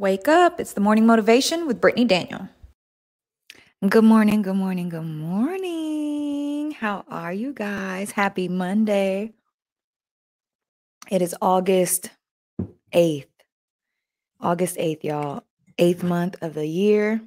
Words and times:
Wake 0.00 0.28
up. 0.28 0.60
It's 0.60 0.74
the 0.74 0.80
morning 0.80 1.06
motivation 1.06 1.66
with 1.66 1.80
Brittany 1.80 2.04
Daniel. 2.04 2.48
Good 3.88 4.04
morning, 4.04 4.42
good 4.42 4.54
morning, 4.54 4.88
good 4.90 5.02
morning. 5.02 6.70
How 6.70 7.04
are 7.08 7.32
you 7.32 7.52
guys? 7.52 8.12
Happy 8.12 8.46
Monday. 8.46 9.32
It 11.10 11.20
is 11.20 11.34
August 11.42 12.10
8th. 12.94 13.26
August 14.40 14.76
8th, 14.76 15.02
y'all. 15.02 15.42
Eighth 15.78 16.04
month 16.04 16.36
of 16.42 16.54
the 16.54 16.66
year. 16.66 17.20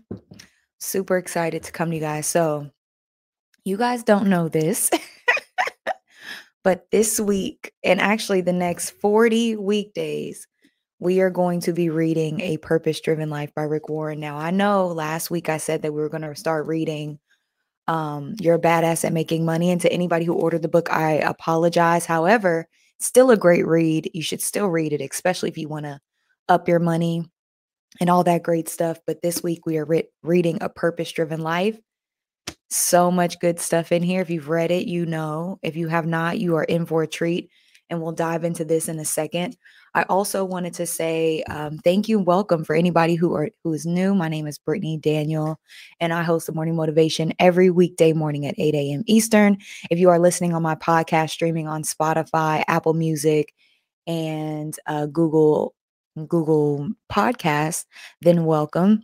Super 0.79 1.17
excited 1.17 1.63
to 1.63 1.73
come 1.73 1.89
to 1.89 1.95
you 1.97 2.01
guys. 2.01 2.25
So, 2.25 2.71
you 3.65 3.75
guys 3.75 4.03
don't 4.03 4.29
know 4.29 4.47
this, 4.47 4.89
but 6.63 6.89
this 6.89 7.19
week, 7.19 7.73
and 7.83 7.99
actually 7.99 8.39
the 8.39 8.53
next 8.53 8.91
40 8.91 9.57
weekdays, 9.57 10.47
we 11.01 11.19
are 11.19 11.31
going 11.31 11.59
to 11.61 11.73
be 11.73 11.89
reading 11.89 12.39
A 12.41 12.57
Purpose 12.57 13.01
Driven 13.01 13.31
Life 13.31 13.51
by 13.55 13.63
Rick 13.63 13.89
Warren. 13.89 14.19
Now, 14.19 14.37
I 14.37 14.51
know 14.51 14.85
last 14.85 15.31
week 15.31 15.49
I 15.49 15.57
said 15.57 15.81
that 15.81 15.91
we 15.91 15.99
were 15.99 16.09
going 16.09 16.21
to 16.21 16.35
start 16.35 16.67
reading 16.67 17.17
um, 17.87 18.35
You're 18.39 18.55
a 18.55 18.59
Badass 18.59 19.03
at 19.03 19.11
Making 19.11 19.43
Money. 19.43 19.71
And 19.71 19.81
to 19.81 19.91
anybody 19.91 20.25
who 20.25 20.35
ordered 20.35 20.61
the 20.61 20.67
book, 20.67 20.93
I 20.93 21.13
apologize. 21.13 22.05
However, 22.05 22.67
still 22.99 23.31
a 23.31 23.35
great 23.35 23.65
read. 23.65 24.11
You 24.13 24.21
should 24.21 24.43
still 24.43 24.67
read 24.67 24.93
it, 24.93 25.01
especially 25.01 25.49
if 25.49 25.57
you 25.57 25.67
want 25.67 25.85
to 25.85 25.99
up 26.47 26.67
your 26.67 26.77
money 26.77 27.25
and 27.99 28.07
all 28.07 28.23
that 28.25 28.43
great 28.43 28.69
stuff. 28.69 28.99
But 29.07 29.23
this 29.23 29.41
week 29.41 29.65
we 29.65 29.79
are 29.79 29.85
re- 29.85 30.07
reading 30.21 30.59
A 30.61 30.69
Purpose 30.69 31.11
Driven 31.11 31.41
Life. 31.41 31.79
So 32.69 33.09
much 33.09 33.39
good 33.39 33.59
stuff 33.59 33.91
in 33.91 34.03
here. 34.03 34.21
If 34.21 34.29
you've 34.29 34.49
read 34.49 34.69
it, 34.69 34.85
you 34.85 35.07
know. 35.07 35.57
If 35.63 35.75
you 35.75 35.87
have 35.87 36.05
not, 36.05 36.37
you 36.39 36.57
are 36.57 36.63
in 36.63 36.85
for 36.85 37.01
a 37.01 37.07
treat. 37.07 37.49
And 37.89 37.99
we'll 38.03 38.11
dive 38.11 38.43
into 38.43 38.65
this 38.65 38.87
in 38.87 38.99
a 38.99 39.05
second. 39.05 39.57
I 39.93 40.03
also 40.03 40.45
wanted 40.45 40.73
to 40.75 40.85
say 40.85 41.43
um, 41.43 41.77
thank 41.79 42.07
you, 42.07 42.17
welcome 42.17 42.63
for 42.63 42.75
anybody 42.75 43.15
who 43.15 43.33
are 43.35 43.49
who 43.63 43.73
is 43.73 43.85
new. 43.85 44.15
My 44.15 44.29
name 44.29 44.47
is 44.47 44.57
Brittany 44.57 44.97
Daniel, 44.97 45.59
and 45.99 46.13
I 46.13 46.23
host 46.23 46.47
the 46.47 46.53
Morning 46.53 46.77
Motivation 46.77 47.33
every 47.39 47.69
weekday 47.69 48.13
morning 48.13 48.45
at 48.45 48.55
8 48.57 48.73
a.m. 48.73 49.03
Eastern. 49.05 49.57
If 49.89 49.99
you 49.99 50.09
are 50.09 50.19
listening 50.19 50.53
on 50.53 50.61
my 50.61 50.75
podcast, 50.75 51.31
streaming 51.31 51.67
on 51.67 51.83
Spotify, 51.83 52.63
Apple 52.69 52.93
Music, 52.93 53.53
and 54.07 54.77
uh, 54.85 55.07
Google 55.07 55.73
Google 56.25 56.89
Podcasts, 57.11 57.85
then 58.21 58.45
welcome. 58.45 59.03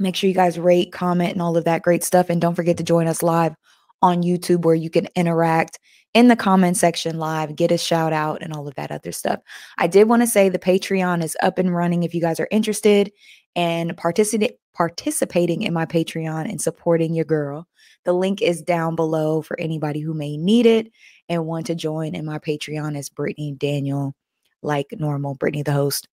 Make 0.00 0.16
sure 0.16 0.28
you 0.28 0.34
guys 0.34 0.58
rate, 0.58 0.92
comment, 0.92 1.34
and 1.34 1.42
all 1.42 1.56
of 1.56 1.64
that 1.66 1.82
great 1.82 2.02
stuff, 2.02 2.30
and 2.30 2.40
don't 2.40 2.56
forget 2.56 2.78
to 2.78 2.84
join 2.84 3.06
us 3.06 3.22
live 3.22 3.54
on 4.02 4.24
YouTube 4.24 4.64
where 4.64 4.74
you 4.74 4.90
can 4.90 5.06
interact 5.14 5.78
in 6.16 6.28
the 6.28 6.34
comment 6.34 6.78
section 6.78 7.18
live, 7.18 7.54
get 7.54 7.70
a 7.70 7.76
shout 7.76 8.10
out 8.10 8.40
and 8.40 8.54
all 8.54 8.66
of 8.66 8.74
that 8.76 8.90
other 8.90 9.12
stuff. 9.12 9.38
I 9.76 9.86
did 9.86 10.08
want 10.08 10.22
to 10.22 10.26
say 10.26 10.48
the 10.48 10.58
Patreon 10.58 11.22
is 11.22 11.36
up 11.42 11.58
and 11.58 11.76
running 11.76 12.04
if 12.04 12.14
you 12.14 12.22
guys 12.22 12.40
are 12.40 12.48
interested 12.50 13.12
in 13.54 13.94
participating 13.96 14.56
participating 14.74 15.62
in 15.62 15.74
my 15.74 15.84
Patreon 15.84 16.48
and 16.50 16.60
supporting 16.60 17.14
your 17.14 17.24
girl. 17.26 17.66
The 18.04 18.14
link 18.14 18.40
is 18.40 18.62
down 18.62 18.94
below 18.94 19.42
for 19.42 19.58
anybody 19.60 20.00
who 20.00 20.14
may 20.14 20.38
need 20.38 20.64
it 20.64 20.90
and 21.28 21.46
want 21.46 21.66
to 21.66 21.74
join 21.74 22.14
in 22.14 22.24
my 22.24 22.38
Patreon 22.38 22.96
as 22.96 23.08
Brittany 23.10 23.52
Daniel, 23.52 24.14
like 24.62 24.86
normal, 24.92 25.34
Brittany 25.34 25.62
the 25.62 25.72
host, 25.72 26.08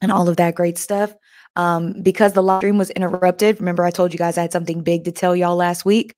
and 0.00 0.12
all 0.12 0.28
of 0.28 0.36
that 0.36 0.54
great 0.54 0.78
stuff. 0.78 1.14
Um, 1.56 2.00
because 2.02 2.32
the 2.32 2.42
live 2.42 2.60
stream 2.60 2.78
was 2.78 2.90
interrupted, 2.90 3.58
remember 3.60 3.84
I 3.84 3.90
told 3.90 4.12
you 4.12 4.18
guys 4.18 4.38
I 4.38 4.42
had 4.42 4.52
something 4.52 4.82
big 4.82 5.04
to 5.04 5.12
tell 5.12 5.34
y'all 5.34 5.56
last 5.56 5.84
week. 5.84 6.14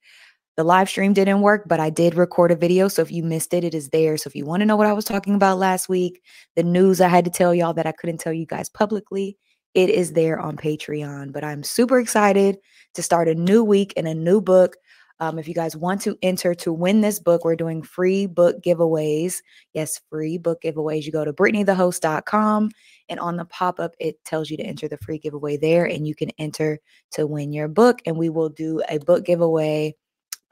The 0.58 0.64
live 0.64 0.88
stream 0.88 1.12
didn't 1.12 1.42
work, 1.42 1.68
but 1.68 1.78
I 1.78 1.88
did 1.88 2.16
record 2.16 2.50
a 2.50 2.56
video. 2.56 2.88
So 2.88 3.00
if 3.00 3.12
you 3.12 3.22
missed 3.22 3.54
it, 3.54 3.62
it 3.62 3.76
is 3.76 3.90
there. 3.90 4.16
So 4.16 4.26
if 4.26 4.34
you 4.34 4.44
want 4.44 4.60
to 4.62 4.66
know 4.66 4.74
what 4.74 4.88
I 4.88 4.92
was 4.92 5.04
talking 5.04 5.36
about 5.36 5.58
last 5.58 5.88
week, 5.88 6.20
the 6.56 6.64
news 6.64 7.00
I 7.00 7.06
had 7.06 7.24
to 7.26 7.30
tell 7.30 7.54
y'all 7.54 7.74
that 7.74 7.86
I 7.86 7.92
couldn't 7.92 8.18
tell 8.18 8.32
you 8.32 8.44
guys 8.44 8.68
publicly, 8.68 9.38
it 9.74 9.88
is 9.88 10.14
there 10.14 10.40
on 10.40 10.56
Patreon. 10.56 11.32
But 11.32 11.44
I'm 11.44 11.62
super 11.62 12.00
excited 12.00 12.58
to 12.94 13.04
start 13.04 13.28
a 13.28 13.36
new 13.36 13.62
week 13.62 13.92
and 13.96 14.08
a 14.08 14.14
new 14.16 14.40
book. 14.40 14.74
Um, 15.20 15.38
if 15.38 15.46
you 15.46 15.54
guys 15.54 15.76
want 15.76 16.00
to 16.00 16.18
enter 16.22 16.56
to 16.56 16.72
win 16.72 17.02
this 17.02 17.20
book, 17.20 17.44
we're 17.44 17.54
doing 17.54 17.80
free 17.80 18.26
book 18.26 18.56
giveaways. 18.60 19.36
Yes, 19.74 20.00
free 20.10 20.38
book 20.38 20.62
giveaways. 20.64 21.04
You 21.04 21.12
go 21.12 21.24
to 21.24 21.32
BrittanyTheHost.com 21.32 22.70
and 23.08 23.20
on 23.20 23.36
the 23.36 23.44
pop 23.44 23.78
up, 23.78 23.94
it 24.00 24.16
tells 24.24 24.50
you 24.50 24.56
to 24.56 24.64
enter 24.64 24.88
the 24.88 24.98
free 24.98 25.18
giveaway 25.18 25.56
there, 25.56 25.84
and 25.84 26.04
you 26.04 26.16
can 26.16 26.30
enter 26.36 26.80
to 27.12 27.28
win 27.28 27.52
your 27.52 27.68
book. 27.68 28.00
And 28.06 28.16
we 28.16 28.28
will 28.28 28.48
do 28.48 28.82
a 28.88 28.98
book 28.98 29.24
giveaway 29.24 29.94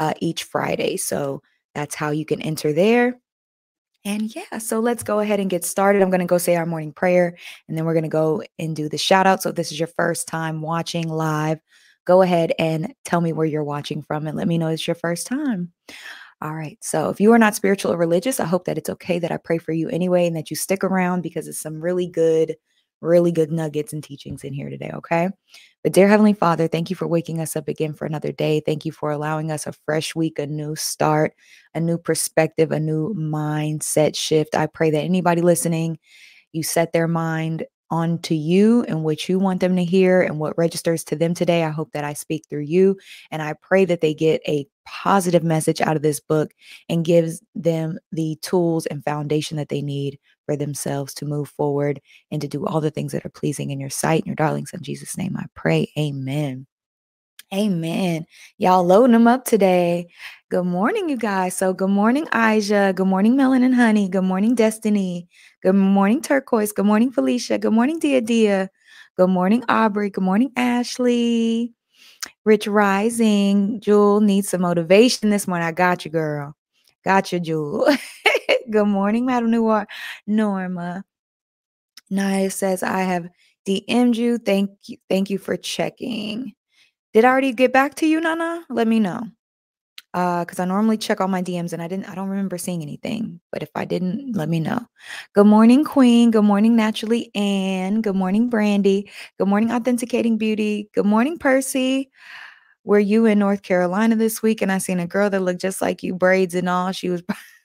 uh, 0.01 0.15
each 0.21 0.45
Friday. 0.45 0.97
So 0.97 1.43
that's 1.75 1.95
how 1.95 2.11
you 2.11 2.25
can 2.25 2.41
enter 2.41 2.73
there. 2.73 3.19
And 4.05 4.34
yeah, 4.34 4.59
so 4.59 4.79
let's 4.79 5.03
go 5.03 5.19
ahead 5.19 5.41
and 5.41 5.51
get 5.51 5.65
started. 5.65 6.01
I'm 6.01 6.11
going 6.11 6.21
to 6.21 6.27
go 6.27 6.39
say 6.39 6.55
our 6.55 6.65
morning 6.65 6.93
prayer 6.93 7.37
and 7.69 7.77
then 7.77 7.84
we're 7.84 7.95
going 7.95 8.05
to 8.05 8.09
go 8.09 8.43
and 8.57 8.77
do 8.77 8.89
the 8.89 8.99
shout 8.99 9.27
out. 9.27 9.43
So 9.43 9.51
if 9.51 9.57
this 9.57 9.73
is 9.73 9.81
your 9.81 9.89
first 9.89 10.29
time 10.29 10.62
watching 10.62 11.09
live, 11.09 11.59
go 12.05 12.23
ahead 12.23 12.53
and 12.59 12.95
tell 13.05 13.21
me 13.21 13.33
where 13.33 13.47
you're 13.47 13.65
watching 13.65 14.03
from 14.03 14.29
and 14.29 14.37
let 14.37 14.47
me 14.47 14.59
know 14.59 14.69
it's 14.69 14.87
your 14.87 14.95
first 14.95 15.27
time. 15.27 15.73
All 16.41 16.55
right. 16.55 16.78
So 16.81 17.09
if 17.11 17.21
you 17.21 17.33
are 17.33 17.39
not 17.39 17.57
spiritual 17.57 17.93
or 17.93 17.97
religious, 17.97 18.39
I 18.39 18.45
hope 18.45 18.67
that 18.67 18.78
it's 18.78 18.91
okay 18.91 19.19
that 19.19 19.33
I 19.33 19.39
pray 19.39 19.59
for 19.59 19.73
you 19.73 19.89
anyway 19.89 20.27
and 20.27 20.37
that 20.37 20.51
you 20.51 20.57
stick 20.57 20.84
around 20.84 21.23
because 21.23 21.49
it's 21.49 21.59
some 21.59 21.81
really 21.81 22.07
good 22.07 22.55
really 23.01 23.33
good 23.33 23.53
nuggets 23.53 23.93
and 23.93 24.03
teachings 24.03 24.45
in 24.45 24.53
here 24.53 24.71
today, 24.71 24.91
okay? 24.95 25.29
But 25.83 25.93
dear 25.93 26.09
Heavenly 26.09 26.33
Father, 26.33 26.67
thank 26.69 26.91
you 26.91 26.97
for 26.97 27.07
waking 27.07 27.41
us 27.41 27.57
up 27.57 27.69
again 27.69 27.95
for 27.95 28.07
another 28.07 28.33
day. 28.33 28.61
Thank 28.65 28.84
you 28.84 28.93
for 28.93 29.11
allowing 29.11 29.51
us 29.51 29.67
a 29.67 29.73
fresh 29.73 30.15
week, 30.15 30.39
a 30.39 30.47
new 30.47 30.75
start, 30.75 31.34
a 31.75 31.81
new 31.81 31.99
perspective, 31.99 32.73
a 32.73 32.81
new 32.81 33.15
mindset 33.15 34.17
shift. 34.17 34.55
I 34.57 34.67
pray 34.67 34.91
that 34.91 35.03
anybody 35.03 35.43
listening, 35.43 35.99
you 36.53 36.62
set 36.62 36.93
their 36.93 37.09
mind 37.09 37.67
onto 37.91 38.34
you 38.34 38.84
and 38.89 39.05
what 39.05 39.28
you 39.28 39.39
want 39.39 39.61
them 39.61 39.77
to 39.77 39.84
hear 39.84 40.21
and 40.21 40.39
what 40.39 40.59
registers 40.59 41.05
to 41.05 41.17
them 41.17 41.34
today. 41.34 41.63
I 41.63 41.71
hope 41.71 41.93
that 41.93 42.05
I 42.05 42.15
speak 42.15 42.45
through 42.49 42.63
you 42.63 42.99
and 43.31 43.41
I 43.41 43.55
pray 43.63 43.84
that 43.84 44.01
they 44.01 44.13
get 44.13 44.43
a 44.49 44.67
positive 44.84 45.45
message 45.45 45.81
out 45.81 45.97
of 45.97 46.03
this 46.03 46.21
book 46.21 46.53
and 46.89 47.05
gives 47.05 47.41
them 47.55 47.99
the 48.13 48.39
tools 48.43 48.87
and 48.87 49.05
foundation 49.05 49.57
that 49.59 49.69
they 49.69 49.83
need 49.83 50.19
for 50.47 50.57
themselves 50.57 51.12
to 51.15 51.27
move 51.27 51.51
forward 51.51 52.01
and 52.31 52.41
to 52.41 52.49
do 52.49 52.65
all 52.67 52.81
the 52.81 52.91
things 52.91 53.12
that 53.12 53.27
are 53.27 53.31
pleasing 53.31 53.71
in 53.71 53.81
your 53.81 53.91
sight. 53.91 54.23
In 54.23 54.27
your 54.29 54.37
darling 54.37 54.67
son 54.67 54.81
Jesus' 54.83 55.19
name, 55.19 55.37
I 55.37 55.45
pray. 55.55 55.93
Amen. 55.99 56.67
Amen. 57.55 58.27
Y'all 58.59 58.84
loading 58.84 59.12
them 59.12 59.29
up 59.29 59.45
today. 59.45 60.09
Good 60.51 60.65
morning, 60.65 61.09
you 61.09 61.17
guys. 61.17 61.57
So, 61.57 61.73
good 61.73 61.91
morning, 61.91 62.27
Aja. 62.33 62.93
Good 62.93 63.07
morning, 63.07 63.37
Melon 63.37 63.62
and 63.62 63.75
Honey. 63.75 64.09
Good 64.09 64.25
morning, 64.25 64.55
Destiny. 64.55 65.29
Good 65.62 65.75
morning, 65.75 66.23
Turquoise. 66.23 66.73
Good 66.73 66.87
morning, 66.87 67.11
Felicia. 67.13 67.59
Good 67.59 67.73
morning, 67.73 68.01
Dia 68.01 68.21
Dia. 68.21 68.71
Good 69.17 69.31
morning, 69.31 69.65
Aubrey. 69.69 70.11
Good 70.11 70.25
morning, 70.25 70.53
Ashley. 70.57 71.73
Rich 72.45 72.67
Rising. 72.67 73.81
Jewel 73.81 74.21
needs 74.21 74.49
some 74.49 74.63
motivation 74.63 75.31
this 75.31 75.47
morning. 75.49 75.67
I 75.67 75.73
got 75.73 76.05
you, 76.05 76.11
girl. 76.11 76.57
Got 77.05 77.33
you, 77.33 77.41
Jewel. 77.41 77.87
Good 78.71 78.87
morning, 78.87 79.27
Madam 79.27 79.50
Noir. 79.50 79.87
Norma. 80.27 81.04
Naya 82.10 82.50
says, 82.50 82.82
I 82.82 83.00
have 83.00 83.28
DM'd 83.66 84.16
you. 84.16 84.38
Thank 84.38 84.71
you. 84.87 84.97
Thank 85.09 85.31
you 85.31 85.38
for 85.38 85.56
checking. 85.56 86.54
Did 87.12 87.25
I 87.25 87.28
already 87.28 87.53
get 87.53 87.72
back 87.72 87.94
to 87.97 88.06
you, 88.06 88.21
Nana? 88.21 88.65
Let 88.71 88.87
me 88.88 89.00
know. 89.00 89.22
Uh, 90.15 90.44
because 90.44 90.59
I 90.59 90.65
normally 90.65 90.97
check 90.97 91.21
all 91.21 91.28
my 91.28 91.43
DMs 91.43 91.75
and 91.75 91.82
I 91.82 91.88
didn't, 91.88 92.09
I 92.09 92.15
don't 92.15 92.28
remember 92.28 92.56
seeing 92.56 92.81
anything. 92.81 93.41
But 93.53 93.62
if 93.62 93.69
I 93.75 93.84
didn't, 93.84 94.34
let 94.34 94.49
me 94.49 94.60
know. 94.60 94.87
Good 95.34 95.47
morning, 95.47 95.84
Queen. 95.84 96.31
Good 96.31 96.44
morning, 96.44 96.75
Naturally 96.75 97.31
Ann. 97.34 98.00
Good 98.00 98.16
morning, 98.16 98.48
Brandy. 98.48 99.10
Good 99.38 99.48
morning, 99.48 99.71
Authenticating 99.71 100.38
Beauty. 100.38 100.88
Good 100.94 101.04
morning, 101.04 101.38
Percy. 101.38 102.10
Were 102.84 102.98
you 102.98 103.27
in 103.27 103.38
North 103.38 103.62
Carolina 103.62 104.16
this 104.16 104.43
week? 104.43 104.62
And 104.62 104.72
I 104.72 104.78
seen 104.78 105.00
a 105.00 105.06
girl 105.06 105.28
that 105.28 105.41
looked 105.41 105.60
just 105.60 105.83
like 105.83 106.03
you, 106.03 106.15
braids 106.15 106.54
and 106.54 106.69
all. 106.69 106.93
She 106.93 107.10
was 107.10 107.22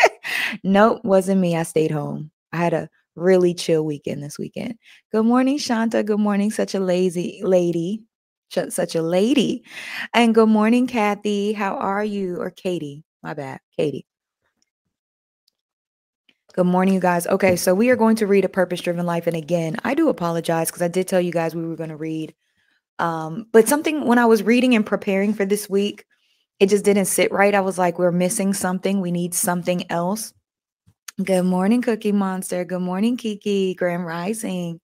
nope, 0.62 1.00
wasn't 1.04 1.40
me. 1.40 1.56
I 1.56 1.62
stayed 1.62 1.90
home. 1.90 2.30
I 2.52 2.56
had 2.58 2.72
a 2.72 2.88
really 3.16 3.54
chill 3.54 3.84
weekend 3.84 4.22
this 4.22 4.38
weekend. 4.38 4.76
Good 5.12 5.24
morning, 5.24 5.58
Shanta. 5.58 6.02
Good 6.02 6.20
morning, 6.20 6.50
such 6.50 6.74
a 6.74 6.80
lazy 6.80 7.40
lady. 7.42 8.02
Such 8.50 8.94
a 8.94 9.02
lady. 9.02 9.64
And 10.12 10.34
good 10.34 10.48
morning, 10.48 10.86
Kathy. 10.86 11.54
How 11.54 11.74
are 11.76 12.04
you? 12.04 12.36
Or 12.36 12.50
Katie. 12.50 13.02
My 13.20 13.34
bad. 13.34 13.58
Katie. 13.76 14.06
Good 16.54 16.66
morning, 16.66 16.94
you 16.94 17.00
guys. 17.00 17.26
Okay, 17.26 17.56
so 17.56 17.74
we 17.74 17.90
are 17.90 17.96
going 17.96 18.14
to 18.16 18.28
read 18.28 18.44
A 18.44 18.48
Purpose 18.48 18.80
Driven 18.80 19.06
Life. 19.06 19.26
And 19.26 19.34
again, 19.34 19.76
I 19.82 19.94
do 19.94 20.08
apologize 20.08 20.68
because 20.68 20.82
I 20.82 20.88
did 20.88 21.08
tell 21.08 21.20
you 21.20 21.32
guys 21.32 21.52
we 21.52 21.66
were 21.66 21.74
going 21.74 21.90
to 21.90 21.96
read. 21.96 22.32
Um, 23.00 23.46
but 23.50 23.66
something 23.66 24.06
when 24.06 24.18
I 24.18 24.26
was 24.26 24.44
reading 24.44 24.76
and 24.76 24.86
preparing 24.86 25.34
for 25.34 25.44
this 25.44 25.68
week, 25.68 26.04
it 26.60 26.68
just 26.68 26.84
didn't 26.84 27.06
sit 27.06 27.32
right. 27.32 27.54
I 27.54 27.60
was 27.60 27.78
like, 27.78 27.98
we're 27.98 28.12
missing 28.12 28.54
something. 28.54 29.00
We 29.00 29.10
need 29.10 29.34
something 29.34 29.90
else. 29.90 30.32
Good 31.22 31.44
morning, 31.44 31.82
Cookie 31.82 32.12
Monster. 32.12 32.64
Good 32.64 32.82
morning, 32.82 33.16
Kiki. 33.16 33.74
Grand 33.74 34.06
Rising. 34.06 34.80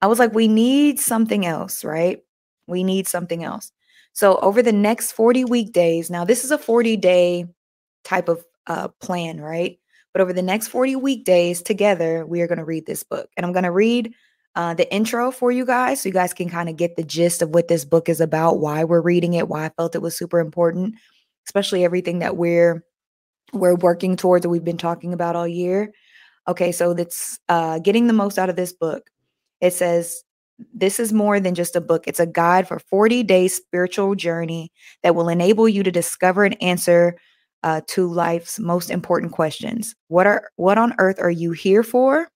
I 0.00 0.06
was 0.06 0.18
like, 0.18 0.32
we 0.32 0.48
need 0.48 1.00
something 1.00 1.44
else, 1.44 1.84
right? 1.84 2.20
We 2.66 2.84
need 2.84 3.08
something 3.08 3.44
else. 3.44 3.72
So, 4.12 4.38
over 4.38 4.62
the 4.62 4.72
next 4.72 5.12
40 5.12 5.44
weekdays, 5.44 6.10
now 6.10 6.24
this 6.24 6.44
is 6.44 6.50
a 6.50 6.58
40 6.58 6.96
day 6.96 7.46
type 8.04 8.28
of 8.28 8.44
uh, 8.66 8.88
plan, 9.00 9.40
right? 9.40 9.78
But 10.12 10.22
over 10.22 10.32
the 10.32 10.42
next 10.42 10.68
40 10.68 10.96
weekdays 10.96 11.62
together, 11.62 12.26
we 12.26 12.40
are 12.40 12.48
going 12.48 12.58
to 12.58 12.64
read 12.64 12.86
this 12.86 13.02
book. 13.02 13.28
And 13.36 13.44
I'm 13.44 13.52
going 13.52 13.64
to 13.64 13.70
read 13.70 14.14
uh, 14.58 14.74
the 14.74 14.92
intro 14.92 15.30
for 15.30 15.52
you 15.52 15.64
guys 15.64 16.00
so 16.00 16.08
you 16.08 16.12
guys 16.12 16.34
can 16.34 16.50
kind 16.50 16.68
of 16.68 16.76
get 16.76 16.96
the 16.96 17.04
gist 17.04 17.42
of 17.42 17.50
what 17.50 17.68
this 17.68 17.84
book 17.84 18.08
is 18.08 18.20
about, 18.20 18.58
why 18.58 18.82
we're 18.82 19.00
reading 19.00 19.34
it, 19.34 19.48
why 19.48 19.64
I 19.64 19.68
felt 19.68 19.94
it 19.94 20.02
was 20.02 20.18
super 20.18 20.40
important, 20.40 20.96
especially 21.46 21.84
everything 21.84 22.18
that 22.18 22.36
we're 22.36 22.84
we're 23.52 23.76
working 23.76 24.16
towards 24.16 24.42
that 24.42 24.48
we've 24.48 24.64
been 24.64 24.76
talking 24.76 25.14
about 25.14 25.36
all 25.36 25.46
year. 25.46 25.92
Okay, 26.48 26.72
so 26.72 26.92
that's 26.92 27.38
uh, 27.48 27.78
getting 27.78 28.08
the 28.08 28.12
most 28.12 28.36
out 28.36 28.50
of 28.50 28.56
this 28.56 28.72
book. 28.72 29.08
It 29.60 29.74
says 29.74 30.24
this 30.74 30.98
is 30.98 31.12
more 31.12 31.38
than 31.38 31.54
just 31.54 31.76
a 31.76 31.80
book. 31.80 32.08
It's 32.08 32.18
a 32.18 32.26
guide 32.26 32.66
for 32.66 32.80
40 32.80 33.22
days 33.22 33.54
spiritual 33.54 34.16
journey 34.16 34.72
that 35.04 35.14
will 35.14 35.28
enable 35.28 35.68
you 35.68 35.84
to 35.84 35.92
discover 35.92 36.44
and 36.44 36.60
answer 36.60 37.16
uh, 37.62 37.82
to 37.86 38.12
life's 38.12 38.58
most 38.58 38.90
important 38.90 39.30
questions. 39.30 39.94
What 40.08 40.26
are 40.26 40.50
what 40.56 40.78
on 40.78 40.94
earth 40.98 41.20
are 41.20 41.30
you 41.30 41.52
here 41.52 41.84
for? 41.84 42.28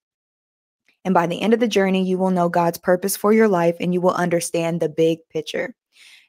And 1.04 1.14
by 1.14 1.26
the 1.26 1.40
end 1.40 1.54
of 1.54 1.60
the 1.60 1.68
journey, 1.68 2.04
you 2.04 2.18
will 2.18 2.30
know 2.30 2.48
God's 2.48 2.78
purpose 2.78 3.16
for 3.16 3.32
your 3.32 3.48
life 3.48 3.76
and 3.80 3.92
you 3.92 4.00
will 4.00 4.14
understand 4.14 4.80
the 4.80 4.88
big 4.88 5.18
picture. 5.30 5.74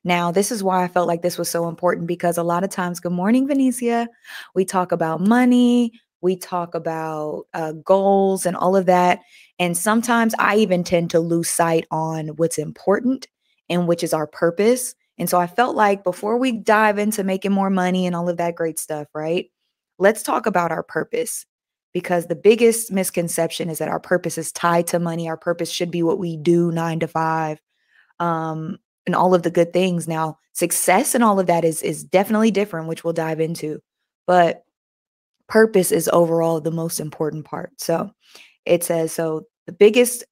Now, 0.04 0.32
this 0.32 0.52
is 0.52 0.64
why 0.64 0.84
I 0.84 0.88
felt 0.88 1.08
like 1.08 1.22
this 1.22 1.38
was 1.38 1.50
so 1.50 1.70
important 1.70 2.08
because 2.08 2.38
a 2.38 2.44
lot 2.44 2.64
of 2.64 2.70
times, 2.70 3.00
good 3.00 3.14
morning, 3.14 3.48
Venetia, 3.48 4.08
we 4.54 4.66
talk 4.66 4.92
about 4.92 5.22
money, 5.22 5.94
we 6.22 6.36
talk 6.36 6.76
about 6.76 7.46
uh, 7.54 7.74
goals 7.74 8.46
and 8.46 8.56
all 8.56 8.76
of 8.76 8.86
that. 8.88 9.20
And 9.60 9.78
sometimes 9.78 10.34
I 10.40 10.58
even 10.58 10.84
tend 10.84 11.12
to 11.12 11.20
lose 11.20 11.50
sight 11.50 11.86
on 11.92 12.30
what's 12.30 12.58
important 12.58 13.28
and 13.70 13.88
which 13.88 14.04
is 14.04 14.14
our 14.14 14.28
purpose. 14.28 14.96
And 15.18 15.30
so 15.30 15.40
I 15.40 15.48
felt 15.48 15.76
like 15.76 16.04
before 16.04 16.38
we 16.38 16.52
dive 16.52 16.98
into 16.98 17.24
making 17.24 17.52
more 17.52 17.70
money 17.70 18.06
and 18.06 18.16
all 18.16 18.28
of 18.28 18.38
that 18.38 18.56
great 18.56 18.80
stuff, 18.80 19.08
right? 19.14 19.50
Let's 20.00 20.24
talk 20.24 20.48
about 20.48 20.72
our 20.72 20.84
purpose 20.84 21.46
because 21.94 22.28
the 22.28 22.36
biggest 22.36 22.92
misconception 22.92 23.70
is 23.70 23.78
that 23.78 23.90
our 23.90 24.00
purpose 24.00 24.38
is 24.38 24.52
tied 24.52 24.88
to 24.88 25.00
money. 25.00 25.30
Our 25.30 25.38
purpose 25.38 25.72
should 25.72 25.92
be 25.92 26.04
what 26.04 26.20
we 26.20 26.38
do 26.38 26.72
nine 26.72 27.00
to 27.00 27.08
five 27.08 27.62
um, 28.20 28.80
and 29.06 29.16
all 29.16 29.34
of 29.34 29.44
the 29.44 29.52
good 29.52 29.74
things. 29.74 30.08
Now, 30.08 30.38
success 30.54 31.14
and 31.16 31.24
all 31.24 31.40
of 31.40 31.48
that 31.48 31.64
is 31.64 31.82
is 31.82 32.04
definitely 32.04 32.52
different, 32.52 32.88
which 32.88 33.04
we'll 33.04 33.14
dive 33.14 33.40
into. 33.40 33.82
But 34.26 34.64
purpose 35.48 35.92
is 35.92 36.10
overall 36.12 36.62
the 36.62 36.72
most 36.72 37.00
important 37.00 37.46
part. 37.46 37.72
So 37.80 38.12
it 38.66 38.84
says 38.84 39.12
so 39.12 39.46
the 39.68 39.74
biggest 39.74 40.24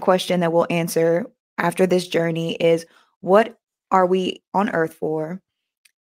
question 0.00 0.40
that 0.40 0.52
we'll 0.52 0.66
answer 0.70 1.26
after 1.58 1.86
this 1.86 2.06
journey 2.06 2.54
is 2.54 2.86
what 3.20 3.58
are 3.90 4.06
we 4.06 4.42
on 4.54 4.70
earth 4.70 4.94
for? 4.94 5.42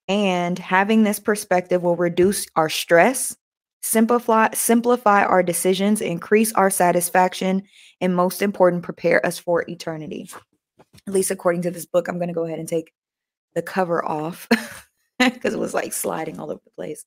And 0.08 0.58
having 0.58 1.04
this 1.04 1.20
perspective 1.20 1.84
will 1.84 1.96
reduce 1.96 2.46
our 2.56 2.70
stress, 2.70 3.36
simplify 3.82 4.50
simplify 4.54 5.24
our 5.24 5.44
decisions, 5.44 6.02
increase 6.02 6.54
our 6.54 6.70
satisfaction, 6.70 7.64
and 8.02 8.16
most 8.16 8.42
important, 8.42 8.84
prepare 8.84 9.26
us 9.26 9.40
for 9.40 9.70
eternity. 9.70 10.30
At 11.08 11.14
least 11.14 11.32
according 11.32 11.62
to 11.64 11.72
this 11.72 11.86
book, 11.86 12.08
I'm 12.08 12.18
going 12.18 12.30
to 12.30 12.34
go 12.34 12.46
ahead 12.46 12.60
and 12.60 12.68
take 12.68 12.94
the 13.56 13.62
cover 13.62 14.06
off 14.06 14.48
because 15.20 15.54
it 15.54 15.60
was 15.60 15.74
like 15.74 15.94
sliding 15.94 16.40
all 16.40 16.52
over 16.52 16.62
the 16.64 16.72
place. 16.72 17.06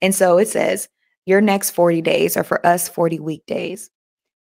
And 0.00 0.14
so 0.14 0.38
it 0.38 0.48
says, 0.48 0.88
Your 1.26 1.40
next 1.40 1.70
40 1.70 2.02
days 2.02 2.36
are 2.36 2.44
for 2.44 2.64
us 2.66 2.88
40 2.88 3.20
weekdays. 3.20 3.90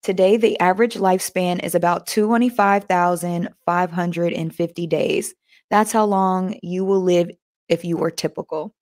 Today, 0.04 0.38
the 0.38 0.60
average 0.60 0.96
lifespan 0.96 1.64
is 1.64 1.76
about 1.76 2.08
25,550 2.08 4.88
days. 4.88 5.36
That's 5.70 5.92
how 5.92 6.06
long 6.06 6.58
you 6.64 6.86
will 6.86 7.02
live 7.02 7.30
if 7.68 7.84
you 7.84 8.02
are 8.04 8.12
typical. 8.12 8.74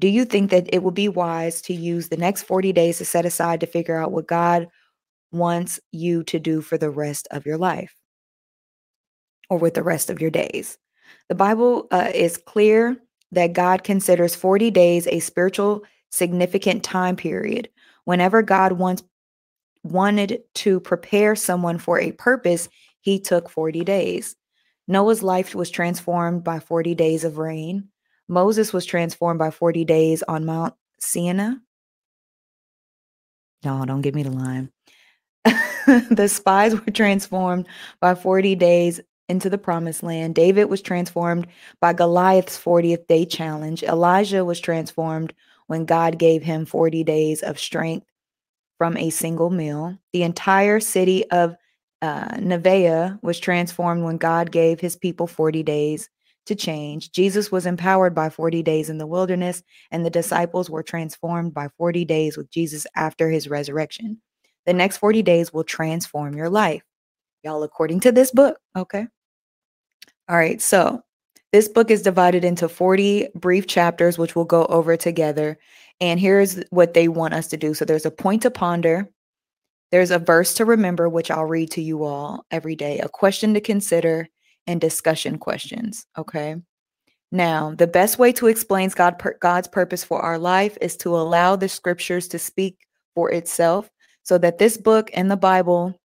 Do 0.00 0.08
you 0.08 0.24
think 0.24 0.50
that 0.50 0.68
it 0.72 0.82
would 0.82 0.94
be 0.94 1.08
wise 1.08 1.60
to 1.62 1.74
use 1.74 2.08
the 2.08 2.16
next 2.16 2.42
40 2.44 2.72
days 2.72 2.98
to 2.98 3.04
set 3.04 3.24
aside 3.26 3.60
to 3.60 3.66
figure 3.66 3.96
out 3.96 4.12
what 4.12 4.28
God 4.28 4.68
wants 5.32 5.80
you 5.92 6.22
to 6.24 6.38
do 6.38 6.60
for 6.60 6.78
the 6.78 6.90
rest 6.90 7.26
of 7.30 7.46
your 7.46 7.58
life 7.58 7.94
or 9.50 9.58
with 9.58 9.74
the 9.74 9.82
rest 9.82 10.08
of 10.08 10.20
your 10.20 10.30
days? 10.30 10.78
The 11.28 11.34
Bible 11.34 11.88
uh, 11.90 12.10
is 12.14 12.36
clear 12.36 12.96
that 13.32 13.52
God 13.52 13.84
considers 13.84 14.34
40 14.34 14.70
days 14.70 15.06
a 15.06 15.20
spiritual 15.20 15.82
significant 16.10 16.82
time 16.82 17.16
period. 17.16 17.68
Whenever 18.04 18.42
God 18.42 18.72
wants 18.72 19.02
wanted 19.82 20.42
to 20.54 20.80
prepare 20.80 21.34
someone 21.36 21.78
for 21.78 21.98
a 21.98 22.12
purpose, 22.12 22.68
he 23.00 23.18
took 23.18 23.48
40 23.48 23.84
days. 23.84 24.36
Noah's 24.86 25.22
life 25.22 25.54
was 25.54 25.70
transformed 25.70 26.44
by 26.44 26.58
40 26.58 26.94
days 26.94 27.24
of 27.24 27.38
rain. 27.38 27.88
Moses 28.28 28.72
was 28.72 28.84
transformed 28.84 29.38
by 29.38 29.50
40 29.50 29.84
days 29.84 30.22
on 30.22 30.44
Mount 30.44 30.74
Sinai. 31.00 31.54
No, 33.64 33.84
don't 33.84 34.02
give 34.02 34.14
me 34.14 34.22
the 34.22 34.30
line. 34.30 34.70
the 36.10 36.28
spies 36.28 36.74
were 36.74 36.92
transformed 36.92 37.66
by 38.00 38.14
40 38.14 38.54
days 38.54 39.00
into 39.28 39.50
the 39.50 39.58
promised 39.58 40.02
land. 40.02 40.34
David 40.34 40.64
was 40.64 40.80
transformed 40.80 41.46
by 41.80 41.92
Goliath's 41.92 42.58
40th 42.58 43.06
day 43.06 43.24
challenge. 43.24 43.82
Elijah 43.82 44.44
was 44.44 44.60
transformed 44.60 45.34
when 45.66 45.84
God 45.84 46.18
gave 46.18 46.42
him 46.42 46.64
40 46.64 47.04
days 47.04 47.42
of 47.42 47.58
strength 47.58 48.06
from 48.78 48.96
a 48.96 49.10
single 49.10 49.50
meal. 49.50 49.98
The 50.12 50.22
entire 50.22 50.80
city 50.80 51.28
of 51.30 51.56
uh, 52.00 53.16
was 53.22 53.40
transformed 53.40 54.04
when 54.04 54.18
God 54.18 54.52
gave 54.52 54.80
his 54.80 54.96
people 54.96 55.26
40 55.26 55.62
days 55.64 56.08
to 56.46 56.54
change. 56.54 57.12
Jesus 57.12 57.52
was 57.52 57.66
empowered 57.66 58.14
by 58.14 58.30
40 58.30 58.62
days 58.62 58.90
in 58.90 58.98
the 58.98 59.06
wilderness, 59.06 59.62
and 59.90 60.04
the 60.04 60.10
disciples 60.10 60.70
were 60.70 60.82
transformed 60.82 61.54
by 61.54 61.68
40 61.76 62.04
days 62.04 62.36
with 62.36 62.50
Jesus 62.50 62.86
after 62.96 63.30
his 63.30 63.48
resurrection. 63.48 64.20
The 64.66 64.72
next 64.72 64.98
40 64.98 65.22
days 65.22 65.52
will 65.52 65.64
transform 65.64 66.34
your 66.34 66.50
life. 66.50 66.82
Y'all, 67.42 67.62
according 67.62 68.00
to 68.00 68.12
this 68.12 68.30
book, 68.30 68.58
okay? 68.76 69.06
All 70.28 70.36
right, 70.36 70.60
so 70.60 71.02
this 71.52 71.68
book 71.68 71.90
is 71.90 72.02
divided 72.02 72.44
into 72.44 72.68
40 72.68 73.28
brief 73.34 73.66
chapters, 73.66 74.18
which 74.18 74.36
we'll 74.36 74.44
go 74.44 74.66
over 74.66 74.96
together. 74.96 75.58
And 76.00 76.20
here's 76.20 76.62
what 76.70 76.94
they 76.94 77.08
want 77.08 77.34
us 77.34 77.48
to 77.48 77.56
do. 77.56 77.74
So 77.74 77.84
there's 77.84 78.06
a 78.06 78.10
point 78.10 78.42
to 78.42 78.50
ponder, 78.50 79.10
there's 79.90 80.10
a 80.10 80.18
verse 80.18 80.54
to 80.54 80.64
remember, 80.66 81.08
which 81.08 81.30
I'll 81.30 81.46
read 81.46 81.70
to 81.72 81.82
you 81.82 82.04
all 82.04 82.44
every 82.50 82.76
day, 82.76 82.98
a 82.98 83.08
question 83.08 83.54
to 83.54 83.60
consider, 83.60 84.28
and 84.68 84.80
discussion 84.80 85.38
questions. 85.38 86.06
Okay. 86.16 86.56
Now, 87.32 87.74
the 87.74 87.86
best 87.86 88.18
way 88.18 88.32
to 88.34 88.46
explain 88.46 88.90
God, 88.90 89.20
God's 89.40 89.66
purpose 89.66 90.04
for 90.04 90.20
our 90.20 90.38
life 90.38 90.78
is 90.80 90.96
to 90.98 91.16
allow 91.16 91.56
the 91.56 91.68
scriptures 91.68 92.28
to 92.28 92.38
speak 92.38 92.86
for 93.14 93.32
itself 93.32 93.90
so 94.22 94.38
that 94.38 94.58
this 94.58 94.76
book 94.76 95.10
and 95.14 95.30
the 95.30 95.36
Bible, 95.36 95.98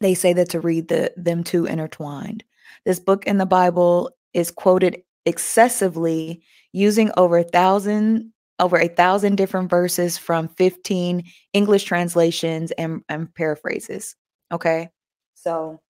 they 0.00 0.14
say 0.14 0.32
that 0.34 0.50
to 0.50 0.60
read 0.60 0.88
the, 0.88 1.12
them 1.16 1.42
two 1.42 1.64
intertwined. 1.64 2.44
This 2.84 3.00
book 3.00 3.24
and 3.26 3.40
the 3.40 3.46
Bible 3.46 4.10
is 4.34 4.50
quoted 4.50 5.02
excessively 5.24 6.42
using 6.72 7.10
over 7.16 7.38
a 7.38 7.44
thousand 7.44 8.32
over 8.58 8.78
a 8.78 8.88
thousand 8.88 9.36
different 9.36 9.70
verses 9.70 10.18
from 10.18 10.46
15 10.48 11.24
English 11.54 11.84
translations 11.84 12.70
and, 12.72 13.00
and 13.08 13.34
paraphrases. 13.34 14.16
Okay. 14.52 14.90
So 15.34 15.80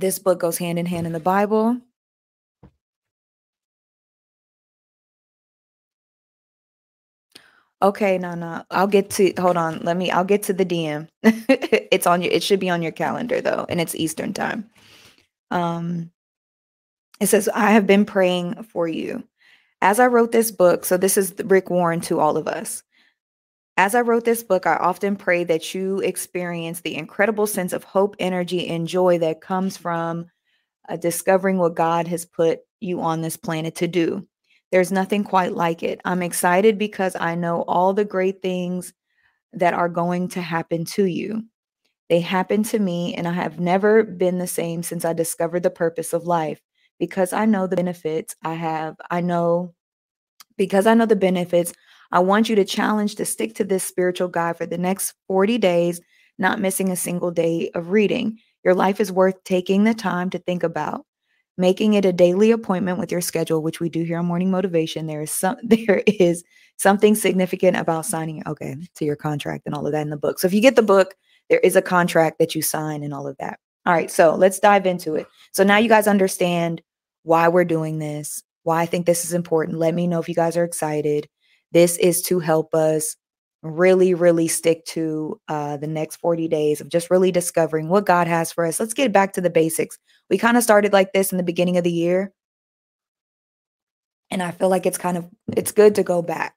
this 0.00 0.18
book 0.18 0.40
goes 0.40 0.58
hand 0.58 0.78
in 0.78 0.86
hand 0.86 1.06
in 1.06 1.12
the 1.12 1.20
Bible. 1.20 1.80
Okay, 7.82 8.18
no, 8.18 8.34
no. 8.34 8.64
I'll 8.70 8.86
get 8.86 9.10
to 9.12 9.32
hold 9.38 9.56
on. 9.56 9.80
Let 9.80 9.96
me 9.96 10.10
I'll 10.10 10.24
get 10.24 10.44
to 10.44 10.52
the 10.52 10.66
DM. 10.66 11.08
it's 11.22 12.06
on 12.06 12.22
your 12.22 12.32
it 12.32 12.42
should 12.42 12.60
be 12.60 12.70
on 12.70 12.82
your 12.82 12.92
calendar 12.92 13.40
though, 13.40 13.66
and 13.68 13.80
it's 13.80 13.94
Eastern 13.94 14.34
time. 14.34 14.70
Um 15.50 16.10
it 17.20 17.28
says, 17.28 17.48
I 17.54 17.72
have 17.72 17.86
been 17.86 18.06
praying 18.06 18.62
for 18.64 18.88
you. 18.88 19.24
As 19.82 20.00
I 20.00 20.06
wrote 20.08 20.32
this 20.32 20.50
book, 20.50 20.84
so 20.84 20.96
this 20.96 21.16
is 21.18 21.34
Rick 21.44 21.70
Warren 21.70 22.00
to 22.02 22.20
all 22.20 22.36
of 22.36 22.48
us. 22.48 22.82
As 23.80 23.94
I 23.94 24.02
wrote 24.02 24.26
this 24.26 24.42
book, 24.42 24.66
I 24.66 24.76
often 24.76 25.16
pray 25.16 25.42
that 25.44 25.74
you 25.74 26.00
experience 26.00 26.82
the 26.82 26.96
incredible 26.96 27.46
sense 27.46 27.72
of 27.72 27.82
hope, 27.82 28.14
energy, 28.18 28.68
and 28.68 28.86
joy 28.86 29.16
that 29.20 29.40
comes 29.40 29.78
from 29.78 30.26
uh, 30.90 30.96
discovering 30.96 31.56
what 31.56 31.76
God 31.76 32.06
has 32.06 32.26
put 32.26 32.58
you 32.80 33.00
on 33.00 33.22
this 33.22 33.38
planet 33.38 33.76
to 33.76 33.88
do. 33.88 34.28
There's 34.70 34.92
nothing 34.92 35.24
quite 35.24 35.54
like 35.54 35.82
it. 35.82 35.98
I'm 36.04 36.20
excited 36.22 36.76
because 36.76 37.16
I 37.18 37.36
know 37.36 37.62
all 37.62 37.94
the 37.94 38.04
great 38.04 38.42
things 38.42 38.92
that 39.54 39.72
are 39.72 39.88
going 39.88 40.28
to 40.28 40.42
happen 40.42 40.84
to 40.84 41.06
you. 41.06 41.44
They 42.10 42.20
happen 42.20 42.62
to 42.64 42.78
me, 42.78 43.14
and 43.14 43.26
I 43.26 43.32
have 43.32 43.60
never 43.60 44.04
been 44.04 44.36
the 44.36 44.46
same 44.46 44.82
since 44.82 45.06
I 45.06 45.14
discovered 45.14 45.62
the 45.62 45.70
purpose 45.70 46.12
of 46.12 46.24
life 46.26 46.60
because 46.98 47.32
I 47.32 47.46
know 47.46 47.66
the 47.66 47.76
benefits 47.76 48.36
I 48.44 48.52
have. 48.52 48.96
I 49.10 49.22
know 49.22 49.72
because 50.58 50.86
I 50.86 50.92
know 50.92 51.06
the 51.06 51.16
benefits. 51.16 51.72
I 52.12 52.20
want 52.20 52.48
you 52.48 52.56
to 52.56 52.64
challenge 52.64 53.16
to 53.16 53.24
stick 53.24 53.54
to 53.56 53.64
this 53.64 53.84
spiritual 53.84 54.28
guide 54.28 54.56
for 54.56 54.66
the 54.66 54.78
next 54.78 55.14
40 55.28 55.58
days, 55.58 56.00
not 56.38 56.60
missing 56.60 56.90
a 56.90 56.96
single 56.96 57.30
day 57.30 57.70
of 57.74 57.90
reading. 57.90 58.38
Your 58.64 58.74
life 58.74 59.00
is 59.00 59.12
worth 59.12 59.42
taking 59.44 59.84
the 59.84 59.94
time 59.94 60.30
to 60.30 60.38
think 60.38 60.62
about. 60.62 61.06
Making 61.56 61.94
it 61.94 62.06
a 62.06 62.12
daily 62.12 62.52
appointment 62.52 62.98
with 62.98 63.12
your 63.12 63.20
schedule, 63.20 63.62
which 63.62 63.80
we 63.80 63.90
do 63.90 64.02
here 64.02 64.18
on 64.18 64.24
Morning 64.24 64.50
Motivation. 64.50 65.06
There 65.06 65.20
is 65.20 65.30
some 65.30 65.56
there 65.62 66.02
is 66.06 66.42
something 66.76 67.14
significant 67.14 67.76
about 67.76 68.06
signing 68.06 68.42
okay 68.46 68.76
to 68.94 69.04
your 69.04 69.16
contract 69.16 69.64
and 69.66 69.74
all 69.74 69.86
of 69.86 69.92
that 69.92 70.00
in 70.00 70.10
the 70.10 70.16
book. 70.16 70.38
So 70.38 70.46
if 70.46 70.54
you 70.54 70.62
get 70.62 70.76
the 70.76 70.82
book, 70.82 71.14
there 71.50 71.58
is 71.58 71.76
a 71.76 71.82
contract 71.82 72.38
that 72.38 72.54
you 72.54 72.62
sign 72.62 73.02
and 73.02 73.12
all 73.12 73.26
of 73.26 73.36
that. 73.38 73.58
All 73.84 73.92
right, 73.92 74.10
so 74.10 74.34
let's 74.34 74.58
dive 74.58 74.86
into 74.86 75.16
it. 75.16 75.26
So 75.52 75.64
now 75.64 75.76
you 75.76 75.88
guys 75.88 76.06
understand 76.06 76.80
why 77.24 77.48
we're 77.48 77.64
doing 77.64 77.98
this, 77.98 78.42
why 78.62 78.82
I 78.82 78.86
think 78.86 79.04
this 79.04 79.24
is 79.24 79.32
important. 79.32 79.78
Let 79.78 79.94
me 79.94 80.06
know 80.06 80.20
if 80.20 80.28
you 80.28 80.34
guys 80.34 80.56
are 80.56 80.64
excited. 80.64 81.28
This 81.72 81.96
is 81.98 82.22
to 82.22 82.40
help 82.40 82.74
us 82.74 83.16
really, 83.62 84.14
really 84.14 84.48
stick 84.48 84.84
to 84.86 85.38
uh, 85.48 85.76
the 85.76 85.86
next 85.86 86.16
40 86.16 86.48
days 86.48 86.80
of 86.80 86.88
just 86.88 87.10
really 87.10 87.30
discovering 87.30 87.88
what 87.88 88.06
God 88.06 88.26
has 88.26 88.52
for 88.52 88.64
us. 88.64 88.80
Let's 88.80 88.94
get 88.94 89.12
back 89.12 89.34
to 89.34 89.40
the 89.40 89.50
basics. 89.50 89.98
We 90.30 90.38
kind 90.38 90.56
of 90.56 90.62
started 90.62 90.92
like 90.92 91.12
this 91.12 91.32
in 91.32 91.38
the 91.38 91.44
beginning 91.44 91.76
of 91.76 91.84
the 91.84 91.92
year. 91.92 92.32
And 94.30 94.42
I 94.42 94.52
feel 94.52 94.68
like 94.68 94.86
it's 94.86 94.98
kind 94.98 95.16
of 95.16 95.28
it's 95.56 95.72
good 95.72 95.96
to 95.96 96.02
go 96.02 96.22
back 96.22 96.56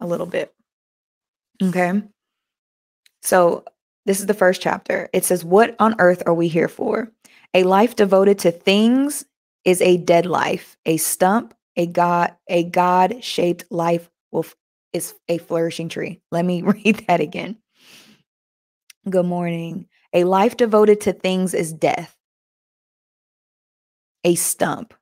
a 0.00 0.06
little 0.06 0.26
bit. 0.26 0.52
Okay. 1.62 2.02
So 3.22 3.64
this 4.06 4.20
is 4.20 4.26
the 4.26 4.34
first 4.34 4.60
chapter. 4.60 5.08
It 5.12 5.24
says, 5.24 5.44
What 5.44 5.74
on 5.78 5.94
earth 5.98 6.22
are 6.26 6.34
we 6.34 6.48
here 6.48 6.68
for? 6.68 7.10
A 7.54 7.64
life 7.64 7.96
devoted 7.96 8.38
to 8.40 8.50
things 8.50 9.24
is 9.64 9.80
a 9.80 9.96
dead 9.96 10.26
life. 10.26 10.76
A 10.84 10.98
stump, 10.98 11.54
a 11.76 11.86
God, 11.86 12.34
a 12.48 12.64
God-shaped 12.64 13.64
life 13.70 14.10
will 14.34 14.46
is 14.92 15.14
a 15.28 15.38
flourishing 15.38 15.88
tree. 15.88 16.20
Let 16.30 16.44
me 16.44 16.62
read 16.62 17.04
that 17.08 17.20
again. 17.20 17.56
Good 19.08 19.26
morning. 19.26 19.88
A 20.12 20.24
life 20.24 20.56
devoted 20.56 21.00
to 21.02 21.12
things 21.12 21.54
is 21.54 21.72
death. 21.72 22.16
A 24.24 24.34
stump. 24.34 24.94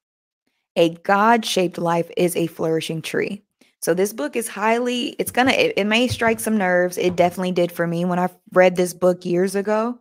A 0.74 0.90
God 0.90 1.44
shaped 1.44 1.78
life 1.78 2.10
is 2.16 2.34
a 2.34 2.46
flourishing 2.46 3.02
tree. 3.02 3.42
So 3.80 3.94
this 3.94 4.12
book 4.12 4.36
is 4.36 4.48
highly, 4.48 5.08
it's 5.18 5.30
gonna, 5.30 5.52
it, 5.52 5.74
it, 5.76 5.84
may 5.84 6.08
strike 6.08 6.40
some 6.40 6.56
nerves. 6.56 6.96
It 6.96 7.16
definitely 7.16 7.52
did 7.52 7.70
for 7.70 7.86
me 7.86 8.04
when 8.04 8.18
I 8.18 8.28
read 8.52 8.76
this 8.76 8.94
book 8.94 9.24
years 9.24 9.54
ago. 9.54 9.98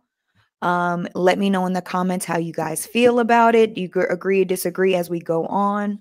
Um, 0.62 1.08
let 1.14 1.38
me 1.38 1.50
know 1.50 1.66
in 1.66 1.72
the 1.72 1.82
comments 1.82 2.24
how 2.24 2.38
you 2.38 2.52
guys 2.52 2.86
feel 2.86 3.18
about 3.18 3.54
it. 3.54 3.76
You 3.76 3.90
agree 4.08 4.44
disagree 4.44 4.94
as 4.94 5.10
we 5.10 5.18
go 5.18 5.46
on? 5.46 5.98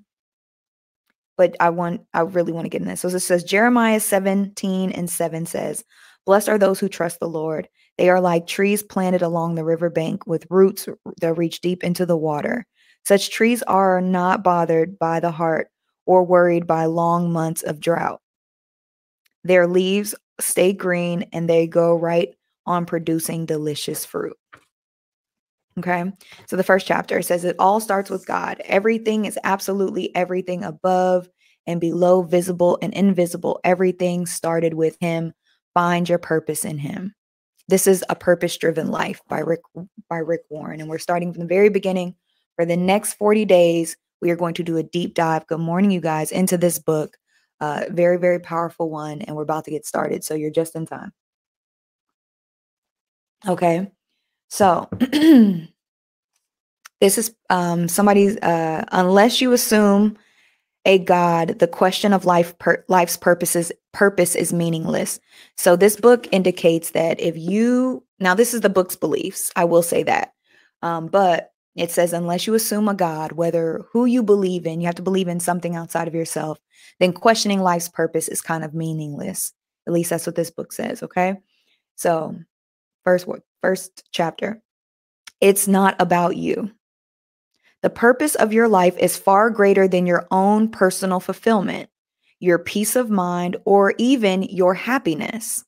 But 1.38 1.56
I 1.60 1.70
want 1.70 2.02
I 2.14 2.22
really 2.22 2.52
want 2.52 2.66
to 2.66 2.70
get 2.70 2.82
in 2.82 2.88
this. 2.88 3.02
So 3.02 3.08
it 3.08 3.20
says 3.20 3.44
Jeremiah 3.44 4.00
17 4.00 4.92
and 4.92 5.10
7 5.10 5.46
says, 5.46 5.84
Blessed 6.26 6.50
are 6.50 6.58
those 6.58 6.80
who 6.80 6.90
trust 6.90 7.20
the 7.20 7.30
Lord. 7.30 7.68
They 7.98 8.10
are 8.10 8.22
like 8.22 8.48
trees 8.48 8.84
planted 8.84 9.22
along 9.22 9.56
the 9.56 9.64
riverbank 9.64 10.26
with 10.28 10.48
roots 10.50 10.88
that 11.20 11.34
reach 11.34 11.62
deep 11.62 11.84
into 11.84 12.06
the 12.06 12.18
water. 12.18 12.66
Such 13.06 13.32
trees 13.32 13.64
are 13.64 14.02
not 14.02 14.44
bothered 14.44 15.00
by 15.00 15.20
the 15.20 15.32
heart 15.32 15.70
or 16.06 16.24
worried 16.24 16.68
by 16.68 16.86
long 16.86 17.32
months 17.32 17.64
of 17.64 17.80
drought. 17.80 18.22
Their 19.44 19.68
leaves 19.68 20.14
stay 20.40 20.74
green 20.74 21.26
and 21.34 21.50
they 21.50 21.68
go 21.68 21.96
right 21.96 22.30
on 22.66 22.86
producing 22.86 23.46
delicious 23.46 24.06
fruit. 24.06 24.38
Okay. 25.80 26.04
So 26.48 26.58
the 26.58 26.64
first 26.64 26.86
chapter 26.86 27.22
says 27.22 27.44
it 27.44 27.56
all 27.58 27.80
starts 27.80 28.10
with 28.10 28.26
God. 28.26 28.62
Everything 28.66 29.26
is 29.26 29.40
absolutely 29.44 30.14
everything 30.16 30.64
above 30.64 31.30
and 31.66 31.80
below, 31.80 32.24
visible 32.24 32.78
and 32.82 32.94
invisible. 32.94 33.60
Everything 33.64 34.26
started 34.26 34.74
with 34.74 34.98
Him. 35.00 35.34
Find 35.74 36.10
your 36.10 36.18
purpose 36.18 36.66
in 36.66 36.78
Him. 36.78 37.14
This 37.68 37.88
is 37.88 38.04
a 38.10 38.16
purpose-driven 38.16 38.92
life 38.92 39.22
by 39.30 39.40
Rick 39.40 39.62
by 40.10 40.18
Rick 40.18 40.42
Warren, 40.50 40.82
and 40.82 40.90
we're 40.90 40.98
starting 40.98 41.32
from 41.32 41.42
the 41.42 41.48
very 41.48 41.70
beginning. 41.70 42.16
For 42.58 42.66
the 42.66 42.76
next 42.76 43.14
40 43.14 43.46
days, 43.46 43.96
we 44.22 44.30
are 44.30 44.36
going 44.36 44.56
to 44.56 44.64
do 44.64 44.76
a 44.78 44.84
deep 44.84 45.14
dive. 45.14 45.48
Good 45.48 45.60
morning, 45.60 45.92
you 45.92 46.02
guys, 46.02 46.32
into 46.32 46.58
this 46.58 46.80
book. 46.80 47.18
Uh, 47.62 47.86
very, 47.90 48.18
very 48.18 48.40
powerful 48.40 48.90
one, 48.90 49.22
and 49.22 49.36
we're 49.36 49.44
about 49.44 49.66
to 49.66 49.72
get 49.72 49.86
started. 49.86 50.24
So 50.24 50.34
you're 50.34 50.52
just 50.52 50.76
in 50.76 50.86
time. 50.86 51.14
Okay. 53.48 53.92
So 54.52 54.88
this 55.00 55.70
is 57.18 57.34
um, 57.50 57.88
somebody's, 57.88 58.36
uh, 58.38 58.84
unless 58.92 59.40
you 59.40 59.54
assume 59.54 60.18
a 60.86 61.00
God, 61.00 61.60
the 61.60 61.68
question 61.68 62.12
of 62.12 62.26
life 62.26 62.58
per, 62.60 62.84
life's 62.90 63.16
purposes 63.16 63.72
purpose 63.94 64.36
is 64.36 64.52
meaningless. 64.52 65.22
So 65.56 65.78
this 65.78 65.96
book 65.96 66.28
indicates 66.32 66.92
that 66.92 67.20
if 67.20 67.38
you 67.38 68.04
now 68.20 68.36
this 68.36 68.54
is 68.54 68.62
the 68.62 68.70
book's 68.70 68.96
beliefs, 68.96 69.52
I 69.56 69.64
will 69.64 69.84
say 69.84 70.04
that. 70.04 70.34
Um, 70.82 71.08
but 71.08 71.54
it 71.76 71.92
says 71.92 72.12
unless 72.12 72.46
you 72.46 72.54
assume 72.54 72.90
a 72.90 72.94
God, 72.94 73.34
whether 73.34 73.86
who 73.94 74.06
you 74.06 74.22
believe 74.22 74.66
in, 74.66 74.82
you 74.82 74.88
have 74.88 74.96
to 74.96 75.02
believe 75.02 75.30
in 75.30 75.40
something 75.40 75.78
outside 75.78 76.10
of 76.10 76.16
yourself, 76.16 76.60
then 77.00 77.14
questioning 77.14 77.62
life's 77.62 77.90
purpose 77.90 78.28
is 78.28 78.42
kind 78.42 78.66
of 78.66 78.74
meaningless. 78.74 79.54
At 79.88 79.94
least 79.94 80.10
that's 80.10 80.26
what 80.26 80.36
this 80.36 80.52
book 80.52 80.74
says, 80.74 81.04
okay? 81.04 81.36
So 81.96 82.36
first 83.06 83.28
word, 83.28 83.44
first 83.62 84.08
chapter. 84.12 84.62
It's 85.40 85.68
not 85.68 85.96
about 86.00 86.38
you. 86.38 86.72
The 87.82 87.90
purpose 87.90 88.36
of 88.36 88.54
your 88.54 88.68
life 88.68 88.98
is 88.98 89.18
far 89.18 89.50
greater 89.50 89.88
than 89.88 90.06
your 90.06 90.28
own 90.30 90.70
personal 90.70 91.20
fulfillment, 91.20 91.90
your 92.40 92.60
peace 92.60 92.96
of 92.96 93.10
mind, 93.10 93.58
or 93.66 93.94
even 93.98 94.44
your 94.44 94.74
happiness. 94.76 95.64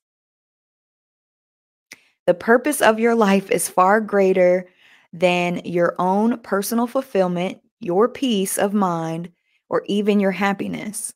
The 2.26 2.34
purpose 2.34 2.80
of 2.80 3.00
your 3.00 3.14
life 3.14 3.50
is 3.50 3.68
far 3.68 4.00
greater 4.00 4.68
than 5.12 5.60
your 5.64 5.94
own 5.98 6.38
personal 6.38 6.86
fulfillment, 6.86 7.60
your 7.80 8.08
peace 8.08 8.58
of 8.58 8.72
mind, 8.72 9.30
or 9.68 9.84
even 9.86 10.20
your 10.20 10.32
happiness. 10.32 11.12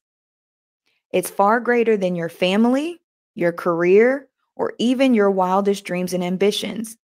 It's 1.12 1.30
far 1.30 1.61
greater 1.61 1.97
than 1.97 2.14
your 2.14 2.28
family, 2.28 3.00
your 3.35 3.52
career, 3.52 4.28
or 4.58 4.74
even 4.78 5.14
your 5.14 5.30
wildest 5.30 5.84
dreams 5.84 6.12
and 6.12 6.22
ambitions. 6.22 6.96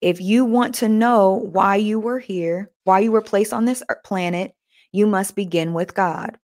If 0.00 0.20
you 0.20 0.44
want 0.44 0.76
to 0.76 0.88
know 0.88 1.32
why 1.32 1.76
you 1.76 1.98
were 1.98 2.20
here, 2.20 2.70
why 2.84 3.00
you 3.00 3.10
were 3.10 3.22
placed 3.22 3.52
on 3.52 3.64
this 3.64 3.82
planet, 4.04 4.54
you 4.92 5.06
must 5.06 5.34
begin 5.34 5.72
with 5.72 5.94
God. 5.94 6.38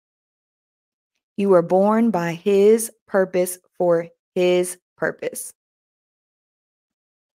You 1.36 1.50
were 1.50 1.62
born 1.62 2.10
by 2.10 2.34
His 2.34 2.90
purpose 3.06 3.58
for 3.78 4.08
His 4.34 4.76
purpose. 4.96 5.52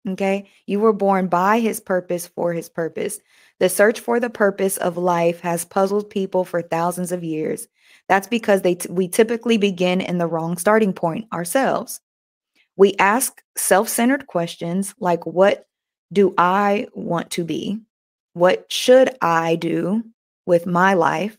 Okay? 0.07 0.49
You 0.65 0.79
were 0.79 0.93
born 0.93 1.27
by 1.27 1.59
His 1.59 1.79
purpose 1.79 2.27
for 2.27 2.53
His 2.53 2.69
purpose. 2.69 3.19
The 3.59 3.69
search 3.69 3.99
for 3.99 4.19
the 4.19 4.29
purpose 4.29 4.77
of 4.77 4.97
life 4.97 5.41
has 5.41 5.65
puzzled 5.65 6.09
people 6.09 6.45
for 6.45 6.61
thousands 6.61 7.11
of 7.11 7.23
years. 7.23 7.67
That's 8.07 8.27
because 8.27 8.61
they 8.61 8.75
t- 8.75 8.89
we 8.89 9.07
typically 9.07 9.57
begin 9.57 10.01
in 10.01 10.17
the 10.17 10.27
wrong 10.27 10.57
starting 10.57 10.93
point 10.93 11.27
ourselves. 11.33 11.99
We 12.77 12.93
ask 12.99 13.41
self 13.57 13.89
centered 13.89 14.27
questions 14.27 14.95
like, 14.99 15.25
What 15.25 15.65
do 16.13 16.33
I 16.37 16.87
want 16.93 17.31
to 17.31 17.43
be? 17.43 17.81
What 18.33 18.71
should 18.71 19.09
I 19.21 19.55
do 19.55 20.03
with 20.45 20.65
my 20.65 20.93
life? 20.93 21.37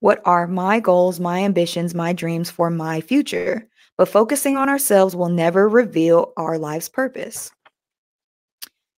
What 0.00 0.22
are 0.24 0.46
my 0.46 0.78
goals, 0.80 1.18
my 1.18 1.40
ambitions, 1.40 1.94
my 1.94 2.12
dreams 2.12 2.50
for 2.50 2.70
my 2.70 3.00
future? 3.00 3.68
But 3.98 4.08
focusing 4.08 4.56
on 4.56 4.68
ourselves 4.68 5.16
will 5.16 5.28
never 5.28 5.68
reveal 5.68 6.32
our 6.36 6.58
life's 6.58 6.88
purpose. 6.88 7.50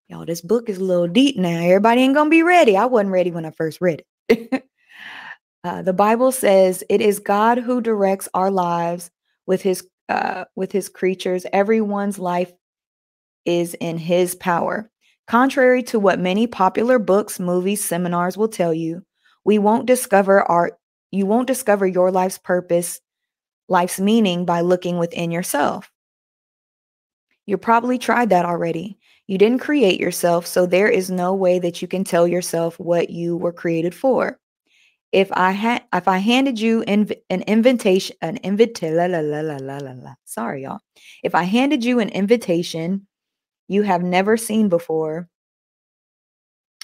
Y'all, 0.09 0.27
this 0.27 0.41
book 0.41 0.69
is 0.69 0.79
a 0.79 0.85
little 0.85 1.07
deep 1.07 1.37
now. 1.37 1.61
Everybody 1.61 2.03
ain't 2.03 2.15
going 2.15 2.27
to 2.27 2.31
be 2.31 2.43
ready. 2.43 2.77
I 2.77 2.87
wasn't 2.87 3.13
ready 3.13 3.31
when 3.31 3.45
I 3.45 3.51
first 3.51 3.81
read 3.81 4.03
it. 4.29 4.65
uh, 5.65 5.83
the 5.83 5.93
Bible 5.93 6.33
says 6.33 6.83
it 6.89 7.01
is 7.01 7.19
God 7.19 7.59
who 7.59 7.81
directs 7.81 8.29
our 8.35 8.51
lives 8.51 9.11
with 9.47 9.63
his 9.63 9.87
uh, 10.09 10.45
with 10.57 10.73
his 10.73 10.89
creatures. 10.89 11.47
Everyone's 11.53 12.19
life 12.19 12.53
is 13.45 13.75
in 13.75 13.99
his 13.99 14.35
power. 14.35 14.91
Contrary 15.27 15.83
to 15.85 15.99
what 15.99 16.19
many 16.19 16.47
popular 16.47 16.99
books, 16.99 17.39
movies, 17.39 17.85
seminars 17.85 18.37
will 18.37 18.49
tell 18.49 18.73
you, 18.73 19.05
we 19.45 19.59
won't 19.59 19.87
discover 19.87 20.43
our 20.43 20.79
you 21.11 21.25
won't 21.25 21.47
discover 21.47 21.87
your 21.87 22.11
life's 22.11 22.37
purpose, 22.37 23.01
life's 23.69 23.99
meaning 23.99 24.45
by 24.45 24.61
looking 24.61 24.99
within 24.99 25.31
yourself. 25.31 25.91
You 27.47 27.57
probably 27.57 27.97
tried 27.97 28.29
that 28.29 28.45
already. 28.45 28.99
You 29.27 29.39
didn't 29.39 29.61
create 29.61 29.99
yourself, 29.99 30.47
so 30.47 30.67
there 30.67 30.89
is 30.89 31.11
no 31.11 31.33
way 31.33 31.59
that 31.61 31.81
you 31.81 31.89
can 31.89 32.05
tell 32.05 32.29
yourself 32.29 32.79
what 32.79 33.09
you 33.09 33.39
were 33.39 33.53
created 33.53 33.95
for. 33.95 34.39
If 35.13 35.31
I 35.33 35.53
had 35.53 35.85
if 35.95 36.07
I 36.09 36.19
handed 36.19 36.61
you 36.61 36.83
inv- 36.83 37.19
an 37.31 37.43
invitation 37.43 38.17
an 38.21 38.37
invitation 38.39 38.97
la, 38.97 39.07
la, 39.07 39.21
la, 39.21 39.41
la, 39.41 39.79
la, 39.79 39.93
la, 39.95 40.15
sorry 40.25 40.65
y'all. 40.65 40.81
If 41.23 41.35
I 41.35 41.45
handed 41.45 41.85
you 41.85 42.01
an 42.01 42.11
invitation 42.11 43.07
you 43.69 43.83
have 43.83 44.03
never 44.03 44.37
seen 44.37 44.69
before. 44.69 45.29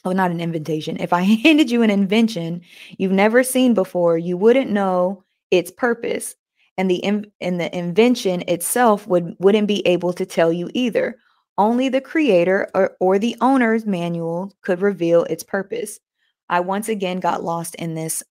Oh, 0.05 0.13
not 0.13 0.31
an 0.31 0.41
invitation. 0.41 0.99
If 0.99 1.13
I 1.13 1.23
handed 1.45 1.71
you 1.71 1.83
an 1.83 1.91
invention 1.91 2.61
you've 2.99 3.13
never 3.13 3.43
seen 3.43 3.75
before, 3.75 4.19
you 4.19 4.37
wouldn't 4.37 4.71
know 4.71 5.25
its 5.51 5.71
purpose. 5.71 6.35
And 6.77 6.91
the 6.91 7.05
and 7.05 7.61
the 7.61 7.77
invention 7.77 8.43
itself 8.49 9.07
would 9.07 9.37
wouldn't 9.39 9.69
be 9.69 9.87
able 9.87 10.13
to 10.15 10.27
tell 10.27 10.53
you 10.53 10.71
either. 10.75 11.17
Only 11.57 11.89
the 11.89 12.01
creator 12.01 12.69
or, 12.75 12.97
or 12.99 13.19
the 13.19 13.37
owner's 13.41 13.87
manual 13.87 14.53
could 14.63 14.83
reveal 14.83 15.23
its 15.25 15.45
purpose. 15.45 16.01
I 16.49 16.61
once 16.61 16.89
again 16.89 17.21
got 17.21 17.43
lost 17.43 17.75
in 17.77 17.95
this. 17.95 18.23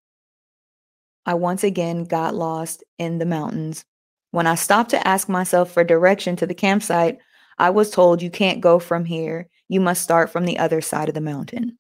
I 1.26 1.34
once 1.36 1.64
again 1.64 2.04
got 2.06 2.36
lost 2.36 2.84
in 2.98 3.18
the 3.18 3.26
mountains. 3.26 3.86
When 4.32 4.48
I 4.48 4.56
stopped 4.56 4.90
to 4.92 5.08
ask 5.08 5.30
myself 5.30 5.72
for 5.72 5.84
direction 5.84 6.36
to 6.38 6.48
the 6.48 6.54
campsite, 6.54 7.20
I 7.58 7.70
was 7.70 7.92
told 7.92 8.22
you 8.22 8.30
can't 8.30 8.62
go 8.62 8.80
from 8.80 9.06
here. 9.06 9.48
you 9.70 9.80
must 9.80 10.04
start 10.04 10.30
from 10.30 10.46
the 10.46 10.60
other 10.60 10.82
side 10.82 11.08
of 11.08 11.16
the 11.16 11.22
mountain. 11.22 11.80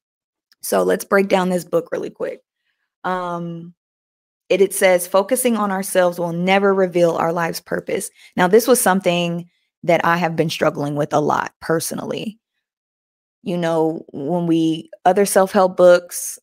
So 0.61 0.83
let's 0.83 1.05
break 1.05 1.27
down 1.27 1.49
this 1.49 1.65
book 1.65 1.89
really 1.91 2.09
quick. 2.09 2.41
Um, 3.03 3.73
it, 4.49 4.61
it 4.61 4.73
says 4.73 5.07
focusing 5.07 5.57
on 5.57 5.71
ourselves 5.71 6.17
will 6.17 6.33
never 6.33 6.73
reveal 6.73 7.11
our 7.11 7.33
life's 7.33 7.59
purpose. 7.59 8.09
Now, 8.35 8.47
this 8.47 8.67
was 8.67 8.79
something 8.79 9.49
that 9.83 10.05
I 10.05 10.17
have 10.17 10.35
been 10.35 10.49
struggling 10.49 10.95
with 10.95 11.13
a 11.13 11.19
lot 11.19 11.53
personally. 11.59 12.39
You 13.43 13.57
know, 13.57 14.05
when 14.11 14.47
we 14.47 14.89
other 15.05 15.25
self-help 15.25 15.77
books, 15.77 16.39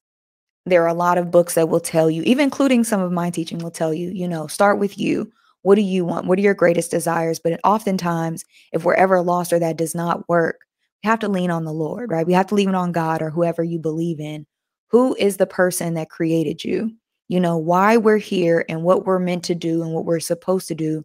there 0.66 0.83
are 0.85 0.88
a 0.88 0.95
lot 0.95 1.19
of 1.19 1.30
books 1.30 1.54
that 1.54 1.69
will 1.69 1.80
tell 1.80 2.11
you, 2.11 2.23
even 2.23 2.45
including 2.45 2.85
some 2.85 3.00
of 3.00 3.11
my 3.11 3.30
teaching 3.30 3.59
will 3.59 3.71
tell 3.71 3.95
you, 3.95 4.11
you 4.11 4.28
know, 4.28 4.47
start 4.47 4.78
with 4.78 4.99
you. 4.99 5.30
What 5.62 5.75
do 5.75 5.80
you 5.83 6.04
want? 6.04 6.26
What 6.26 6.38
are 6.38 6.42
your 6.42 6.54
greatest 6.54 6.90
desires? 6.90 7.40
But 7.42 7.59
oftentimes, 7.64 8.45
if 8.73 8.85
we're 8.85 8.95
ever 8.95 9.21
lost 9.23 9.52
or 9.52 9.59
that 9.59 9.76
does 9.76 9.95
not 9.95 10.28
work, 10.28 10.61
we 11.02 11.09
have 11.09 11.19
to 11.21 11.28
lean 11.28 11.50
on 11.50 11.64
the 11.64 11.73
Lord, 11.73 12.11
right? 12.11 12.26
We 12.26 12.35
have 12.35 12.47
to 12.49 12.54
lean 12.54 12.75
on 12.75 12.92
God 12.92 13.23
or 13.23 13.30
whoever 13.30 13.64
you 13.64 13.78
believe 13.78 14.21
in. 14.21 14.47
Who 14.90 15.14
is 15.19 15.38
the 15.38 15.47
person 15.47 15.95
that 15.95 16.11
created 16.11 16.64
you? 16.64 16.92
You 17.28 17.40
know, 17.40 17.57
why 17.57 17.97
we're 17.97 18.19
here 18.19 18.64
and 18.69 18.83
what 18.83 19.07
we're 19.07 19.19
meant 19.19 19.45
to 19.45 19.54
do 19.54 19.83
and 19.83 19.92
what 19.92 20.04
we're 20.04 20.21
supposed 20.21 20.69
to 20.69 20.75
do. 20.75 21.04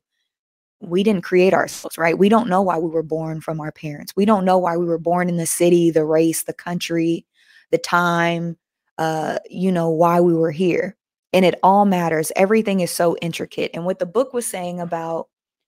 We 0.81 1.03
didn't 1.03 1.23
create 1.23 1.53
ourselves, 1.53 1.97
right? 1.97 2.17
We 2.17 2.29
don't 2.29 2.49
know 2.49 2.61
why 2.61 2.77
we 2.77 2.89
were 2.89 3.03
born 3.03 3.41
from 3.41 3.59
our 3.59 3.71
parents. 3.71 4.13
We 4.15 4.25
don't 4.25 4.45
know 4.45 4.57
why 4.57 4.77
we 4.77 4.85
were 4.85 4.97
born 4.99 5.29
in 5.29 5.37
the 5.37 5.45
city, 5.45 5.89
the 5.89 6.05
race, 6.05 6.43
the 6.43 6.53
country, 6.53 7.25
the 7.71 7.77
time, 7.77 8.57
uh, 8.97 9.39
you 9.49 9.71
know, 9.71 9.89
why 9.89 10.19
we 10.21 10.33
were 10.33 10.51
here. 10.51 10.95
And 11.33 11.43
it 11.43 11.59
all 11.63 11.85
matters. 11.85 12.31
Everything 12.35 12.79
is 12.79 12.91
so 12.91 13.17
intricate. 13.17 13.71
And 13.73 13.85
what 13.85 13.99
the 13.99 14.05
book 14.05 14.33
was 14.33 14.45
saying 14.45 14.79
about 14.79 15.27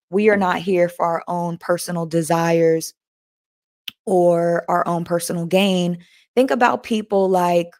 we 0.09 0.29
are 0.29 0.37
not 0.37 0.59
here 0.59 0.87
for 0.87 1.05
our 1.05 1.23
own 1.27 1.57
personal 1.57 2.05
desires 2.05 2.93
or 4.05 4.63
our 4.69 4.87
own 4.87 5.03
personal 5.03 5.45
gain. 5.45 6.03
Think 6.35 6.51
about 6.51 6.83
people 6.83 7.29
like, 7.29 7.71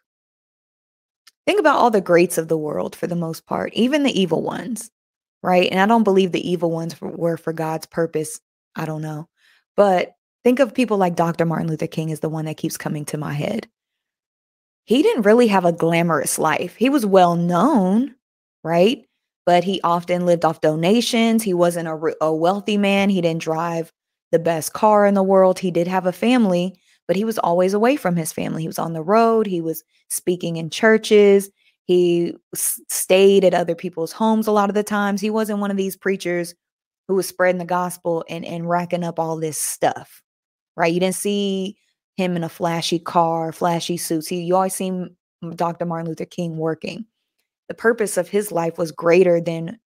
think 1.46 1.58
about 1.58 1.78
all 1.78 1.90
the 1.90 2.00
greats 2.00 2.36
of 2.36 2.48
the 2.48 2.58
world 2.58 2.94
for 2.94 3.06
the 3.06 3.16
most 3.16 3.46
part, 3.46 3.72
even 3.72 4.02
the 4.02 4.20
evil 4.20 4.42
ones, 4.42 4.90
right? 5.42 5.68
And 5.70 5.80
I 5.80 5.86
don't 5.86 6.04
believe 6.04 6.32
the 6.32 6.48
evil 6.48 6.70
ones 6.70 7.00
were 7.00 7.36
for 7.36 7.52
God's 7.52 7.86
purpose. 7.86 8.40
I 8.76 8.86
don't 8.86 9.02
know. 9.02 9.28
But 9.76 10.14
think 10.44 10.60
of 10.60 10.74
people 10.74 10.96
like 10.98 11.16
Dr. 11.16 11.44
Martin 11.44 11.68
Luther 11.68 11.86
King 11.86 12.10
is 12.10 12.20
the 12.20 12.28
one 12.28 12.46
that 12.46 12.56
keeps 12.56 12.76
coming 12.76 13.04
to 13.06 13.18
my 13.18 13.32
head 13.32 13.68
he 14.88 15.02
didn't 15.02 15.24
really 15.24 15.48
have 15.48 15.66
a 15.66 15.72
glamorous 15.72 16.38
life. 16.38 16.74
He 16.76 16.88
was 16.88 17.04
well 17.04 17.36
known, 17.36 18.14
right? 18.64 19.04
But 19.44 19.62
he 19.62 19.82
often 19.82 20.24
lived 20.24 20.46
off 20.46 20.62
donations. 20.62 21.42
He 21.42 21.52
wasn't 21.52 21.88
a, 21.88 22.16
a 22.22 22.34
wealthy 22.34 22.78
man. 22.78 23.10
He 23.10 23.20
didn't 23.20 23.42
drive 23.42 23.92
the 24.32 24.38
best 24.38 24.72
car 24.72 25.04
in 25.04 25.12
the 25.12 25.22
world. 25.22 25.58
He 25.58 25.70
did 25.70 25.88
have 25.88 26.06
a 26.06 26.12
family, 26.12 26.80
but 27.06 27.16
he 27.16 27.26
was 27.26 27.38
always 27.38 27.74
away 27.74 27.96
from 27.96 28.16
his 28.16 28.32
family. 28.32 28.62
He 28.62 28.66
was 28.66 28.78
on 28.78 28.94
the 28.94 29.02
road. 29.02 29.46
He 29.46 29.60
was 29.60 29.84
speaking 30.08 30.56
in 30.56 30.70
churches. 30.70 31.50
He 31.88 32.36
s- 32.54 32.80
stayed 32.90 33.44
at 33.44 33.54
other 33.54 33.74
people's 33.74 34.12
homes 34.12 34.46
a 34.46 34.52
lot 34.52 34.70
of 34.70 34.76
the 34.76 34.84
times. 34.84 35.22
He 35.22 35.30
wasn't 35.30 35.60
one 35.60 35.72
of 35.72 35.78
these 35.78 35.96
preachers 35.96 36.54
who 37.08 37.16
was 37.16 37.28
spreading 37.28 37.58
the 37.58 37.66
gospel 37.66 38.24
and, 38.30 38.44
and 38.44 38.68
racking 38.70 39.04
up 39.04 39.18
all 39.18 39.38
this 39.38 39.58
stuff, 39.58 40.22
right? 40.76 40.94
You 40.94 41.00
didn't 41.00 41.16
see 41.16 41.78
him 42.18 42.36
in 42.36 42.44
a 42.44 42.50
flashy 42.50 43.00
car, 43.00 43.52
flashy 43.52 43.96
suits. 43.98 44.28
He, 44.28 44.42
you 44.42 44.56
always 44.56 44.74
seen 44.74 45.16
Dr. 45.56 45.86
Martin 45.86 46.08
Luther 46.08 46.26
King 46.26 46.58
working. 46.58 47.06
The 47.68 47.74
purpose 47.74 48.18
of 48.18 48.28
his 48.28 48.52
life 48.52 48.78
was 48.78 48.92
greater 48.92 49.40
than 49.40 49.78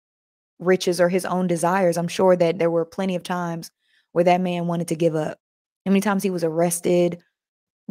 riches 0.60 1.00
or 1.00 1.08
his 1.08 1.24
own 1.24 1.46
desires. 1.48 1.98
I'm 1.98 2.08
sure 2.08 2.36
that 2.36 2.58
there 2.58 2.70
were 2.70 2.84
plenty 2.84 3.16
of 3.16 3.24
times 3.24 3.70
where 4.12 4.24
that 4.24 4.40
man 4.40 4.68
wanted 4.68 4.88
to 4.88 4.96
give 4.96 5.16
up. 5.16 5.38
How 5.86 5.92
many 5.92 6.00
times 6.02 6.22
he 6.22 6.30
was 6.30 6.44
arrested, 6.44 7.22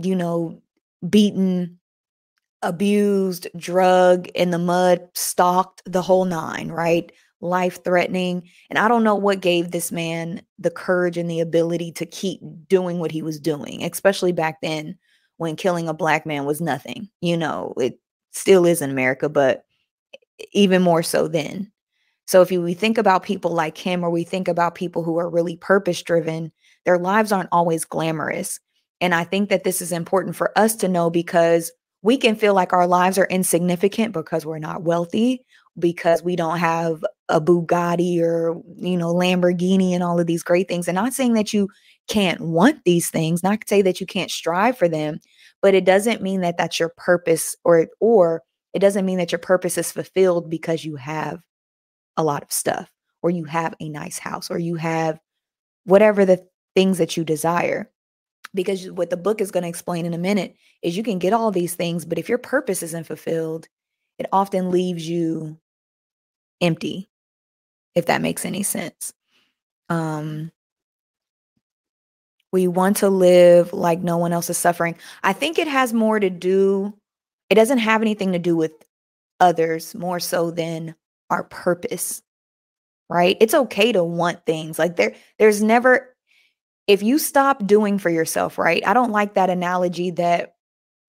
you 0.01 0.15
know, 0.15 0.61
beaten, 1.09 1.80
abused, 2.63 3.47
drug 3.57 4.27
in 4.29 4.51
the 4.51 4.59
mud, 4.59 5.07
stalked 5.13 5.81
the 5.85 6.01
whole 6.01 6.25
nine, 6.25 6.69
right? 6.69 7.11
life 7.41 7.83
threatening. 7.83 8.47
And 8.69 8.79
I 8.79 8.87
don't 8.87 9.03
know 9.03 9.15
what 9.15 9.41
gave 9.41 9.71
this 9.71 9.91
man 9.91 10.41
the 10.59 10.71
courage 10.71 11.17
and 11.17 11.29
the 11.29 11.39
ability 11.39 11.91
to 11.93 12.05
keep 12.05 12.39
doing 12.67 13.00
what 13.00 13.11
he 13.11 13.21
was 13.21 13.39
doing, 13.39 13.83
especially 13.83 14.31
back 14.31 14.61
then 14.61 14.97
when 15.37 15.55
killing 15.55 15.89
a 15.89 15.93
black 15.93 16.25
man 16.25 16.45
was 16.45 16.61
nothing. 16.61 17.09
You 17.19 17.37
know, 17.37 17.74
it 17.77 18.00
still 18.31 18.65
is 18.65 18.81
in 18.81 18.91
America, 18.91 19.27
but 19.27 19.65
even 20.53 20.81
more 20.81 21.03
so 21.03 21.27
then. 21.27 21.71
So 22.27 22.41
if 22.41 22.51
you, 22.51 22.61
we 22.61 22.74
think 22.74 22.97
about 22.97 23.24
people 23.24 23.51
like 23.51 23.77
him 23.77 24.03
or 24.03 24.09
we 24.09 24.24
think 24.24 24.47
about 24.47 24.75
people 24.75 25.03
who 25.03 25.17
are 25.17 25.29
really 25.29 25.57
purpose 25.57 26.01
driven, 26.01 26.51
their 26.85 26.97
lives 26.97 27.31
aren't 27.31 27.50
always 27.51 27.83
glamorous. 27.83 28.59
And 29.01 29.13
I 29.15 29.24
think 29.24 29.50
that 29.50 29.63
this 29.63 29.81
is 29.81 29.91
important 29.91 30.35
for 30.35 30.57
us 30.57 30.75
to 30.77 30.87
know 30.87 31.09
because 31.09 31.71
we 32.01 32.18
can 32.18 32.35
feel 32.35 32.53
like 32.53 32.74
our 32.74 32.87
lives 32.87 33.18
are 33.18 33.25
insignificant 33.25 34.14
because 34.14 34.46
we're 34.46 34.59
not 34.59 34.83
wealthy 34.83 35.46
because 35.79 36.24
we 36.24 36.35
don't 36.35 36.57
have 36.57 37.03
a 37.29 37.40
Bugatti 37.40 38.20
or, 38.22 38.61
you 38.77 38.98
know, 38.98 39.14
Lamborghini 39.14 39.92
and 39.92 40.03
all 40.03 40.20
of 40.20 40.27
these 40.27 40.44
great 40.44 40.68
things. 40.68 40.87
And 40.87 40.96
not 40.96 41.14
saying 41.14 41.33
that 41.33 41.53
you 41.53 41.70
can't 42.07 42.42
want 42.42 42.83
these 42.83 43.09
things, 43.09 43.44
not 43.44 43.68
say 43.68 43.81
that 43.81 44.01
you 44.01 44.05
can't 44.05 44.31
strive 44.31 44.77
for 44.77 44.90
them, 44.90 45.20
but 45.61 45.74
it 45.74 45.85
doesn't 45.85 46.22
mean 46.22 46.42
that 46.42 46.57
that's 46.57 46.79
your 46.79 46.94
purpose 46.98 47.55
or 47.64 47.87
or 48.00 48.44
it 48.74 48.79
doesn't 48.79 49.05
mean 49.05 49.18
that 49.18 49.31
your 49.31 49.40
purpose 49.40 49.77
is 49.77 49.92
fulfilled 49.92 50.50
because 50.50 50.85
you 50.85 50.96
have 50.96 51.40
a 52.18 52.24
lot 52.24 52.44
of 52.44 52.51
stuff 52.51 52.90
or 53.22 53.29
you 53.29 53.46
have 53.46 53.74
a 53.79 53.90
nice 53.90 54.18
house 54.18 54.50
or 54.50 54.57
you 54.57 54.75
have 54.75 55.20
whatever 55.85 56.25
the 56.25 56.46
things 56.75 56.98
that 56.98 57.16
you 57.16 57.24
desire. 57.24 57.90
Because 58.53 58.92
what 58.92 59.09
the 59.09 59.18
book 59.18 59.40
is 59.40 59.51
going 59.51 59.64
to 59.64 59.70
explain 59.70 60.05
in 60.05 60.14
a 60.14 60.18
minute 60.18 60.55
is 60.81 60.98
you 60.98 61.03
can 61.03 61.20
get 61.20 61.33
all 61.33 61.51
these 61.51 61.75
things, 61.75 62.05
but 62.05 62.20
if 62.20 62.27
your 62.27 62.37
purpose 62.37 62.83
isn't 62.83 63.07
fulfilled, 63.07 63.68
it 64.20 64.25
often 64.31 64.72
leaves 64.72 65.07
you 65.07 65.57
empty, 66.59 67.09
if 67.96 68.07
that 68.07 68.22
makes 68.22 68.46
any 68.46 68.64
sense. 68.64 69.14
Um, 69.90 70.51
we 72.51 72.68
want 72.68 72.98
to 72.98 73.09
live 73.09 73.72
like 73.74 74.01
no 74.01 74.18
one 74.18 74.33
else 74.33 74.50
is 74.50 74.57
suffering. 74.57 74.98
I 75.24 75.33
think 75.33 75.57
it 75.57 75.68
has 75.68 75.94
more 75.94 76.20
to 76.20 76.29
do, 76.29 76.94
it 77.50 77.55
doesn't 77.55 77.79
have 77.79 78.01
anything 78.01 78.33
to 78.33 78.40
do 78.40 78.55
with 78.55 78.74
others 79.40 79.96
more 79.96 80.20
so 80.20 80.51
than 80.51 80.96
our 81.29 81.44
purpose. 81.46 82.22
Right? 83.09 83.37
It's 83.42 83.53
okay 83.53 83.92
to 83.92 84.03
want 84.03 84.46
things. 84.46 84.79
Like 84.79 84.96
there 84.96 85.16
there's 85.37 85.61
never 85.61 86.10
if 86.91 87.01
you 87.01 87.17
stop 87.17 87.65
doing 87.65 87.97
for 87.97 88.09
yourself, 88.09 88.57
right? 88.57 88.85
I 88.85 88.93
don't 88.93 89.13
like 89.13 89.35
that 89.35 89.49
analogy 89.49 90.11
that 90.11 90.55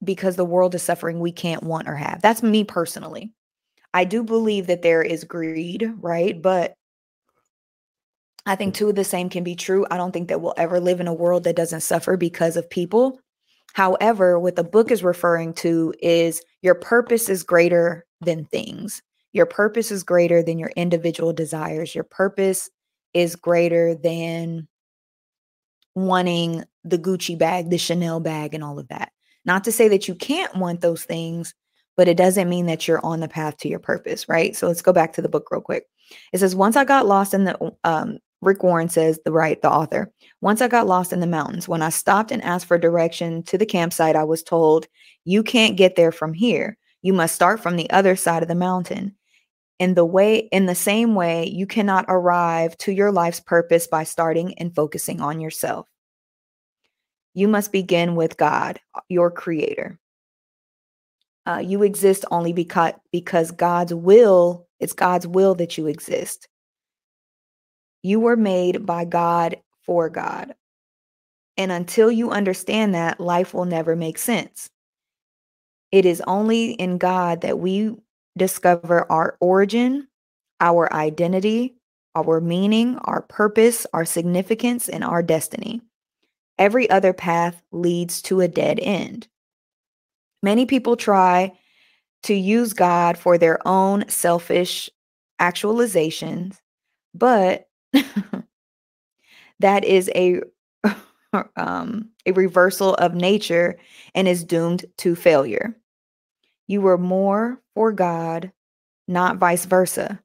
because 0.05 0.37
the 0.37 0.45
world 0.45 0.77
is 0.77 0.83
suffering, 0.85 1.19
we 1.19 1.33
can't 1.33 1.65
want 1.65 1.89
or 1.89 1.97
have. 1.97 2.23
That's 2.23 2.41
me 2.41 2.63
personally. 2.63 3.33
I 3.93 4.05
do 4.05 4.23
believe 4.23 4.69
that 4.69 4.83
there 4.83 5.03
is 5.03 5.25
greed, 5.25 5.93
right? 5.99 6.41
But 6.41 6.75
I 8.47 8.55
think 8.55 8.75
two 8.75 8.91
of 8.91 8.95
the 8.95 9.03
same 9.03 9.29
can 9.29 9.43
be 9.43 9.57
true. 9.57 9.85
I 9.91 9.97
don't 9.97 10.13
think 10.13 10.29
that 10.29 10.41
we'll 10.41 10.55
ever 10.57 10.79
live 10.79 11.01
in 11.01 11.09
a 11.09 11.15
world 11.15 11.43
that 11.45 11.57
doesn't 11.57 11.81
suffer 11.81 12.17
because 12.17 12.57
of 12.57 12.71
people. 12.71 13.19
However, 13.73 14.39
what 14.39 14.55
the 14.55 14.63
book 14.63 14.93
is 14.93 15.03
referring 15.03 15.53
to 15.55 15.93
is 16.01 16.43
your 16.61 16.77
purpose 16.77 17.29
is 17.29 17.43
greater 17.43 18.07
than 18.21 18.45
things. 18.45 19.03
Your 19.33 19.47
purpose 19.47 19.91
is 19.91 20.05
greater 20.05 20.45
than 20.45 20.61
your 20.61 20.71
individual 20.77 21.33
desires. 21.33 21.93
Your 21.93 22.05
purpose 22.05 22.71
is 23.15 23.35
greater 23.35 23.97
than 23.97 24.69
wanting 25.95 26.65
the 26.85 26.99
Gucci 26.99 27.39
bag, 27.39 27.71
the 27.71 27.79
Chanel 27.79 28.21
bag, 28.21 28.55
and 28.55 28.65
all 28.65 28.79
of 28.79 28.89
that. 28.89 29.13
Not 29.45 29.65
to 29.65 29.73
say 29.73 29.89
that 29.89 30.09
you 30.09 30.15
can't 30.15 30.57
want 30.57 30.81
those 30.81 31.05
things, 31.05 31.55
but 31.97 32.09
it 32.09 32.17
doesn't 32.17 32.49
mean 32.49 32.67
that 32.67 32.87
you're 32.87 33.05
on 33.05 33.21
the 33.21 33.29
path 33.29 33.57
to 33.59 33.69
your 33.69 33.79
purpose, 33.79 34.29
right? 34.29 34.57
So 34.57 34.67
let's 34.67 34.83
go 34.83 34.93
back 34.93 35.13
to 35.15 35.23
the 35.23 35.29
book 35.29 35.49
real 35.51 35.61
quick. 35.61 35.85
It 36.33 36.39
says, 36.39 36.55
Once 36.55 36.77
I 36.77 36.85
got 36.85 37.07
lost 37.07 37.35
in 37.35 37.45
the, 37.45 37.73
um, 37.85 38.19
Rick 38.41 38.63
Warren 38.63 38.89
says, 38.89 39.21
the 39.25 39.33
right, 39.33 39.61
the 39.63 39.71
author, 39.71 40.13
once 40.41 40.61
I 40.61 40.69
got 40.69 40.87
lost 40.87 41.13
in 41.13 41.21
the 41.21 41.27
mountains, 41.27 41.69
when 41.69 41.83
I 41.83 41.91
stopped 41.91 42.33
and 42.33 42.43
asked 42.43 42.67
for 42.67 42.77
direction 42.77 43.43
to 43.45 43.57
the 43.57 43.67
campsite, 43.67 44.17
I 44.17 44.25
was 44.25 44.43
told, 44.43 44.87
You 45.25 45.43
can't 45.43 45.77
get 45.77 45.97
there 45.97 46.13
from 46.13 46.35
here. 46.35 46.77
You 47.03 47.13
must 47.13 47.35
start 47.35 47.61
from 47.61 47.77
the 47.77 47.91
other 47.91 48.17
side 48.17 48.43
of 48.43 48.49
the 48.49 48.55
mountain. 48.55 49.17
In 49.79 49.95
the 49.95 50.05
way, 50.05 50.37
in 50.53 50.67
the 50.67 50.75
same 50.75 51.15
way, 51.15 51.49
you 51.49 51.67
cannot 51.67 52.05
arrive 52.09 52.77
to 52.79 52.93
your 52.93 53.11
life's 53.11 53.41
purpose 53.41 53.87
by 53.87 54.05
starting 54.05 54.55
and 54.59 54.75
focusing 54.75 55.21
on 55.21 55.41
yourself. 55.41 55.89
You 57.35 57.49
must 57.49 57.73
begin 57.73 58.15
with 58.15 58.37
God, 58.37 58.79
your 59.09 59.31
creator. 59.31 59.99
Uh, 61.47 61.59
you 61.59 61.83
exist 61.83 62.25
only 62.31 62.53
because 62.53 62.93
because 63.11 63.51
God's 63.51 63.93
will, 63.93 64.69
it's 64.79 64.93
God's 64.93 65.27
will 65.27 65.55
that 65.57 65.77
you 65.77 65.89
exist. 65.89 66.47
You 68.03 68.21
were 68.21 68.37
made 68.37 68.87
by 68.87 69.05
God 69.05 69.57
for 69.85 70.09
God. 70.09 70.55
And 71.57 71.73
until 71.73 72.11
you 72.11 72.31
understand 72.31 72.95
that, 72.95 73.21
life 73.21 73.53
will 73.55 73.65
never 73.65 73.97
make 73.97 74.19
sense. 74.19 74.71
It 75.91 76.07
is 76.07 76.23
only 76.27 76.73
in 76.73 76.99
God 76.99 77.43
that 77.43 77.59
we 77.59 77.95
discover 78.37 79.11
our 79.11 79.37
origin, 79.41 80.09
our 80.61 80.93
identity, 80.93 81.77
our 82.15 82.41
meaning, 82.41 82.99
our 83.05 83.23
purpose, 83.23 83.87
our 83.93 84.05
significance, 84.05 84.89
and 84.89 85.05
our 85.05 85.23
destiny. 85.23 85.81
Every 86.59 86.89
other 86.91 87.13
path 87.13 87.63
leads 87.73 88.23
to 88.23 88.41
a 88.41 88.49
dead 88.49 88.79
end. 88.81 89.29
Many 90.43 90.67
people 90.67 90.97
try 90.97 91.53
to 92.25 92.35
use 92.35 92.73
God 92.73 93.19
for 93.19 93.39
their 93.39 93.67
own 93.67 94.09
selfish 94.09 94.91
actualizations, 95.41 96.61
but 97.15 97.69
that 99.61 99.85
is 99.85 100.11
a 100.15 100.41
um, 101.57 102.11
a 102.27 102.33
reversal 102.33 102.95
of 102.95 103.15
nature 103.15 103.79
and 104.15 104.29
is 104.29 104.45
doomed 104.45 104.85
to 104.99 105.15
failure. 105.15 105.77
You 106.67 106.81
were 106.81 106.99
more 106.99 107.62
for 107.75 107.93
God, 107.93 108.53
not 109.09 109.39
vice 109.39 109.65
versa. 109.65 110.21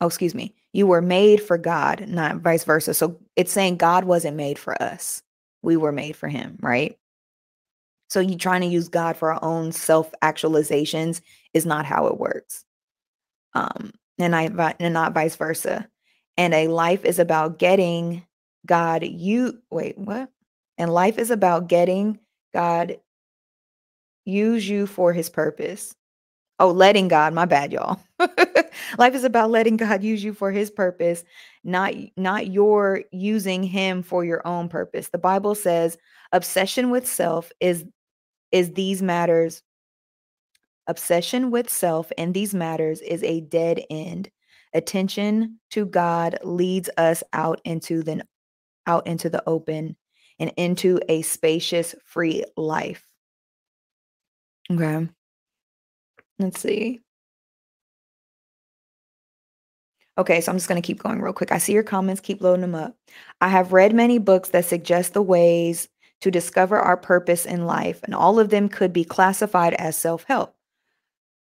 Oh, 0.00 0.06
excuse 0.06 0.34
me. 0.34 0.54
You 0.72 0.86
were 0.86 1.02
made 1.02 1.42
for 1.42 1.56
God, 1.56 2.06
not 2.08 2.36
vice 2.36 2.64
versa. 2.64 2.92
So 2.94 3.18
it's 3.34 3.52
saying 3.52 3.76
God 3.76 4.04
wasn't 4.04 4.36
made 4.36 4.58
for 4.58 4.80
us. 4.82 5.22
We 5.62 5.76
were 5.76 5.92
made 5.92 6.16
for 6.16 6.28
him, 6.28 6.58
right? 6.60 6.98
So 8.08 8.20
you 8.20 8.36
trying 8.36 8.60
to 8.60 8.66
use 8.66 8.88
God 8.88 9.16
for 9.16 9.32
our 9.32 9.42
own 9.42 9.72
self 9.72 10.12
actualizations 10.22 11.20
is 11.54 11.66
not 11.66 11.86
how 11.86 12.06
it 12.06 12.18
works. 12.18 12.64
Um, 13.54 13.92
and 14.18 14.36
I 14.36 14.74
and 14.78 14.94
not 14.94 15.14
vice 15.14 15.36
versa. 15.36 15.88
And 16.36 16.52
a 16.54 16.68
life 16.68 17.04
is 17.04 17.18
about 17.18 17.58
getting 17.58 18.24
God 18.66 19.02
you 19.02 19.60
wait, 19.70 19.96
what? 19.96 20.30
And 20.78 20.92
life 20.92 21.18
is 21.18 21.30
about 21.30 21.68
getting 21.68 22.18
God 22.52 22.98
use 24.24 24.68
you 24.68 24.86
for 24.86 25.12
his 25.12 25.30
purpose. 25.30 25.94
Oh, 26.58 26.70
letting 26.70 27.08
God, 27.08 27.34
my 27.34 27.44
bad, 27.44 27.72
y'all. 27.72 28.00
life 28.98 29.14
is 29.14 29.24
about 29.24 29.50
letting 29.50 29.76
God 29.76 30.02
use 30.02 30.24
you 30.24 30.32
for 30.32 30.50
his 30.50 30.70
purpose, 30.70 31.22
not 31.64 31.92
not 32.16 32.46
your 32.48 33.02
using 33.12 33.62
him 33.62 34.02
for 34.02 34.24
your 34.24 34.46
own 34.46 34.68
purpose. 34.68 35.08
The 35.08 35.18
Bible 35.18 35.54
says 35.54 35.98
obsession 36.32 36.90
with 36.90 37.06
self 37.06 37.52
is 37.60 37.84
is 38.52 38.72
these 38.72 39.02
matters 39.02 39.62
obsession 40.86 41.50
with 41.50 41.68
self 41.68 42.10
and 42.16 42.32
these 42.32 42.54
matters 42.54 43.00
is 43.00 43.22
a 43.22 43.40
dead 43.42 43.82
end. 43.90 44.30
Attention 44.72 45.58
to 45.70 45.86
God 45.86 46.38
leads 46.42 46.88
us 46.96 47.22
out 47.32 47.60
into 47.64 48.02
the 48.02 48.22
out 48.86 49.06
into 49.06 49.28
the 49.28 49.42
open 49.46 49.96
and 50.38 50.52
into 50.56 51.00
a 51.08 51.22
spacious, 51.22 51.94
free 52.04 52.44
life. 52.56 53.04
Okay. 54.70 55.08
Let's 56.38 56.60
see. 56.60 57.02
Okay, 60.18 60.40
so 60.40 60.50
I'm 60.50 60.56
just 60.56 60.68
going 60.68 60.80
to 60.80 60.86
keep 60.86 61.02
going 61.02 61.20
real 61.20 61.32
quick. 61.32 61.52
I 61.52 61.58
see 61.58 61.72
your 61.72 61.82
comments, 61.82 62.20
keep 62.20 62.40
loading 62.40 62.62
them 62.62 62.74
up. 62.74 62.96
I 63.40 63.48
have 63.48 63.72
read 63.72 63.94
many 63.94 64.18
books 64.18 64.48
that 64.50 64.64
suggest 64.64 65.12
the 65.12 65.22
ways 65.22 65.88
to 66.22 66.30
discover 66.30 66.78
our 66.78 66.96
purpose 66.96 67.44
in 67.44 67.66
life, 67.66 68.00
and 68.02 68.14
all 68.14 68.38
of 68.38 68.48
them 68.48 68.68
could 68.70 68.92
be 68.92 69.04
classified 69.04 69.74
as 69.74 69.96
self 69.96 70.24
help 70.24 70.54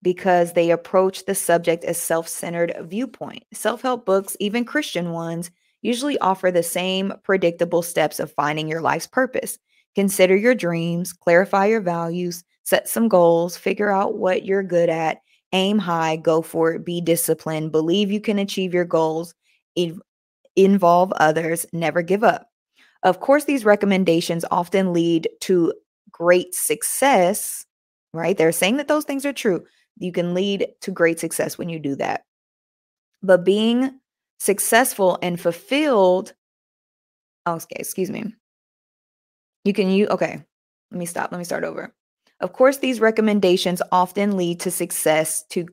because 0.03 0.53
they 0.53 0.71
approach 0.71 1.25
the 1.25 1.35
subject 1.35 1.83
as 1.85 1.97
self 1.97 2.27
centered 2.27 2.73
viewpoint. 2.81 3.43
Self 3.53 3.81
help 3.81 4.05
books, 4.05 4.37
even 4.39 4.65
Christian 4.65 5.11
ones, 5.11 5.51
usually 5.81 6.17
offer 6.19 6.51
the 6.51 6.63
same 6.63 7.13
predictable 7.23 7.81
steps 7.81 8.19
of 8.19 8.31
finding 8.33 8.67
your 8.67 8.81
life's 8.81 9.07
purpose. 9.07 9.59
Consider 9.95 10.35
your 10.35 10.55
dreams, 10.55 11.13
clarify 11.13 11.65
your 11.67 11.81
values, 11.81 12.43
set 12.67 12.89
some 12.89 13.07
goals, 13.07 13.55
figure 13.55 13.89
out 13.89 14.17
what 14.17 14.43
you're 14.43 14.61
good 14.61 14.89
at, 14.89 15.21
aim 15.53 15.79
high, 15.79 16.17
go 16.17 16.41
for 16.41 16.73
it, 16.73 16.83
be 16.83 16.99
disciplined, 16.99 17.71
believe 17.71 18.11
you 18.11 18.19
can 18.19 18.37
achieve 18.37 18.73
your 18.73 18.83
goals, 18.83 19.33
involve 20.57 21.13
others, 21.13 21.65
never 21.71 22.01
give 22.01 22.25
up. 22.25 22.49
Of 23.03 23.21
course, 23.21 23.45
these 23.45 23.63
recommendations 23.63 24.43
often 24.51 24.91
lead 24.91 25.29
to 25.41 25.73
great 26.11 26.53
success, 26.53 27.65
right? 28.13 28.37
They're 28.37 28.51
saying 28.51 28.75
that 28.77 28.89
those 28.89 29.05
things 29.05 29.25
are 29.25 29.31
true. 29.31 29.63
You 29.97 30.11
can 30.11 30.33
lead 30.33 30.67
to 30.81 30.91
great 30.91 31.21
success 31.21 31.57
when 31.57 31.69
you 31.69 31.79
do 31.79 31.95
that. 31.95 32.25
But 33.23 33.45
being 33.45 33.97
successful 34.39 35.19
and 35.21 35.39
fulfilled. 35.39 36.33
Oh, 37.45 37.53
okay, 37.53 37.77
excuse 37.79 38.11
me. 38.11 38.35
You 39.63 39.71
can 39.71 39.89
use, 39.89 40.09
okay, 40.09 40.43
let 40.91 40.99
me 40.99 41.05
stop. 41.05 41.31
Let 41.31 41.37
me 41.37 41.45
start 41.45 41.63
over. 41.63 41.93
Of 42.39 42.53
course, 42.53 42.77
these 42.77 42.99
recommendations 42.99 43.81
often 43.91 44.37
lead 44.37 44.59
to 44.61 44.71
success, 44.71 45.43
to 45.49 45.67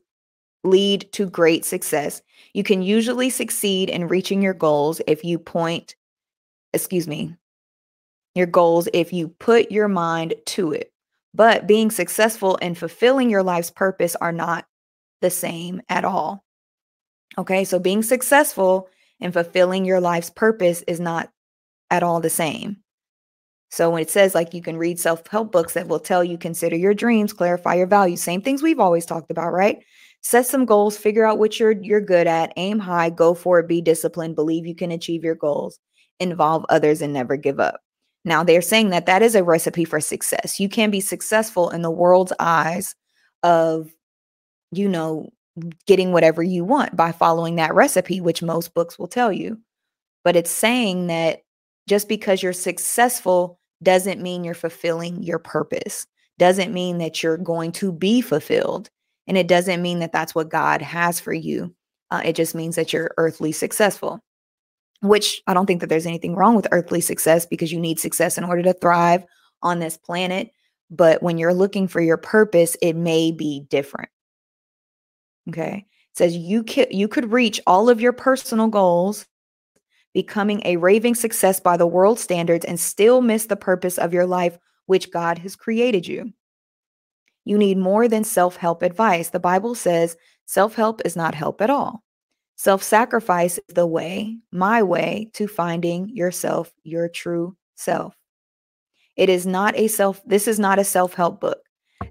lead 0.63 1.13
to 1.13 1.29
great 1.29 1.65
success. 1.65 2.23
You 2.55 2.65
can 2.65 2.83
usually 2.83 3.31
succeed 3.31 3.91
in 3.91 4.09
reaching 4.09 4.41
your 4.41 4.55
goals 4.55 5.01
if 5.07 5.25
you 5.25 5.39
point, 5.39 5.95
excuse 6.73 7.07
me, 7.07 7.37
your 8.35 8.47
goals 8.47 8.89
if 8.93 9.13
you 9.13 9.29
put 9.29 9.71
your 9.71 9.89
mind 9.89 10.35
to 10.47 10.73
it. 10.73 10.91
But 11.35 11.67
being 11.67 11.91
successful 11.91 12.59
and 12.63 12.79
fulfilling 12.79 13.29
your 13.29 13.43
life's 13.43 13.71
purpose 13.71 14.17
are 14.17 14.33
not 14.33 14.67
the 15.21 15.31
same 15.31 15.83
at 15.89 16.05
all. 16.05 16.45
Okay, 17.37 17.65
so 17.65 17.79
being 17.79 18.03
successful 18.03 18.89
and 19.21 19.33
fulfilling 19.33 19.85
your 19.85 20.01
life's 20.01 20.31
purpose 20.31 20.83
is 20.87 21.01
not 21.01 21.31
at 21.91 22.03
all 22.03 22.21
the 22.21 22.31
same. 22.31 22.84
So 23.75 23.91
when 23.91 24.03
it 24.03 24.09
says 24.09 24.37
like 24.37 24.55
you 24.55 24.63
can 24.63 24.77
read 24.77 25.01
self-help 25.01 25.51
books 25.51 25.75
that 25.75 25.89
will 25.89 25.99
tell 25.99 26.23
you 26.23 26.39
consider 26.39 26.77
your 26.77 26.95
dreams, 26.95 27.33
clarify 27.33 27.75
your 27.75 27.89
values, 27.89 28.23
same 28.23 28.41
things 28.41 28.63
we've 28.63 28.79
always 28.79 29.05
talked 29.05 29.33
about, 29.33 29.53
right? 29.53 29.83
Set 30.21 30.47
some 30.47 30.65
goals, 30.65 30.97
figure 30.97 31.27
out 31.27 31.41
what 31.41 31.59
you're 31.59 31.73
you're 31.73 32.01
good 32.01 32.29
at, 32.29 32.53
aim 32.57 32.79
high, 32.79 33.11
go 33.11 33.35
for 33.35 33.59
it, 33.59 33.67
be 33.67 33.81
disciplined, 33.81 34.37
believe 34.37 34.65
you 34.65 34.77
can 34.77 34.93
achieve 34.93 35.25
your 35.25 35.35
goals, 35.35 35.81
involve 36.21 36.65
others 36.69 37.03
and 37.03 37.13
never 37.13 37.37
give 37.37 37.59
up. 37.59 37.81
Now 38.25 38.45
they're 38.45 38.63
saying 38.63 38.91
that 38.91 39.07
that 39.07 39.23
is 39.23 39.35
a 39.35 39.43
recipe 39.43 39.85
for 39.85 39.99
success. 39.99 40.61
You 40.61 40.69
can 40.69 40.93
be 40.93 41.01
successful 41.01 41.71
in 41.71 41.83
the 41.83 41.91
world's 41.91 42.33
eyes 42.39 42.95
of 43.43 43.93
you 44.71 44.89
know 44.89 45.31
getting 45.89 46.13
whatever 46.13 46.45
you 46.45 46.65
want 46.65 46.95
by 46.95 47.11
following 47.11 47.57
that 47.57 47.75
recipe, 47.75 48.21
which 48.21 48.41
most 48.41 48.73
books 48.73 49.01
will 49.01 49.09
tell 49.09 49.33
you. 49.33 49.59
But 50.23 50.37
it's 50.37 50.53
saying 50.53 51.09
that 51.09 51.41
just 51.89 52.09
because 52.09 52.41
you're 52.41 52.53
successful 52.53 53.59
doesn't 53.83 54.23
mean 54.23 54.45
you're 54.45 54.55
fulfilling 54.55 55.23
your 55.23 55.39
purpose, 55.39 56.07
doesn't 56.39 56.73
mean 56.73 56.99
that 56.99 57.23
you're 57.23 57.37
going 57.37 57.73
to 57.73 57.93
be 57.93 58.21
fulfilled. 58.21 58.91
And 59.27 59.39
it 59.39 59.49
doesn't 59.49 59.83
mean 59.83 60.01
that 60.01 60.13
that's 60.13 60.35
what 60.35 60.51
God 60.51 60.83
has 60.83 61.21
for 61.21 61.33
you. 61.33 61.75
Uh, 62.11 62.23
it 62.25 62.37
just 62.37 62.55
means 62.55 62.77
that 62.77 62.93
you're 62.93 63.15
earthly 63.17 63.53
successful, 63.53 64.21
which 65.01 65.43
I 65.47 65.55
don't 65.55 65.67
think 65.67 65.81
that 65.81 65.89
there's 65.89 66.07
anything 66.07 66.35
wrong 66.35 66.55
with 66.55 66.69
earthly 66.73 67.01
success 67.01 67.47
because 67.47 67.73
you 67.73 67.81
need 67.81 67.99
success 67.99 68.37
in 68.39 68.45
order 68.45 68.63
to 68.63 68.75
thrive 68.75 69.25
on 69.63 69.79
this 69.79 69.97
planet. 69.97 70.51
But 70.91 71.23
when 71.23 71.39
you're 71.39 71.55
looking 71.55 71.89
for 71.89 72.01
your 72.01 72.19
purpose, 72.19 72.77
it 72.83 72.95
may 72.95 73.33
be 73.33 73.67
different. 73.71 74.11
Okay. 75.49 75.87
It 76.13 76.19
says 76.19 76.37
you 76.37 76.63
could 76.63 76.89
you 76.91 77.09
could 77.09 77.33
reach 77.33 77.61
all 77.67 77.89
of 77.89 78.01
your 78.01 78.13
personal 78.13 78.69
goals, 78.69 79.27
becoming 80.15 80.63
a 80.65 80.77
raving 80.77 81.17
success 81.17 81.61
by 81.61 81.77
the 81.77 81.87
world 81.87 82.19
standards 82.19 82.65
and 82.65 82.81
still 82.81 83.21
miss 83.21 83.47
the 83.47 83.57
purpose 83.57 83.99
of 83.99 84.15
your 84.15 84.27
life 84.27 84.57
which 84.87 85.11
God 85.11 85.39
has 85.41 85.57
created 85.57 86.07
you. 86.07 86.33
You 87.45 87.59
need 87.59 87.77
more 87.77 88.09
than 88.09 88.25
self-help 88.25 88.83
advice. 88.83 89.31
The 89.31 89.41
Bible 89.41 89.75
says 89.75 90.17
self-help 90.47 91.03
is 91.05 91.17
not 91.17 91.35
help 91.35 91.61
at 91.61 91.69
all. 91.69 92.03
Self-sacrifice 92.57 93.59
is 93.59 93.75
the 93.75 93.87
way, 93.87 94.39
my 94.53 94.83
way 94.83 95.31
to 95.35 95.49
finding 95.49 96.09
yourself, 96.09 96.73
your 96.85 97.09
true 97.09 97.57
self. 97.75 98.17
It 99.17 99.29
is 99.29 99.47
not 99.47 99.77
a 99.77 99.89
self 99.89 100.23
this 100.25 100.49
is 100.49 100.59
not 100.59 100.79
a 100.79 100.85
self-help 100.85 101.41
book. 101.41 101.59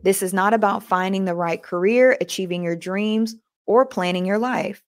This 0.04 0.22
is 0.22 0.34
not 0.34 0.54
about 0.54 0.84
finding 0.84 1.26
the 1.26 1.36
right 1.36 1.62
career, 1.62 2.18
achieving 2.20 2.63
your 2.63 2.76
dreams, 2.76 3.36
or 3.66 3.86
planning 3.86 4.26
your 4.26 4.38
life. 4.38 4.84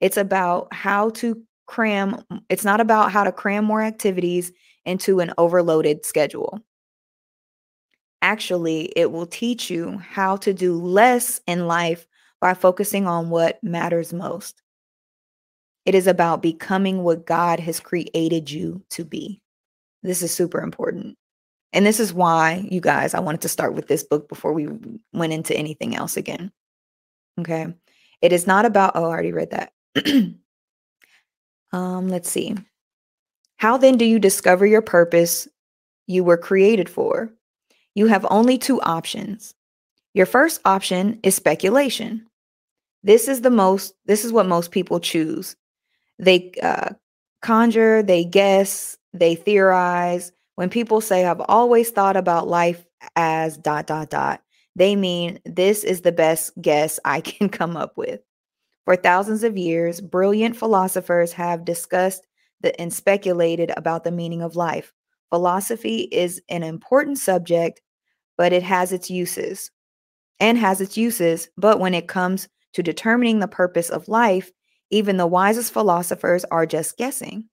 It's 0.00 0.16
about 0.16 0.72
how 0.72 1.10
to 1.10 1.40
cram, 1.66 2.22
it's 2.48 2.64
not 2.64 2.80
about 2.80 3.12
how 3.12 3.24
to 3.24 3.32
cram 3.32 3.64
more 3.64 3.82
activities 3.82 4.52
into 4.84 5.20
an 5.20 5.32
overloaded 5.38 6.04
schedule. 6.06 6.60
Actually, 8.22 8.92
it 8.96 9.12
will 9.12 9.26
teach 9.26 9.70
you 9.70 9.98
how 9.98 10.36
to 10.36 10.54
do 10.54 10.74
less 10.74 11.40
in 11.46 11.66
life 11.66 12.06
by 12.40 12.54
focusing 12.54 13.06
on 13.06 13.30
what 13.30 13.62
matters 13.62 14.12
most. 14.12 14.62
It 15.84 15.94
is 15.94 16.06
about 16.06 16.42
becoming 16.42 17.02
what 17.02 17.26
God 17.26 17.60
has 17.60 17.78
created 17.78 18.50
you 18.50 18.82
to 18.90 19.04
be. 19.04 19.40
This 20.02 20.22
is 20.22 20.32
super 20.32 20.60
important. 20.60 21.16
And 21.72 21.84
this 21.84 22.00
is 22.00 22.12
why, 22.12 22.66
you 22.70 22.80
guys, 22.80 23.14
I 23.14 23.20
wanted 23.20 23.42
to 23.42 23.48
start 23.48 23.74
with 23.74 23.86
this 23.86 24.02
book 24.02 24.28
before 24.28 24.52
we 24.52 24.68
went 25.12 25.32
into 25.32 25.56
anything 25.56 25.94
else 25.94 26.16
again. 26.16 26.50
Okay. 27.40 27.74
It 28.22 28.32
is 28.32 28.46
not 28.46 28.64
about, 28.64 28.92
oh, 28.94 29.04
I 29.04 29.08
already 29.08 29.32
read 29.32 29.50
that. 29.50 29.72
um, 31.76 32.08
let's 32.08 32.30
see. 32.30 32.54
How 33.58 33.76
then 33.76 33.98
do 33.98 34.06
you 34.06 34.18
discover 34.18 34.64
your 34.64 34.80
purpose 34.80 35.46
you 36.06 36.24
were 36.24 36.38
created 36.38 36.88
for? 36.88 37.30
You 37.94 38.06
have 38.06 38.26
only 38.30 38.56
two 38.56 38.80
options. 38.80 39.54
Your 40.14 40.24
first 40.24 40.60
option 40.64 41.20
is 41.22 41.34
speculation. 41.34 42.26
This 43.02 43.28
is 43.28 43.42
the 43.42 43.50
most, 43.50 43.94
this 44.06 44.24
is 44.24 44.32
what 44.32 44.46
most 44.46 44.70
people 44.70 45.00
choose. 45.00 45.54
They 46.18 46.52
uh, 46.62 46.94
conjure, 47.42 48.02
they 48.02 48.24
guess, 48.24 48.96
they 49.12 49.34
theorize, 49.34 50.32
When 50.54 50.70
people 50.70 51.02
say, 51.02 51.26
I've 51.26 51.42
always 51.42 51.90
thought 51.90 52.16
about 52.16 52.48
life 52.48 52.86
as 53.16 53.58
dot, 53.58 53.86
dot, 53.86 54.08
dot, 54.08 54.40
they 54.74 54.96
mean 54.96 55.40
this 55.44 55.84
is 55.84 56.00
the 56.00 56.12
best 56.12 56.52
guess 56.62 56.98
I 57.04 57.20
can 57.20 57.48
come 57.60 57.76
up 57.76 57.98
with. 57.98 58.20
For 58.86 58.96
thousands 58.96 59.42
of 59.42 59.58
years, 59.58 60.00
brilliant 60.00 60.56
philosophers 60.56 61.32
have 61.32 61.64
discussed 61.64 62.26
the, 62.60 62.80
and 62.80 62.92
speculated 62.92 63.72
about 63.76 64.04
the 64.04 64.12
meaning 64.12 64.42
of 64.42 64.54
life. 64.56 64.92
Philosophy 65.28 66.02
is 66.12 66.40
an 66.48 66.62
important 66.62 67.18
subject, 67.18 67.82
but 68.38 68.52
it 68.52 68.62
has 68.62 68.92
its 68.92 69.10
uses 69.10 69.72
and 70.38 70.56
has 70.56 70.80
its 70.80 70.96
uses. 70.96 71.48
But 71.56 71.80
when 71.80 71.94
it 71.94 72.06
comes 72.06 72.48
to 72.74 72.82
determining 72.82 73.40
the 73.40 73.48
purpose 73.48 73.90
of 73.90 74.06
life, 74.06 74.52
even 74.90 75.16
the 75.16 75.26
wisest 75.26 75.72
philosophers 75.72 76.44
are 76.52 76.64
just 76.64 76.96
guessing. 76.96 77.48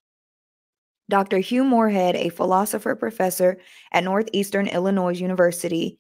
Dr. 1.10 1.40
Hugh 1.40 1.64
Moorhead, 1.64 2.16
a 2.16 2.30
philosopher 2.30 2.96
professor 2.96 3.58
at 3.92 4.04
Northeastern 4.04 4.68
Illinois 4.68 5.20
University, 5.20 5.98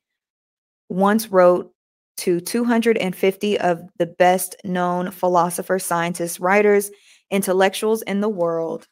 once 0.89 1.31
wrote 1.31 1.73
to 2.17 2.39
250 2.39 3.59
of 3.59 3.81
the 3.97 4.05
best 4.05 4.55
known 4.63 5.11
philosophers, 5.11 5.85
scientists, 5.85 6.39
writers, 6.39 6.91
intellectuals 7.31 8.01
in 8.03 8.21
the 8.21 8.29
world 8.29 8.87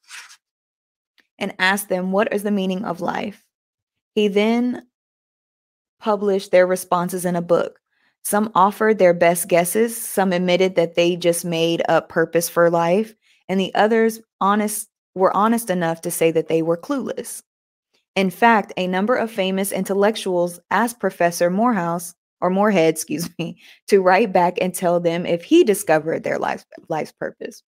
and 1.38 1.53
asked 1.60 1.89
them, 1.89 2.12
What 2.12 2.34
is 2.34 2.43
the 2.43 2.51
meaning 2.51 2.86
of 2.86 3.01
life? 3.01 3.43
He 4.15 4.27
then 4.27 4.88
published 5.99 6.51
their 6.51 6.67
responses 6.67 7.25
in 7.25 7.36
a 7.36 7.41
book. 7.41 7.79
Some 8.23 8.51
offered 8.53 8.99
their 8.99 9.13
best 9.13 9.47
guesses, 9.47 9.95
some 9.97 10.31
admitted 10.31 10.75
that 10.75 10.95
they 10.95 11.15
just 11.15 11.43
made 11.43 11.81
a 11.89 12.01
purpose 12.01 12.49
for 12.49 12.69
life, 12.69 13.15
and 13.49 13.60
the 13.60 13.73
others 13.73 14.19
honest 14.39 14.88
were 15.15 15.36
honest 15.36 15.69
enough 15.69 16.01
to 16.01 16.12
say 16.12 16.31
that 16.31 16.47
they 16.47 16.62
were 16.62 16.77
clueless. 16.77 17.41
In 18.15 18.29
fact, 18.29 18.73
a 18.77 18.88
number 18.88 19.15
of 19.15 19.31
famous 19.31 19.71
intellectuals 19.71 20.60
asked 20.69 20.99
Professor 20.99 21.49
Morehouse 21.49 22.13
or 22.41 22.49
Moorhead, 22.49 22.93
excuse 22.93 23.30
me, 23.39 23.62
to 23.88 24.01
write 24.01 24.34
back 24.34 24.58
and 24.60 24.73
tell 24.73 24.99
them 24.99 25.25
if 25.25 25.43
he 25.43 25.63
discovered 25.63 26.23
their 26.23 26.39
life's, 26.39 26.65
life's 26.89 27.12
purpose, 27.12 27.63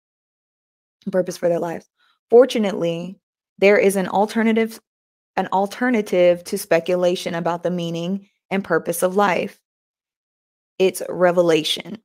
purpose 1.11 1.37
for 1.37 1.49
their 1.49 1.61
lives. 1.61 1.89
Fortunately, 2.31 3.19
there 3.59 3.77
is 3.77 3.97
an 3.97 4.09
alternative 4.09 4.81
an 5.37 5.49
alternative 5.53 6.45
to 6.45 6.59
speculation 6.59 7.35
about 7.35 7.63
the 7.63 7.71
meaning 7.71 8.29
and 8.51 8.63
purpose 8.63 9.03
of 9.03 9.17
life. 9.17 9.59
It's 10.79 11.03
revelation. 11.09 11.99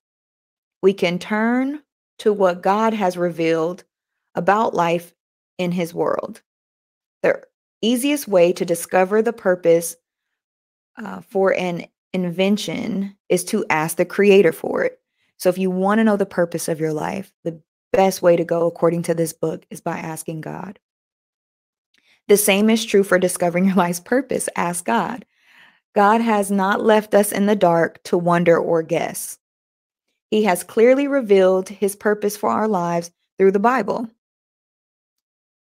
We 0.82 0.93
can 0.93 1.19
turn 1.19 1.82
to 2.19 2.32
what 2.32 2.62
God 2.62 2.93
has 2.93 3.17
revealed 3.17 3.84
about 4.34 4.73
life 4.73 5.13
in 5.58 5.71
his 5.71 5.93
world. 5.93 6.41
The 7.21 7.41
easiest 7.82 8.27
way 8.27 8.53
to 8.53 8.65
discover 8.65 9.21
the 9.21 9.34
purpose 9.34 9.95
uh, 10.97 11.21
for 11.21 11.53
an 11.53 11.86
invention 12.25 13.15
is 13.30 13.43
to 13.45 13.65
ask 13.69 13.97
the 13.97 14.06
creator 14.06 14.51
for 14.51 14.84
it. 14.84 14.99
So 15.38 15.49
if 15.49 15.58
you 15.58 15.69
want 15.69 15.99
to 15.99 16.03
know 16.03 16.17
the 16.17 16.25
purpose 16.25 16.67
of 16.67 16.80
your 16.80 16.93
life, 16.93 17.32
the 17.43 17.62
best 17.93 18.21
way 18.21 18.36
to 18.36 18.43
go, 18.43 18.65
according 18.65 19.03
to 19.03 19.13
this 19.13 19.34
book, 19.34 19.65
is 19.69 19.82
by 19.82 19.99
asking 19.99 20.41
God. 20.41 20.80
The 22.27 22.38
same 22.38 22.69
is 22.69 22.84
true 22.84 23.03
for 23.03 23.19
discovering 23.19 23.65
your 23.65 23.75
life's 23.75 23.99
purpose. 23.99 24.49
Ask 24.56 24.84
God. 24.86 25.25
God 25.95 26.21
has 26.21 26.51
not 26.51 26.84
left 26.84 27.13
us 27.13 27.32
in 27.32 27.45
the 27.45 27.56
dark 27.56 28.03
to 28.03 28.17
wonder 28.17 28.58
or 28.58 28.84
guess. 28.84 29.39
He 30.30 30.43
has 30.43 30.63
clearly 30.63 31.08
revealed 31.08 31.69
his 31.69 31.95
purpose 31.95 32.36
for 32.36 32.49
our 32.49 32.67
lives 32.67 33.12
through 33.38 33.51
the 33.51 33.60
Bible. 33.60 34.10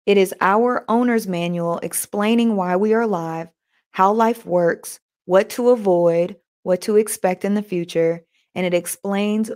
It 0.05 0.17
is 0.17 0.35
our 0.41 0.83
owner's 0.87 1.27
manual 1.27 1.79
explaining 1.79 2.55
why 2.55 2.75
we 2.75 2.93
are 2.93 3.01
alive, 3.01 3.49
how 3.91 4.13
life 4.13 4.45
works, 4.45 4.99
what 5.25 5.49
to 5.51 5.69
avoid, 5.69 6.37
what 6.63 6.81
to 6.81 6.95
expect 6.95 7.45
in 7.45 7.53
the 7.53 7.63
future, 7.63 8.23
and 8.55 8.65
it 8.65 8.73
explains 8.73 9.51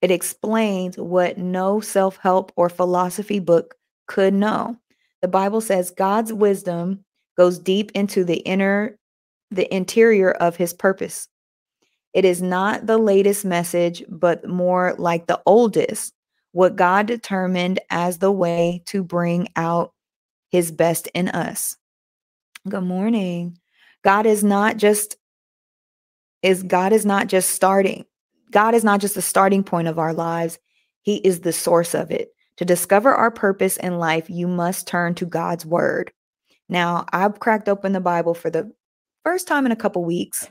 it 0.00 0.10
explains 0.10 0.96
what 0.96 1.38
no 1.38 1.80
self-help 1.80 2.52
or 2.56 2.68
philosophy 2.68 3.40
book 3.40 3.74
could 4.06 4.32
know. 4.32 4.76
The 5.22 5.28
Bible 5.28 5.60
says 5.60 5.90
God's 5.90 6.32
wisdom 6.32 7.04
goes 7.36 7.58
deep 7.58 7.90
into 7.94 8.24
the 8.24 8.38
inner 8.38 8.96
the 9.50 9.72
interior 9.74 10.30
of 10.30 10.56
his 10.56 10.74
purpose. 10.74 11.28
It 12.12 12.24
is 12.24 12.42
not 12.42 12.86
the 12.86 12.98
latest 12.98 13.44
message, 13.44 14.02
but 14.08 14.46
more 14.46 14.94
like 14.98 15.26
the 15.26 15.40
oldest, 15.46 16.14
what 16.52 16.76
God 16.76 17.06
determined 17.06 17.80
as 17.90 18.18
the 18.18 18.32
way 18.32 18.82
to 18.86 19.02
bring 19.02 19.48
out 19.56 19.92
his 20.50 20.70
best 20.70 21.08
in 21.14 21.28
us. 21.28 21.76
Good 22.68 22.84
morning. 22.84 23.58
God 24.02 24.26
is 24.26 24.44
not 24.44 24.76
just 24.76 25.16
is 26.42 26.62
God 26.62 26.92
is 26.92 27.04
not 27.04 27.26
just 27.26 27.50
starting. 27.50 28.04
God 28.50 28.74
is 28.74 28.84
not 28.84 29.00
just 29.00 29.14
the 29.14 29.22
starting 29.22 29.62
point 29.62 29.88
of 29.88 29.98
our 29.98 30.14
lives. 30.14 30.58
He 31.02 31.16
is 31.16 31.40
the 31.40 31.52
source 31.52 31.94
of 31.94 32.10
it. 32.10 32.30
To 32.58 32.64
discover 32.64 33.14
our 33.14 33.30
purpose 33.30 33.76
in 33.76 33.98
life, 33.98 34.28
you 34.28 34.48
must 34.48 34.86
turn 34.86 35.14
to 35.16 35.26
God's 35.26 35.64
word. 35.64 36.12
Now, 36.68 37.06
I've 37.12 37.40
cracked 37.40 37.68
open 37.68 37.92
the 37.92 38.00
Bible 38.00 38.34
for 38.34 38.50
the 38.50 38.70
first 39.24 39.46
time 39.46 39.64
in 39.64 39.72
a 39.72 39.76
couple 39.76 40.04
weeks, 40.04 40.48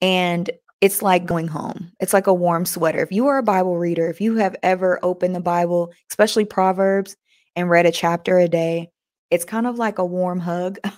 and 0.00 0.50
it's 0.80 1.02
like 1.02 1.26
going 1.26 1.48
home. 1.48 1.92
It's 2.00 2.12
like 2.12 2.26
a 2.26 2.34
warm 2.34 2.64
sweater. 2.64 3.00
If 3.00 3.12
you 3.12 3.26
are 3.26 3.38
a 3.38 3.42
Bible 3.42 3.76
reader, 3.76 4.08
if 4.08 4.20
you 4.20 4.36
have 4.36 4.56
ever 4.62 4.98
opened 5.02 5.34
the 5.34 5.40
Bible, 5.40 5.92
especially 6.08 6.44
Proverbs, 6.44 7.16
and 7.56 7.68
read 7.68 7.84
a 7.84 7.92
chapter 7.92 8.38
a 8.38 8.48
day, 8.48 8.90
it's 9.30 9.44
kind 9.44 9.66
of 9.66 9.76
like 9.76 9.98
a 9.98 10.04
warm 10.04 10.40
hug. 10.40 10.78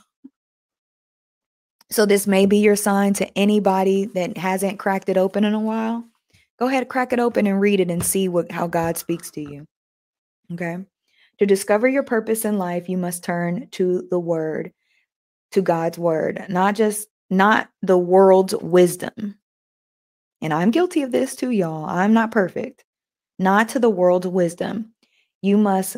so, 1.93 2.07
this 2.07 2.27
may 2.27 2.47
be 2.47 2.59
your 2.59 2.77
sign 2.77 3.13
to 3.15 3.39
anybody 3.39 4.07
that 4.07 4.39
hasn't 4.39 4.79
cracked 4.79 5.11
it 5.11 5.19
open 5.19 5.45
in 5.45 5.53
a 5.53 5.61
while. 5.61 6.05
Go 6.59 6.67
ahead, 6.69 6.89
crack 6.89 7.13
it 7.13 7.21
open 7.21 7.47
and 7.47 7.61
read 7.61 7.81
it 7.81 7.91
and 7.91 8.03
see 8.03 8.29
what 8.29 8.51
how 8.51 8.67
God 8.67 8.97
speaks 8.97 9.31
to 9.33 9.43
you. 9.43 9.67
Okay. 10.53 10.79
To 11.39 11.47
discover 11.47 11.89
your 11.89 12.03
purpose 12.03 12.45
in 12.45 12.57
life, 12.57 12.89
you 12.89 12.97
must 12.97 13.25
turn 13.25 13.69
to 13.73 14.07
the 14.11 14.19
word, 14.19 14.73
to 15.51 15.61
God's 15.61 15.99
word, 15.99 16.47
not 16.49 16.77
just 16.77 17.09
not 17.29 17.69
the 17.83 17.99
world's 17.99 18.55
wisdom. 18.57 19.37
And 20.41 20.55
I'm 20.55 20.71
guilty 20.71 21.03
of 21.03 21.13
this 21.13 21.37
too, 21.37 21.51
y'all. 21.51 21.85
I'm 21.85 22.15
not 22.15 22.31
perfect. 22.31 22.85
Not 23.39 23.69
to 23.71 23.79
the 23.79 23.91
world's 23.91 24.27
wisdom. 24.27 24.95
You 25.43 25.59
must 25.59 25.97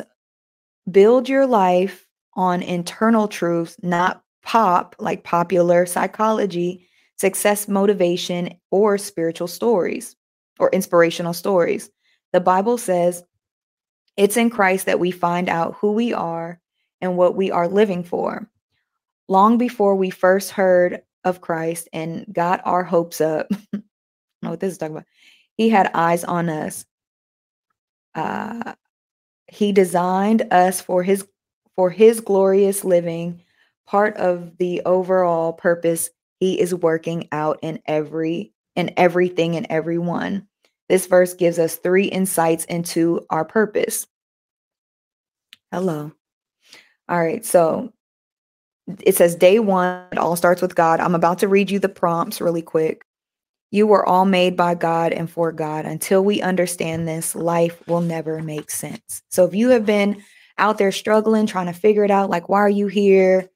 build 0.89 1.29
your 1.29 1.45
life 1.45 2.05
on 2.33 2.61
internal 2.61 3.27
truths, 3.27 3.77
not 3.81 4.23
pop, 4.45 4.95
like 4.99 5.23
popular 5.23 5.85
psychology, 5.85 6.87
success 7.17 7.67
motivation, 7.67 8.53
or 8.71 8.97
spiritual 8.97 9.47
stories 9.47 10.15
or 10.59 10.69
inspirational 10.69 11.33
stories. 11.33 11.89
The 12.31 12.39
Bible 12.39 12.77
says 12.77 13.23
it's 14.15 14.37
in 14.37 14.49
Christ 14.49 14.85
that 14.85 14.99
we 14.99 15.11
find 15.11 15.49
out 15.49 15.75
who 15.75 15.91
we 15.91 16.13
are 16.13 16.59
and 17.01 17.17
what 17.17 17.35
we 17.35 17.51
are 17.51 17.67
living 17.67 18.03
for. 18.03 18.49
Long 19.27 19.57
before 19.57 19.95
we 19.95 20.09
first 20.09 20.51
heard 20.51 21.01
of 21.23 21.41
Christ 21.41 21.89
and 21.91 22.25
got 22.31 22.61
our 22.65 22.83
hopes 22.83 23.19
up, 23.19 23.47
I 23.73 23.81
know 24.41 24.51
what 24.51 24.59
this 24.59 24.73
is 24.73 24.77
talking 24.77 24.95
about. 24.95 25.07
He 25.57 25.69
had 25.69 25.91
eyes 25.93 26.23
on 26.23 26.49
us. 26.49 26.85
Uh, 28.13 28.73
he 29.47 29.71
designed 29.71 30.43
us 30.51 30.79
for 30.81 31.03
his 31.03 31.27
for 31.75 31.89
his 31.89 32.21
glorious 32.21 32.85
living, 32.85 33.41
part 33.87 34.17
of 34.17 34.57
the 34.57 34.81
overall 34.85 35.53
purpose 35.53 36.09
he 36.39 36.59
is 36.59 36.73
working 36.73 37.27
out 37.31 37.59
in 37.61 37.79
every 37.85 38.51
in 38.75 38.93
everything 38.97 39.55
and 39.55 39.65
everyone. 39.69 40.47
This 40.89 41.07
verse 41.07 41.33
gives 41.33 41.57
us 41.57 41.77
three 41.77 42.05
insights 42.05 42.65
into 42.65 43.25
our 43.29 43.45
purpose. 43.45 44.05
Hello. 45.71 46.11
All 47.07 47.19
right. 47.19 47.45
So 47.45 47.93
it 49.01 49.15
says 49.15 49.35
day 49.35 49.59
one, 49.59 50.05
it 50.11 50.17
all 50.17 50.35
starts 50.35 50.61
with 50.61 50.75
God. 50.75 50.99
I'm 50.99 51.15
about 51.15 51.39
to 51.39 51.47
read 51.47 51.71
you 51.71 51.79
the 51.79 51.89
prompts 51.89 52.41
really 52.41 52.61
quick. 52.61 53.03
You 53.71 53.87
were 53.87 54.05
all 54.05 54.25
made 54.25 54.55
by 54.55 54.75
God 54.75 55.11
and 55.11 55.29
for 55.29 55.51
God. 55.51 55.85
Until 55.85 56.23
we 56.23 56.41
understand 56.41 57.07
this, 57.07 57.35
life 57.35 57.81
will 57.87 58.01
never 58.01 58.41
make 58.41 58.69
sense. 58.69 59.23
So 59.29 59.43
if 59.45 59.55
you 59.55 59.69
have 59.69 59.85
been 59.85 60.23
out 60.57 60.77
there 60.77 60.91
struggling, 60.91 61.47
trying 61.47 61.65
to 61.65 61.73
figure 61.73 62.05
it 62.05 62.11
out, 62.11 62.29
like, 62.29 62.47
why 62.47 62.59
are 62.59 62.69
you 62.69 62.87
here? 62.87 63.49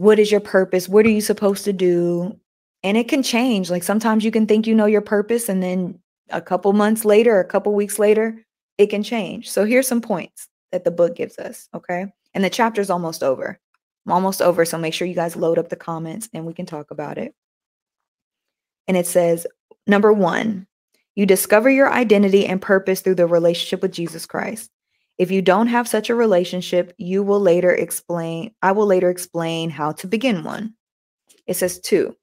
What 0.00 0.18
is 0.18 0.30
your 0.30 0.40
purpose? 0.40 0.88
What 0.88 1.04
are 1.04 1.10
you 1.10 1.20
supposed 1.20 1.62
to 1.66 1.74
do? 1.74 2.34
And 2.82 2.96
it 2.96 3.06
can 3.06 3.22
change. 3.22 3.68
Like 3.68 3.82
sometimes 3.82 4.24
you 4.24 4.30
can 4.30 4.46
think 4.46 4.66
you 4.66 4.74
know 4.74 4.86
your 4.86 5.02
purpose, 5.02 5.46
and 5.50 5.62
then 5.62 5.98
a 6.30 6.40
couple 6.40 6.72
months 6.72 7.04
later, 7.04 7.38
a 7.38 7.44
couple 7.44 7.74
weeks 7.74 7.98
later, 7.98 8.42
it 8.78 8.86
can 8.86 9.02
change. 9.02 9.50
So 9.50 9.66
here's 9.66 9.86
some 9.86 10.00
points 10.00 10.48
that 10.72 10.84
the 10.84 10.90
book 10.90 11.16
gives 11.16 11.38
us. 11.38 11.68
Okay. 11.74 12.06
And 12.32 12.42
the 12.42 12.48
chapter's 12.48 12.88
almost 12.88 13.22
over. 13.22 13.58
I'm 14.06 14.12
almost 14.12 14.40
over. 14.40 14.64
So 14.64 14.78
make 14.78 14.94
sure 14.94 15.06
you 15.06 15.14
guys 15.14 15.36
load 15.36 15.58
up 15.58 15.68
the 15.68 15.76
comments 15.76 16.30
and 16.32 16.46
we 16.46 16.54
can 16.54 16.64
talk 16.64 16.90
about 16.90 17.18
it. 17.18 17.34
And 18.88 18.96
it 18.96 19.06
says, 19.06 19.46
number 19.86 20.14
one, 20.14 20.66
you 21.14 21.26
discover 21.26 21.68
your 21.68 21.92
identity 21.92 22.46
and 22.46 22.62
purpose 22.62 23.02
through 23.02 23.16
the 23.16 23.26
relationship 23.26 23.82
with 23.82 23.92
Jesus 23.92 24.24
Christ. 24.24 24.70
If 25.20 25.30
you 25.30 25.42
don't 25.42 25.66
have 25.66 25.86
such 25.86 26.08
a 26.08 26.14
relationship, 26.14 26.94
you 26.96 27.22
will 27.22 27.40
later 27.40 27.70
explain, 27.70 28.54
I 28.62 28.72
will 28.72 28.86
later 28.86 29.10
explain 29.10 29.68
how 29.68 29.92
to 29.92 30.06
begin 30.06 30.44
one. 30.44 30.72
It 31.46 31.58
says, 31.58 31.78
two, 31.78 32.16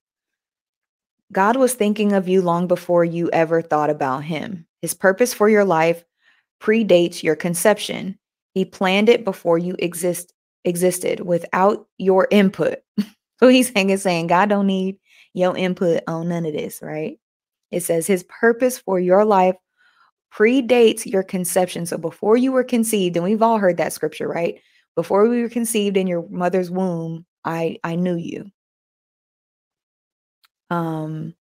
God 1.32 1.58
was 1.58 1.76
thinking 1.76 2.14
of 2.14 2.28
you 2.28 2.42
long 2.42 2.66
before 2.66 3.06
you 3.06 3.30
ever 3.30 3.62
thought 3.62 3.92
about 3.92 4.24
him. 4.24 4.66
His 4.82 4.96
purpose 4.96 5.32
for 5.32 5.48
your 5.48 5.64
life 5.64 6.04
predates 6.60 7.22
your 7.22 7.36
conception. 7.36 8.18
He 8.56 8.66
planned 8.66 9.10
it 9.10 9.24
before 9.24 9.60
you 9.60 9.76
exist 9.78 10.34
existed 10.66 11.20
without 11.20 11.88
your 12.00 12.28
input. 12.32 12.80
so 13.40 13.48
he's 13.48 13.72
saying 13.72 13.96
saying 13.98 14.26
God 14.26 14.50
don't 14.50 14.66
need 14.66 14.98
your 15.36 15.56
input 15.56 16.02
on 16.08 16.30
none 16.30 16.48
of 16.48 16.54
this, 16.54 16.80
right? 16.82 17.20
It 17.70 17.82
says 17.82 18.08
his 18.08 18.24
purpose 18.24 18.80
for 18.80 19.00
your 19.00 19.24
life 19.24 19.56
predates 20.38 21.06
your 21.06 21.24
conception. 21.24 21.86
So 21.86 21.98
before 21.98 22.38
you 22.38 22.52
were 22.52 22.64
conceived, 22.64 23.16
and 23.16 23.24
we've 23.24 23.42
all 23.42 23.58
heard 23.58 23.78
that 23.78 23.94
scripture, 23.94 24.28
right? 24.28 24.62
Before 24.96 25.28
we 25.28 25.42
were 25.42 25.50
conceived 25.50 25.98
in 25.98 26.08
your 26.08 26.28
mother's 26.30 26.70
womb, 26.70 27.26
I 27.44 27.78
I 27.84 27.96
knew 27.96 28.16
you. 28.16 28.52
Um 30.70 31.34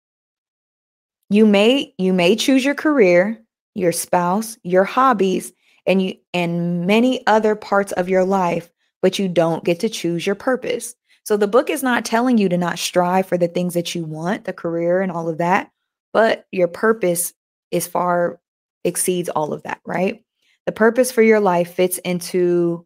you 1.29 1.45
may 1.45 1.93
you 1.97 2.13
may 2.13 2.35
choose 2.35 2.63
your 2.63 2.75
career, 2.75 3.41
your 3.73 3.91
spouse, 3.91 4.57
your 4.63 4.83
hobbies, 4.83 5.51
and 5.85 6.01
you 6.01 6.15
and 6.33 6.85
many 6.85 7.25
other 7.27 7.55
parts 7.55 7.91
of 7.93 8.09
your 8.09 8.23
life, 8.23 8.69
but 9.01 9.19
you 9.19 9.27
don't 9.27 9.65
get 9.65 9.79
to 9.81 9.89
choose 9.89 10.25
your 10.25 10.35
purpose. 10.35 10.95
So 11.23 11.37
the 11.37 11.47
book 11.47 11.69
is 11.69 11.81
not 11.81 12.05
telling 12.05 12.37
you 12.37 12.47
to 12.49 12.57
not 12.57 12.77
strive 12.77 13.25
for 13.25 13.37
the 13.37 13.47
things 13.47 13.73
that 13.73 13.95
you 13.95 14.05
want, 14.05 14.45
the 14.45 14.53
career 14.53 15.01
and 15.01 15.11
all 15.11 15.27
of 15.27 15.39
that, 15.39 15.71
but 16.13 16.45
your 16.51 16.67
purpose 16.67 17.33
is 17.71 17.87
far 17.87 18.39
exceeds 18.85 19.29
all 19.29 19.51
of 19.51 19.63
that, 19.63 19.81
right? 19.85 20.23
The 20.65 20.71
purpose 20.71 21.11
for 21.11 21.21
your 21.21 21.39
life 21.39 21.73
fits 21.73 21.97
into 21.99 22.85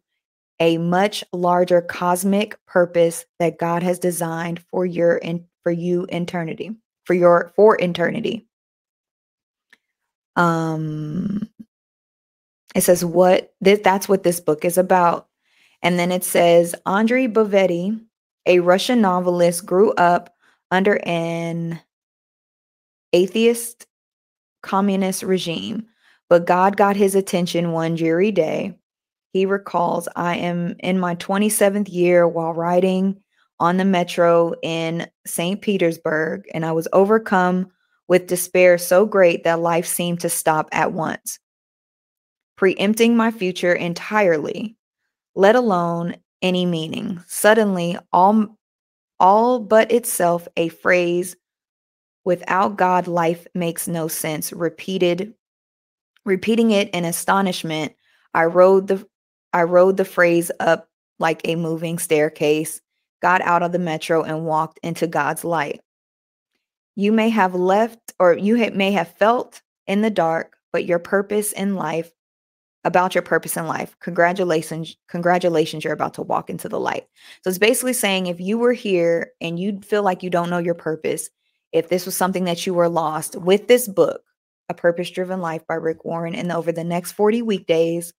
a 0.58 0.76
much 0.78 1.24
larger 1.32 1.80
cosmic 1.80 2.58
purpose 2.66 3.24
that 3.38 3.58
God 3.58 3.82
has 3.82 3.98
designed 3.98 4.60
for 4.70 4.84
your 4.84 5.18
and 5.22 5.44
for 5.62 5.72
you 5.72 6.06
eternity, 6.10 6.72
for 7.04 7.14
your 7.14 7.52
for 7.56 7.80
eternity. 7.80 8.46
Um 10.36 11.48
it 12.74 12.82
says 12.82 13.04
what 13.04 13.52
this, 13.60 13.80
that's 13.82 14.08
what 14.08 14.22
this 14.22 14.40
book 14.40 14.64
is 14.64 14.78
about. 14.78 15.28
And 15.82 15.98
then 15.98 16.12
it 16.12 16.24
says 16.24 16.74
Andrei 16.86 17.26
Bitov, 17.26 18.00
a 18.46 18.60
Russian 18.60 19.00
novelist, 19.00 19.66
grew 19.66 19.92
up 19.92 20.34
under 20.70 21.00
an 21.04 21.80
atheist 23.12 23.86
communist 24.62 25.22
regime 25.22 25.86
but 26.30 26.46
God 26.46 26.76
got 26.76 26.96
his 26.96 27.14
attention 27.14 27.72
one 27.72 27.96
dreary 27.96 28.30
day. 28.30 28.78
He 29.32 29.46
recalls, 29.46 30.08
I 30.16 30.36
am 30.36 30.76
in 30.78 30.98
my 30.98 31.16
27th 31.16 31.92
year 31.92 32.26
while 32.26 32.54
riding 32.54 33.20
on 33.58 33.76
the 33.76 33.84
metro 33.84 34.54
in 34.62 35.08
St. 35.26 35.60
Petersburg, 35.60 36.44
and 36.54 36.64
I 36.64 36.72
was 36.72 36.88
overcome 36.92 37.70
with 38.08 38.28
despair 38.28 38.78
so 38.78 39.04
great 39.04 39.44
that 39.44 39.60
life 39.60 39.86
seemed 39.86 40.20
to 40.20 40.28
stop 40.30 40.68
at 40.72 40.92
once, 40.92 41.38
preempting 42.56 43.16
my 43.16 43.30
future 43.32 43.74
entirely, 43.74 44.76
let 45.34 45.56
alone 45.56 46.16
any 46.42 46.64
meaning. 46.64 47.22
Suddenly, 47.26 47.98
all, 48.12 48.56
all 49.18 49.58
but 49.58 49.92
itself 49.92 50.48
a 50.56 50.68
phrase, 50.68 51.36
without 52.24 52.76
God, 52.76 53.06
life 53.06 53.46
makes 53.54 53.88
no 53.88 54.08
sense, 54.08 54.52
repeated 54.52 55.34
Repeating 56.24 56.70
it 56.70 56.90
in 56.90 57.04
astonishment, 57.04 57.94
I 58.34 58.44
rode 58.44 58.88
the 58.88 59.06
I 59.52 59.64
rode 59.64 59.96
the 59.96 60.04
phrase 60.04 60.50
up 60.60 60.88
like 61.18 61.40
a 61.44 61.56
moving 61.56 61.98
staircase, 61.98 62.80
got 63.20 63.40
out 63.40 63.62
of 63.62 63.72
the 63.72 63.78
metro 63.78 64.22
and 64.22 64.44
walked 64.44 64.78
into 64.82 65.06
God's 65.06 65.44
light. 65.44 65.80
You 66.94 67.10
may 67.10 67.30
have 67.30 67.54
left 67.54 68.12
or 68.18 68.34
you 68.34 68.56
may 68.72 68.92
have 68.92 69.16
felt 69.16 69.60
in 69.86 70.02
the 70.02 70.10
dark, 70.10 70.56
but 70.72 70.84
your 70.84 70.98
purpose 70.98 71.52
in 71.52 71.74
life 71.74 72.12
about 72.84 73.14
your 73.14 73.22
purpose 73.22 73.56
in 73.56 73.66
life. 73.66 73.96
Congratulations, 74.00 74.96
congratulations, 75.08 75.84
you're 75.84 75.92
about 75.92 76.14
to 76.14 76.22
walk 76.22 76.48
into 76.48 76.68
the 76.68 76.80
light. 76.80 77.06
So 77.42 77.48
it's 77.48 77.58
basically 77.58 77.92
saying 77.92 78.26
if 78.26 78.40
you 78.40 78.56
were 78.56 78.72
here 78.72 79.32
and 79.40 79.58
you 79.58 79.80
feel 79.82 80.02
like 80.02 80.22
you 80.22 80.30
don't 80.30 80.48
know 80.50 80.58
your 80.58 80.74
purpose, 80.74 81.28
if 81.72 81.88
this 81.88 82.06
was 82.06 82.16
something 82.16 82.44
that 82.44 82.66
you 82.66 82.74
were 82.74 82.88
lost 82.88 83.36
with 83.36 83.68
this 83.68 83.86
book, 83.88 84.22
a 84.68 84.74
Purpose 84.74 85.10
Driven 85.10 85.40
Life 85.40 85.66
by 85.66 85.74
Rick 85.74 86.04
Warren. 86.04 86.34
And 86.34 86.50
over 86.52 86.72
the 86.72 86.84
next 86.84 87.12
40 87.12 87.42
weekdays, 87.42 88.12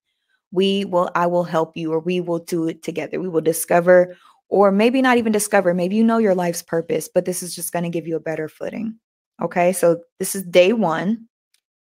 we 0.52 0.86
will, 0.86 1.10
I 1.16 1.28
will 1.28 1.44
help 1.44 1.78
you, 1.78 1.94
or 1.94 2.00
we 2.00 2.20
will 2.20 2.40
do 2.40 2.68
it 2.68 2.84
together. 2.84 3.20
We 3.20 3.30
will 3.30 3.42
discover, 3.42 4.18
or 4.50 4.72
maybe 4.72 5.02
not 5.02 5.18
even 5.18 5.32
discover, 5.32 5.74
maybe 5.74 5.96
you 5.96 6.04
know 6.04 6.18
your 6.18 6.36
life's 6.36 6.62
purpose, 6.62 7.10
but 7.14 7.26
this 7.26 7.42
is 7.42 7.56
just 7.56 7.72
going 7.72 7.84
to 7.84 7.90
give 7.90 8.08
you 8.08 8.18
a 8.18 8.22
better 8.22 8.50
footing. 8.50 9.00
Okay. 9.42 9.74
So 9.74 10.02
this 10.20 10.36
is 10.36 10.44
day 10.44 10.74
one, 10.74 11.28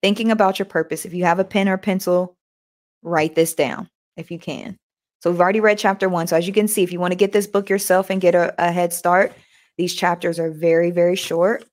thinking 0.03 0.31
about 0.31 0.59
your 0.59 0.67
purpose. 0.67 1.05
If 1.05 1.15
you 1.15 1.25
have 1.25 1.41
a 1.41 1.45
pen 1.45 1.69
or 1.69 1.77
pencil, 1.77 2.37
write 3.03 3.35
this 3.35 3.55
down 3.55 3.89
if 4.17 4.31
you 4.31 4.39
can. 4.39 4.79
So 5.21 5.31
we've 5.31 5.41
already 5.41 5.61
read 5.61 5.79
chapter 5.79 6.09
one. 6.09 6.27
So 6.27 6.37
as 6.37 6.47
you 6.47 6.53
can 6.53 6.69
see, 6.69 6.83
if 6.83 6.93
you 6.93 7.01
want 7.01 7.13
to 7.13 7.17
get 7.17 7.33
this 7.33 7.47
book 7.47 7.69
yourself 7.69 8.09
and 8.09 8.21
get 8.21 8.35
a, 8.35 8.55
a 8.59 8.73
head 8.73 8.93
start, 8.93 9.33
these 9.81 9.95
chapters 9.95 10.39
are 10.39 10.51
very, 10.51 10.91
very 10.91 11.17
short. 11.17 11.65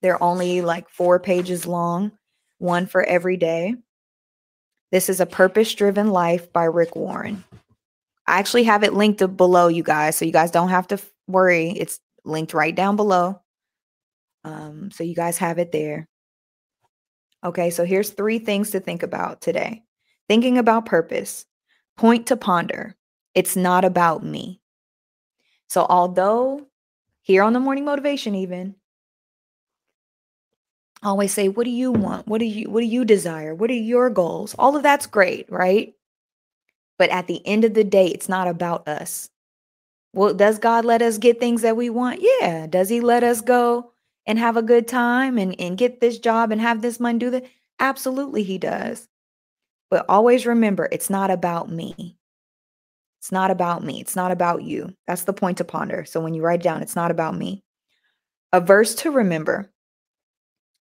They're 0.00 0.22
only 0.22 0.62
like 0.62 0.88
four 0.88 1.20
pages 1.20 1.66
long, 1.66 2.12
one 2.56 2.86
for 2.86 3.02
every 3.02 3.36
day. 3.36 3.74
This 4.92 5.10
is 5.10 5.20
A 5.20 5.26
Purpose 5.26 5.74
Driven 5.74 6.08
Life 6.08 6.50
by 6.54 6.64
Rick 6.64 6.96
Warren. 6.96 7.44
I 8.26 8.38
actually 8.38 8.62
have 8.62 8.82
it 8.82 8.94
linked 8.94 9.36
below, 9.36 9.68
you 9.68 9.82
guys, 9.82 10.16
so 10.16 10.24
you 10.24 10.32
guys 10.32 10.50
don't 10.50 10.70
have 10.70 10.88
to 10.88 10.98
worry. 11.26 11.68
It's 11.72 12.00
linked 12.24 12.54
right 12.54 12.74
down 12.74 12.96
below. 12.96 13.42
Um, 14.44 14.90
so 14.90 15.04
you 15.04 15.14
guys 15.14 15.36
have 15.36 15.58
it 15.58 15.70
there. 15.70 16.08
Okay, 17.44 17.68
so 17.68 17.84
here's 17.84 18.08
three 18.08 18.38
things 18.38 18.70
to 18.70 18.80
think 18.80 19.02
about 19.02 19.42
today. 19.42 19.82
Thinking 20.30 20.56
about 20.56 20.86
purpose, 20.86 21.44
point 21.98 22.28
to 22.28 22.38
ponder. 22.38 22.96
It's 23.34 23.54
not 23.54 23.84
about 23.84 24.24
me. 24.24 24.62
So, 25.68 25.84
although 25.86 26.67
here 27.28 27.42
on 27.42 27.52
the 27.52 27.60
morning 27.60 27.84
motivation, 27.84 28.34
even. 28.34 28.74
Always 31.02 31.32
say 31.32 31.48
what 31.48 31.64
do 31.64 31.70
you 31.70 31.92
want? 31.92 32.26
What 32.26 32.38
do 32.38 32.46
you 32.46 32.68
what 32.68 32.80
do 32.80 32.86
you 32.86 33.04
desire? 33.04 33.54
What 33.54 33.70
are 33.70 33.74
your 33.74 34.10
goals? 34.10 34.56
All 34.58 34.76
of 34.76 34.82
that's 34.82 35.06
great 35.06 35.46
right? 35.48 35.94
But 36.98 37.10
at 37.10 37.28
the 37.28 37.46
end 37.46 37.64
of 37.64 37.74
the 37.74 37.84
day 37.84 38.08
it's 38.08 38.28
not 38.28 38.48
about 38.48 38.88
us. 38.88 39.30
Well 40.12 40.34
does 40.34 40.58
god 40.58 40.84
let 40.84 41.02
us 41.02 41.18
get 41.18 41.38
things 41.38 41.62
that 41.62 41.76
we 41.76 41.88
want? 41.88 42.20
Yeah. 42.20 42.66
Does 42.66 42.88
he 42.88 43.00
let 43.00 43.22
us 43.22 43.40
go 43.42 43.92
and 44.26 44.38
have 44.38 44.56
a 44.56 44.62
good 44.62 44.88
time 44.88 45.38
and, 45.38 45.54
and 45.60 45.78
get 45.78 46.00
this 46.00 46.18
job 46.18 46.50
and 46.50 46.60
have 46.60 46.82
this 46.82 46.98
money 46.98 47.18
do 47.18 47.30
that 47.30 47.44
absolutely 47.78 48.42
he 48.42 48.58
does. 48.58 49.08
But 49.90 50.04
always 50.08 50.46
remember 50.46 50.88
it's 50.90 51.10
not 51.10 51.30
about 51.30 51.70
me 51.70 52.17
it's 53.18 53.32
not 53.32 53.50
about 53.50 53.82
me 53.84 54.00
it's 54.00 54.16
not 54.16 54.30
about 54.30 54.62
you 54.62 54.94
that's 55.06 55.24
the 55.24 55.32
point 55.32 55.58
to 55.58 55.64
ponder 55.64 56.04
so 56.04 56.20
when 56.20 56.34
you 56.34 56.42
write 56.42 56.62
down 56.62 56.82
it's 56.82 56.96
not 56.96 57.10
about 57.10 57.36
me 57.36 57.62
a 58.52 58.60
verse 58.60 58.94
to 58.94 59.10
remember 59.10 59.70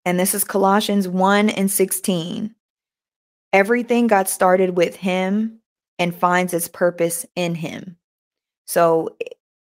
and 0.07 0.17
this 0.17 0.33
is 0.33 0.45
Colossians 0.45 1.05
1 1.05 1.49
and 1.49 1.69
16. 1.69 2.55
Everything 3.51 4.07
got 4.07 4.29
started 4.29 4.77
with 4.77 4.95
him 4.95 5.59
and 5.99 6.15
finds 6.15 6.53
its 6.53 6.69
purpose 6.69 7.25
in 7.35 7.55
him. 7.55 7.97
So 8.67 9.17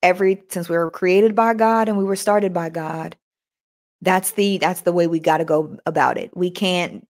every 0.02 0.42
since 0.48 0.68
we 0.68 0.76
were 0.76 0.90
created 0.90 1.36
by 1.36 1.54
God 1.54 1.88
and 1.88 1.96
we 1.96 2.02
were 2.02 2.16
started 2.16 2.52
by 2.52 2.68
God, 2.68 3.16
that's 4.02 4.32
the 4.32 4.58
that's 4.58 4.80
the 4.80 4.92
way 4.92 5.06
we 5.06 5.20
got 5.20 5.36
to 5.36 5.44
go 5.44 5.78
about 5.86 6.18
it. 6.18 6.36
We 6.36 6.50
can't 6.50 7.06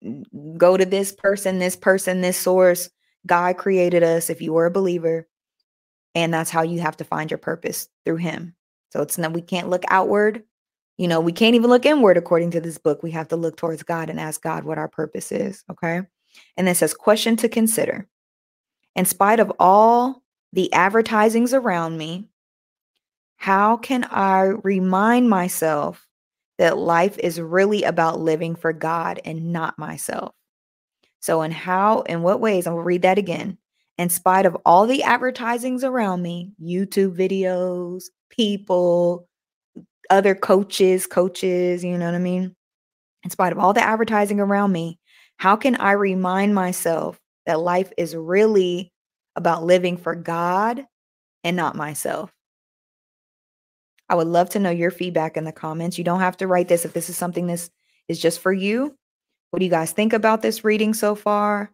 go 0.58 0.76
to 0.76 0.84
this 0.84 1.10
person, 1.10 1.60
this 1.60 1.76
person, 1.76 2.20
this 2.20 2.36
source. 2.36 2.90
God 3.24 3.56
created 3.56 4.02
us 4.02 4.28
if 4.28 4.42
you 4.42 4.52
were 4.52 4.66
a 4.66 4.70
believer, 4.70 5.26
and 6.14 6.32
that's 6.32 6.50
how 6.50 6.62
you 6.62 6.80
have 6.80 6.96
to 6.98 7.04
find 7.04 7.30
your 7.30 7.38
purpose 7.38 7.88
through 8.04 8.16
him. 8.16 8.54
So 8.90 9.02
it's 9.02 9.18
not 9.18 9.32
we 9.32 9.42
can't 9.42 9.70
look 9.70 9.84
outward 9.88 10.44
you 10.96 11.08
know, 11.08 11.20
we 11.20 11.32
can't 11.32 11.56
even 11.56 11.70
look 11.70 11.86
inward 11.86 12.16
according 12.16 12.52
to 12.52 12.60
this 12.60 12.78
book. 12.78 13.02
We 13.02 13.10
have 13.12 13.28
to 13.28 13.36
look 13.36 13.56
towards 13.56 13.82
God 13.82 14.10
and 14.10 14.20
ask 14.20 14.42
God 14.42 14.64
what 14.64 14.78
our 14.78 14.88
purpose 14.88 15.32
is. 15.32 15.64
Okay. 15.70 16.02
And 16.56 16.68
it 16.68 16.76
says, 16.76 16.94
question 16.94 17.36
to 17.36 17.48
consider. 17.48 18.08
In 18.94 19.04
spite 19.04 19.40
of 19.40 19.52
all 19.58 20.22
the 20.52 20.72
advertisings 20.72 21.52
around 21.52 21.98
me, 21.98 22.28
how 23.36 23.76
can 23.76 24.04
I 24.04 24.52
remind 24.62 25.28
myself 25.28 26.06
that 26.58 26.78
life 26.78 27.18
is 27.18 27.40
really 27.40 27.82
about 27.82 28.20
living 28.20 28.54
for 28.54 28.72
God 28.72 29.20
and 29.24 29.52
not 29.52 29.78
myself? 29.78 30.32
So, 31.18 31.42
in 31.42 31.50
how, 31.50 32.02
in 32.02 32.22
what 32.22 32.40
ways, 32.40 32.66
I'm 32.66 32.74
going 32.74 32.84
read 32.84 33.02
that 33.02 33.18
again. 33.18 33.58
In 33.96 34.08
spite 34.08 34.46
of 34.46 34.56
all 34.66 34.86
the 34.86 35.02
advertisings 35.02 35.84
around 35.84 36.22
me, 36.22 36.52
YouTube 36.62 37.16
videos, 37.16 38.04
people, 38.28 39.28
other 40.10 40.34
coaches, 40.34 41.06
coaches, 41.06 41.84
you 41.84 41.96
know 41.96 42.06
what 42.06 42.14
I 42.14 42.18
mean? 42.18 42.54
In 43.22 43.30
spite 43.30 43.52
of 43.52 43.58
all 43.58 43.72
the 43.72 43.82
advertising 43.82 44.40
around 44.40 44.72
me, 44.72 44.98
how 45.36 45.56
can 45.56 45.76
I 45.76 45.92
remind 45.92 46.54
myself 46.54 47.20
that 47.46 47.60
life 47.60 47.92
is 47.96 48.16
really 48.16 48.92
about 49.36 49.64
living 49.64 49.96
for 49.96 50.14
God 50.14 50.84
and 51.42 51.56
not 51.56 51.76
myself. 51.76 52.32
I 54.08 54.14
would 54.14 54.26
love 54.26 54.50
to 54.50 54.58
know 54.58 54.70
your 54.70 54.90
feedback 54.90 55.36
in 55.36 55.44
the 55.44 55.52
comments. 55.52 55.98
You 55.98 56.04
don't 56.04 56.20
have 56.20 56.36
to 56.38 56.46
write 56.46 56.68
this 56.68 56.84
if 56.84 56.92
this 56.92 57.08
is 57.08 57.16
something 57.16 57.46
this 57.46 57.70
is 58.08 58.20
just 58.20 58.40
for 58.40 58.52
you. 58.52 58.96
What 59.50 59.58
do 59.58 59.64
you 59.64 59.70
guys 59.70 59.92
think 59.92 60.12
about 60.12 60.42
this 60.42 60.64
reading 60.64 60.94
so 60.94 61.14
far? 61.14 61.70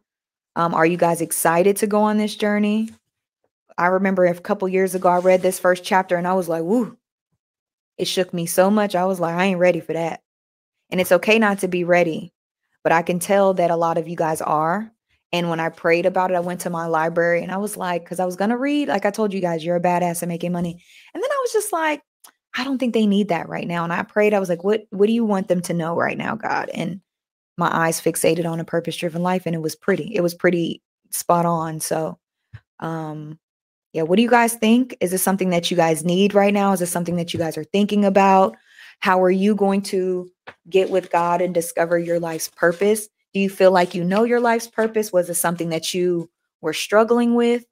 Um, 0.60 0.74
are 0.74 0.84
you 0.84 0.98
guys 0.98 1.22
excited 1.22 1.78
to 1.78 1.86
go 1.86 2.02
on 2.02 2.18
this 2.18 2.36
journey? 2.36 2.90
I 3.78 3.86
remember 3.86 4.26
a 4.26 4.38
couple 4.38 4.68
years 4.68 4.94
ago, 4.94 5.08
I 5.08 5.20
read 5.20 5.40
this 5.40 5.58
first 5.58 5.84
chapter 5.84 6.16
and 6.16 6.28
I 6.28 6.34
was 6.34 6.50
like, 6.50 6.62
woo, 6.62 6.98
it 7.96 8.04
shook 8.04 8.34
me 8.34 8.44
so 8.44 8.70
much. 8.70 8.94
I 8.94 9.06
was 9.06 9.18
like, 9.18 9.34
I 9.34 9.46
ain't 9.46 9.58
ready 9.58 9.80
for 9.80 9.94
that. 9.94 10.20
And 10.90 11.00
it's 11.00 11.12
okay 11.12 11.38
not 11.38 11.60
to 11.60 11.68
be 11.68 11.84
ready, 11.84 12.34
but 12.84 12.92
I 12.92 13.00
can 13.00 13.20
tell 13.20 13.54
that 13.54 13.70
a 13.70 13.76
lot 13.76 13.96
of 13.96 14.06
you 14.06 14.16
guys 14.16 14.42
are. 14.42 14.92
And 15.32 15.48
when 15.48 15.60
I 15.60 15.70
prayed 15.70 16.04
about 16.04 16.30
it, 16.30 16.34
I 16.34 16.40
went 16.40 16.60
to 16.62 16.68
my 16.68 16.84
library 16.84 17.42
and 17.42 17.50
I 17.50 17.56
was 17.56 17.78
like, 17.78 18.04
because 18.04 18.20
I 18.20 18.26
was 18.26 18.36
going 18.36 18.50
to 18.50 18.58
read, 18.58 18.88
like 18.88 19.06
I 19.06 19.10
told 19.10 19.32
you 19.32 19.40
guys, 19.40 19.64
you're 19.64 19.76
a 19.76 19.80
badass 19.80 20.22
at 20.22 20.28
making 20.28 20.52
money. 20.52 20.84
And 21.14 21.22
then 21.22 21.30
I 21.30 21.38
was 21.40 21.54
just 21.54 21.72
like, 21.72 22.02
I 22.54 22.64
don't 22.64 22.76
think 22.76 22.92
they 22.92 23.06
need 23.06 23.28
that 23.28 23.48
right 23.48 23.66
now. 23.66 23.84
And 23.84 23.94
I 23.94 24.02
prayed, 24.02 24.34
I 24.34 24.40
was 24.40 24.50
like, 24.50 24.62
what, 24.62 24.82
what 24.90 25.06
do 25.06 25.14
you 25.14 25.24
want 25.24 25.48
them 25.48 25.62
to 25.62 25.72
know 25.72 25.96
right 25.96 26.18
now, 26.18 26.34
God? 26.34 26.68
And 26.68 27.00
my 27.60 27.70
eyes 27.72 28.00
fixated 28.00 28.50
on 28.50 28.58
a 28.58 28.64
purpose 28.64 28.96
driven 28.96 29.22
life 29.22 29.46
and 29.46 29.54
it 29.54 29.62
was 29.62 29.76
pretty. 29.76 30.14
It 30.14 30.22
was 30.22 30.34
pretty 30.34 30.82
spot 31.10 31.46
on. 31.46 31.78
So, 31.78 32.18
um, 32.80 33.38
yeah, 33.92 34.02
what 34.02 34.16
do 34.16 34.22
you 34.22 34.30
guys 34.30 34.54
think? 34.54 34.96
Is 35.00 35.10
this 35.10 35.22
something 35.22 35.50
that 35.50 35.70
you 35.70 35.76
guys 35.76 36.04
need 36.04 36.34
right 36.34 36.54
now? 36.54 36.72
Is 36.72 36.80
this 36.80 36.90
something 36.90 37.16
that 37.16 37.32
you 37.32 37.38
guys 37.38 37.56
are 37.56 37.64
thinking 37.64 38.04
about? 38.04 38.56
How 39.00 39.22
are 39.22 39.30
you 39.30 39.54
going 39.54 39.82
to 39.82 40.30
get 40.68 40.90
with 40.90 41.10
God 41.10 41.40
and 41.40 41.54
discover 41.54 41.98
your 41.98 42.20
life's 42.20 42.48
purpose? 42.48 43.08
Do 43.32 43.40
you 43.40 43.48
feel 43.48 43.70
like 43.70 43.94
you 43.94 44.04
know 44.04 44.24
your 44.24 44.40
life's 44.40 44.66
purpose? 44.66 45.12
Was 45.12 45.30
it 45.30 45.34
something 45.34 45.68
that 45.70 45.94
you 45.94 46.30
were 46.60 46.72
struggling 46.72 47.34
with? 47.34 47.64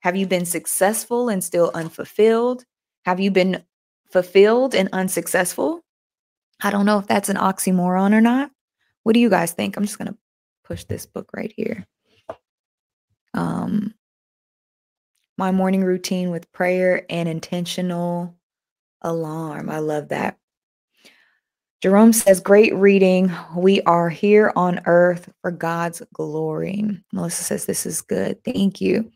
Have 0.00 0.16
you 0.16 0.26
been 0.26 0.46
successful 0.46 1.28
and 1.28 1.42
still 1.42 1.70
unfulfilled? 1.74 2.64
Have 3.04 3.20
you 3.20 3.30
been 3.30 3.64
fulfilled 4.12 4.74
and 4.74 4.88
unsuccessful? 4.92 5.82
I 6.62 6.70
don't 6.70 6.86
know 6.86 6.98
if 6.98 7.06
that's 7.06 7.28
an 7.28 7.36
oxymoron 7.36 8.12
or 8.12 8.20
not. 8.20 8.50
What 9.08 9.14
do 9.14 9.20
you 9.20 9.30
guys 9.30 9.52
think? 9.52 9.74
I'm 9.74 9.84
just 9.84 9.96
going 9.96 10.12
to 10.12 10.18
push 10.64 10.84
this 10.84 11.06
book 11.06 11.30
right 11.34 11.50
here. 11.56 11.86
Um, 13.32 13.94
my 15.38 15.50
morning 15.50 15.82
routine 15.82 16.30
with 16.30 16.52
prayer 16.52 17.06
and 17.08 17.26
intentional 17.26 18.36
alarm. 19.00 19.70
I 19.70 19.78
love 19.78 20.08
that. 20.08 20.36
Jerome 21.80 22.12
says, 22.12 22.40
Great 22.40 22.74
reading. 22.74 23.32
We 23.56 23.80
are 23.84 24.10
here 24.10 24.52
on 24.54 24.82
earth 24.84 25.30
for 25.40 25.52
God's 25.52 26.02
glory. 26.12 27.02
Melissa 27.10 27.44
says, 27.44 27.64
This 27.64 27.86
is 27.86 28.02
good. 28.02 28.44
Thank 28.44 28.82
you. 28.82 29.10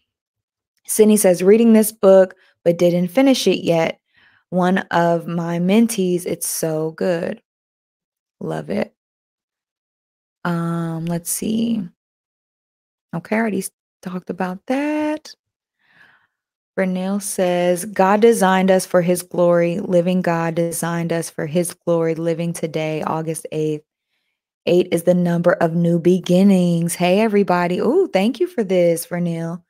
Sydney 0.86 1.18
says, 1.18 1.42
Reading 1.42 1.74
this 1.74 1.92
book, 1.92 2.34
but 2.64 2.78
didn't 2.78 3.08
finish 3.08 3.46
it 3.46 3.62
yet. 3.62 4.00
One 4.48 4.78
of 4.90 5.26
my 5.26 5.58
mentees, 5.58 6.24
it's 6.24 6.48
so 6.48 6.92
good. 6.92 7.42
Love 8.40 8.70
it. 8.70 8.94
Um, 10.44 11.06
let's 11.06 11.30
see. 11.30 11.82
Okay, 13.14 13.36
I 13.36 13.38
already 13.38 13.64
talked 14.02 14.30
about 14.30 14.64
that. 14.66 15.34
Vernell 16.78 17.20
says, 17.20 17.84
God 17.84 18.22
designed 18.22 18.70
us 18.70 18.86
for 18.86 19.02
his 19.02 19.22
glory. 19.22 19.78
Living 19.80 20.22
God 20.22 20.54
designed 20.54 21.12
us 21.12 21.28
for 21.28 21.46
his 21.46 21.74
glory. 21.74 22.14
Living 22.14 22.54
today, 22.54 23.02
August 23.02 23.46
8th. 23.52 23.82
Eight 24.64 24.88
is 24.92 25.02
the 25.02 25.14
number 25.14 25.52
of 25.54 25.74
new 25.74 25.98
beginnings. 25.98 26.94
Hey, 26.94 27.20
everybody. 27.20 27.80
Oh, 27.80 28.06
thank 28.06 28.38
you 28.40 28.46
for 28.46 28.62
this, 28.62 29.06
Vernell. 29.06 29.62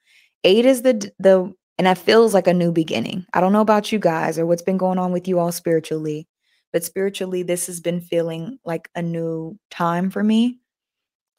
Eight 0.44 0.66
is 0.66 0.82
the, 0.82 1.10
the, 1.18 1.52
and 1.78 1.86
that 1.86 1.98
feels 1.98 2.34
like 2.34 2.46
a 2.46 2.54
new 2.54 2.70
beginning. 2.70 3.24
I 3.32 3.40
don't 3.40 3.54
know 3.54 3.62
about 3.62 3.90
you 3.90 3.98
guys 3.98 4.38
or 4.38 4.44
what's 4.44 4.62
been 4.62 4.76
going 4.76 4.98
on 4.98 5.10
with 5.10 5.26
you 5.26 5.38
all 5.38 5.50
spiritually, 5.50 6.28
but 6.72 6.84
spiritually, 6.84 7.42
this 7.42 7.66
has 7.68 7.80
been 7.80 8.00
feeling 8.00 8.58
like 8.64 8.90
a 8.94 9.00
new 9.02 9.58
time 9.70 10.10
for 10.10 10.22
me. 10.22 10.60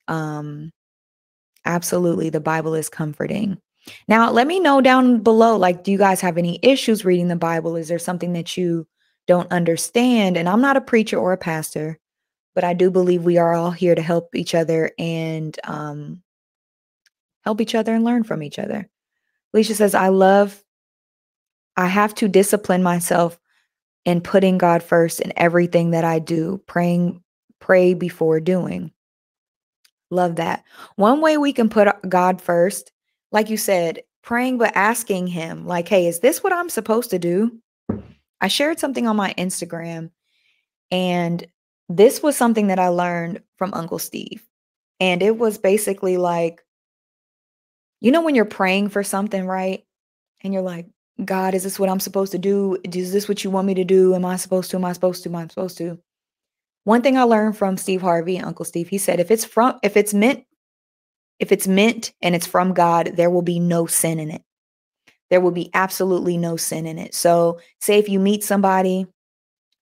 Um, 0.08 0.72
absolutely, 1.66 2.30
the 2.30 2.40
Bible 2.40 2.76
is 2.76 2.90
comforting. 2.90 3.60
Now, 4.08 4.32
let 4.32 4.48
me 4.48 4.60
know 4.60 4.82
down 4.82 5.20
below 5.20 5.58
like, 5.58 5.84
do 5.84 5.92
you 5.92 5.98
guys 5.98 6.22
have 6.22 6.38
any 6.38 6.60
issues 6.62 7.04
reading 7.04 7.28
the 7.28 7.36
Bible? 7.36 7.76
Is 7.76 7.88
there 7.88 8.00
something 8.00 8.34
that 8.34 8.56
you 8.56 8.88
don't 9.28 9.52
understand? 9.52 10.38
And 10.38 10.48
I'm 10.48 10.62
not 10.62 10.78
a 10.78 10.82
preacher 10.82 11.18
or 11.18 11.34
a 11.34 11.38
pastor, 11.38 12.00
but 12.56 12.64
I 12.64 12.74
do 12.74 12.90
believe 12.90 13.24
we 13.24 13.38
are 13.38 13.54
all 13.54 13.72
here 13.72 13.96
to 13.96 14.02
help 14.02 14.36
each 14.36 14.56
other 14.56 14.92
and 14.98 15.58
um, 15.66 16.22
help 17.44 17.60
each 17.60 17.76
other 17.76 17.94
and 17.94 18.04
learn 18.04 18.24
from 18.24 18.42
each 18.42 18.60
other. 18.60 18.90
Alicia 19.54 19.76
says, 19.76 19.96
I 19.96 20.08
love, 20.08 20.64
I 21.76 21.88
have 21.88 22.16
to 22.16 22.28
discipline 22.28 22.84
myself 22.84 23.38
in 24.06 24.22
putting 24.22 24.58
God 24.58 24.84
first 24.84 25.20
in 25.20 25.34
everything 25.38 25.92
that 25.92 26.04
I 26.04 26.20
do, 26.20 26.62
praying, 26.68 27.22
pray 27.60 27.94
before 27.94 28.40
doing. 28.40 28.92
Love 30.14 30.38
that. 30.38 30.64
One 30.96 31.22
way 31.22 31.38
we 31.38 31.54
can 31.54 31.70
put 31.70 31.88
uh, 31.88 31.94
God 32.08 32.42
first 32.42 32.92
like 33.34 33.50
you 33.50 33.58
said, 33.58 34.00
praying 34.22 34.60
but 34.60 34.72
asking 34.76 35.28
him, 35.28 35.66
like, 35.66 35.90
hey, 35.90 36.08
is 36.08 36.22
this 36.22 36.42
what 36.42 36.54
I'm 36.54 36.70
supposed 36.70 37.10
to 37.10 37.20
do? 37.20 37.60
I 38.40 38.48
shared 38.48 38.80
something 38.80 39.08
on 39.08 39.18
my 39.18 39.34
Instagram, 39.38 40.12
and 40.92 41.46
this 41.90 42.24
was 42.24 42.38
something 42.38 42.68
that 42.68 42.80
I 42.80 42.88
learned 42.90 43.42
from 43.58 43.74
Uncle 43.74 44.00
Steve. 44.00 44.48
And 45.00 45.22
it 45.22 45.38
was 45.38 45.58
basically 45.58 46.18
like, 46.18 46.64
you 48.00 48.12
know, 48.12 48.22
when 48.22 48.36
you're 48.36 48.46
praying 48.46 48.90
for 48.90 49.04
something, 49.04 49.46
right? 49.46 49.84
And 50.44 50.54
you're 50.54 50.62
like, 50.62 50.86
God, 51.24 51.56
is 51.56 51.64
this 51.64 51.80
what 51.80 51.90
I'm 51.90 52.00
supposed 52.00 52.32
to 52.34 52.38
do? 52.38 52.78
Is 52.84 53.12
this 53.12 53.28
what 53.28 53.44
you 53.44 53.50
want 53.50 53.68
me 53.68 53.74
to 53.76 53.84
do? 53.84 54.14
Am 54.14 54.26
I 54.26 54.36
supposed 54.36 54.70
to? 54.72 54.78
Am 54.78 54.86
I 54.86 54.94
supposed 54.94 55.24
to? 55.24 55.30
Am 55.30 55.36
I 55.36 55.48
supposed 55.48 55.78
to? 55.80 56.00
One 56.86 57.02
thing 57.02 57.18
I 57.18 57.24
learned 57.24 57.58
from 57.58 57.78
Steve 57.78 58.02
Harvey, 58.02 58.40
Uncle 58.40 58.66
Steve, 58.66 58.90
he 58.90 58.98
said, 58.98 59.20
if 59.20 59.32
it's 59.32 59.46
from, 59.46 59.80
if 59.84 59.96
it's 59.96 60.14
meant 60.14 60.46
if 61.40 61.52
it's 61.52 61.68
meant 61.68 62.14
and 62.22 62.36
it's 62.36 62.48
from 62.48 62.74
God, 62.74 63.14
there 63.16 63.30
will 63.30 63.42
be 63.42 63.60
no 63.60 63.86
sin 63.86 64.20
in 64.20 64.32
it. 64.32 64.44
There 65.30 65.42
will 65.42 65.52
be 65.52 65.70
absolutely 65.74 66.38
no 66.38 66.56
sin 66.58 66.86
in 66.86 66.98
it. 66.98 67.14
So, 67.14 67.60
say 67.82 68.00
if 68.00 68.08
you 68.08 68.20
meet 68.20 68.44
somebody 68.44 69.08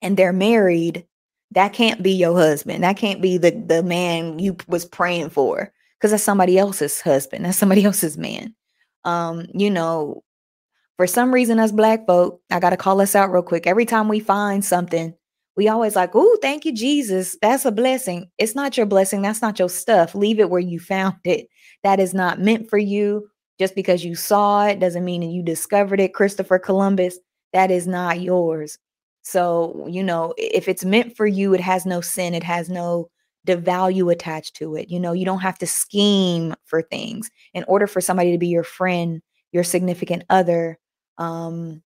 and 0.01 0.17
they're 0.17 0.33
married, 0.33 1.05
that 1.51 1.73
can't 1.73 2.01
be 2.01 2.13
your 2.13 2.35
husband. 2.35 2.83
That 2.83 2.97
can't 2.97 3.21
be 3.21 3.37
the 3.37 3.51
the 3.51 3.83
man 3.83 4.39
you 4.39 4.57
was 4.67 4.85
praying 4.85 5.29
for 5.29 5.71
because 5.99 6.11
that's 6.11 6.23
somebody 6.23 6.57
else's 6.57 7.01
husband. 7.01 7.45
That's 7.45 7.57
somebody 7.57 7.83
else's 7.85 8.17
man. 8.17 8.55
Um, 9.03 9.47
you 9.53 9.69
know, 9.69 10.23
for 10.97 11.05
some 11.05 11.33
reason 11.33 11.59
as 11.59 11.71
black 11.71 12.07
folk, 12.07 12.41
I 12.49 12.59
got 12.59 12.69
to 12.69 12.77
call 12.77 13.01
us 13.01 13.15
out 13.15 13.31
real 13.31 13.43
quick. 13.43 13.67
Every 13.67 13.85
time 13.85 14.07
we 14.07 14.19
find 14.19 14.63
something 14.63 15.13
we 15.57 15.67
always 15.67 15.95
like, 15.95 16.11
oh, 16.13 16.37
thank 16.41 16.65
you, 16.65 16.73
Jesus. 16.73 17.37
That's 17.41 17.65
a 17.65 17.71
blessing. 17.71 18.29
It's 18.37 18.55
not 18.55 18.77
your 18.77 18.85
blessing. 18.85 19.21
That's 19.21 19.41
not 19.41 19.59
your 19.59 19.69
stuff. 19.69 20.15
Leave 20.15 20.39
it 20.39 20.49
where 20.49 20.61
you 20.61 20.79
found 20.79 21.15
it. 21.25 21.47
That 21.83 21.99
is 21.99 22.13
not 22.13 22.39
meant 22.39 22.69
for 22.69 22.77
you. 22.77 23.27
Just 23.59 23.75
because 23.75 24.03
you 24.03 24.15
saw 24.15 24.65
it 24.65 24.79
doesn't 24.79 25.05
mean 25.05 25.21
you 25.21 25.43
discovered 25.43 25.99
it. 25.99 26.15
Christopher 26.15 26.57
Columbus, 26.57 27.19
that 27.53 27.69
is 27.69 27.85
not 27.85 28.21
yours. 28.21 28.77
So, 29.21 29.85
you 29.87 30.03
know, 30.03 30.33
if 30.37 30.67
it's 30.67 30.83
meant 30.83 31.15
for 31.15 31.27
you, 31.27 31.53
it 31.53 31.61
has 31.61 31.85
no 31.85 32.01
sin, 32.01 32.33
it 32.33 32.43
has 32.43 32.69
no 32.69 33.09
devalue 33.47 34.11
attached 34.11 34.55
to 34.55 34.75
it. 34.75 34.89
You 34.89 34.99
know, 34.99 35.13
you 35.13 35.25
don't 35.25 35.41
have 35.41 35.59
to 35.59 35.67
scheme 35.67 36.55
for 36.65 36.81
things 36.81 37.29
in 37.53 37.63
order 37.67 37.87
for 37.87 38.01
somebody 38.01 38.31
to 38.31 38.37
be 38.37 38.47
your 38.47 38.63
friend, 38.63 39.21
your 39.51 39.63
significant 39.63 40.23
other. 40.29 40.79
Um, 41.17 41.83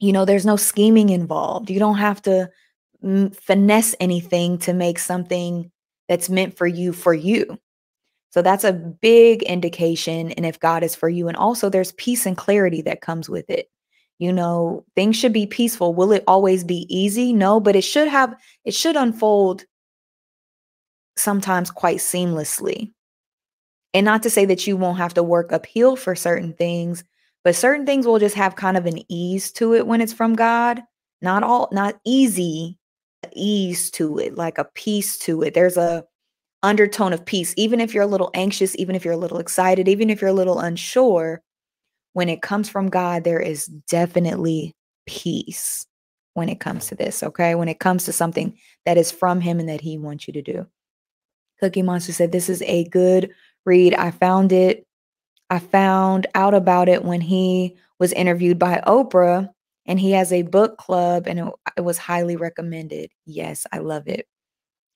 you 0.00 0.12
know, 0.12 0.24
there's 0.24 0.44
no 0.44 0.56
scheming 0.56 1.08
involved. 1.08 1.70
You 1.70 1.78
don't 1.78 1.96
have 1.96 2.20
to 2.22 2.50
finesse 3.02 3.94
anything 4.00 4.58
to 4.58 4.72
make 4.72 4.98
something 4.98 5.70
that's 6.08 6.30
meant 6.30 6.56
for 6.56 6.66
you 6.66 6.92
for 6.92 7.14
you. 7.14 7.58
So 8.30 8.42
that's 8.42 8.64
a 8.64 8.72
big 8.72 9.42
indication. 9.44 10.32
And 10.32 10.44
if 10.44 10.60
God 10.60 10.82
is 10.82 10.94
for 10.94 11.08
you, 11.08 11.28
and 11.28 11.36
also 11.36 11.68
there's 11.68 11.92
peace 11.92 12.26
and 12.26 12.36
clarity 12.36 12.82
that 12.82 13.00
comes 13.00 13.28
with 13.28 13.48
it. 13.48 13.70
You 14.18 14.32
know, 14.32 14.84
things 14.94 15.16
should 15.16 15.32
be 15.32 15.46
peaceful. 15.46 15.94
Will 15.94 16.12
it 16.12 16.24
always 16.26 16.64
be 16.64 16.86
easy? 16.88 17.32
No, 17.32 17.60
but 17.60 17.76
it 17.76 17.82
should 17.82 18.08
have, 18.08 18.34
it 18.64 18.74
should 18.74 18.96
unfold 18.96 19.64
sometimes 21.16 21.70
quite 21.70 21.98
seamlessly. 21.98 22.92
And 23.94 24.04
not 24.04 24.22
to 24.24 24.30
say 24.30 24.44
that 24.46 24.66
you 24.66 24.76
won't 24.76 24.98
have 24.98 25.14
to 25.14 25.22
work 25.22 25.52
uphill 25.52 25.96
for 25.96 26.14
certain 26.14 26.52
things, 26.54 27.04
but 27.44 27.56
certain 27.56 27.86
things 27.86 28.06
will 28.06 28.18
just 28.18 28.34
have 28.34 28.56
kind 28.56 28.76
of 28.76 28.86
an 28.86 29.00
ease 29.10 29.52
to 29.52 29.74
it 29.74 29.86
when 29.86 30.00
it's 30.00 30.12
from 30.12 30.34
God. 30.34 30.82
Not 31.22 31.42
all, 31.42 31.68
not 31.72 31.98
easy, 32.04 32.78
ease 33.34 33.90
to 33.92 34.18
it, 34.18 34.36
like 34.36 34.58
a 34.58 34.68
peace 34.74 35.18
to 35.18 35.42
it. 35.42 35.54
There's 35.54 35.76
a 35.76 36.04
undertone 36.62 37.12
of 37.12 37.24
peace, 37.24 37.54
even 37.56 37.80
if 37.80 37.94
you're 37.94 38.02
a 38.02 38.08
little 38.08 38.30
anxious, 38.34 38.76
even 38.76 38.94
if 38.94 39.04
you're 39.04 39.14
a 39.14 39.18
little 39.18 39.38
excited, 39.38 39.88
even 39.88 40.10
if 40.10 40.20
you're 40.20 40.30
a 40.30 40.34
little 40.34 40.58
unsure. 40.58 41.42
When 42.12 42.28
it 42.28 42.40
comes 42.40 42.68
from 42.68 42.88
God, 42.88 43.24
there 43.24 43.40
is 43.40 43.66
definitely 43.66 44.74
peace 45.06 45.86
when 46.34 46.48
it 46.48 46.60
comes 46.60 46.86
to 46.86 46.94
this, 46.94 47.22
okay? 47.22 47.54
When 47.54 47.68
it 47.68 47.78
comes 47.78 48.04
to 48.06 48.12
something 48.12 48.56
that 48.86 48.96
is 48.96 49.12
from 49.12 49.40
Him 49.40 49.60
and 49.60 49.68
that 49.68 49.82
He 49.82 49.98
wants 49.98 50.26
you 50.26 50.32
to 50.32 50.42
do. 50.42 50.66
Cookie 51.60 51.82
Monster 51.82 52.12
said, 52.12 52.32
This 52.32 52.48
is 52.48 52.62
a 52.62 52.84
good 52.88 53.30
read. 53.64 53.94
I 53.94 54.10
found 54.10 54.52
it 54.52 54.86
I 55.50 55.58
found 55.58 56.26
out 56.34 56.54
about 56.54 56.88
it 56.88 57.04
when 57.04 57.20
he 57.20 57.76
was 57.98 58.12
interviewed 58.12 58.58
by 58.58 58.82
Oprah 58.86 59.48
and 59.86 59.98
he 60.00 60.12
has 60.12 60.32
a 60.32 60.42
book 60.42 60.78
club 60.78 61.26
and 61.26 61.38
it, 61.38 61.54
it, 61.76 61.80
was 61.82 61.98
highly 61.98 62.36
recommended. 62.36 63.10
Yes, 63.24 63.66
I 63.72 63.78
love 63.78 64.08
it. 64.08 64.26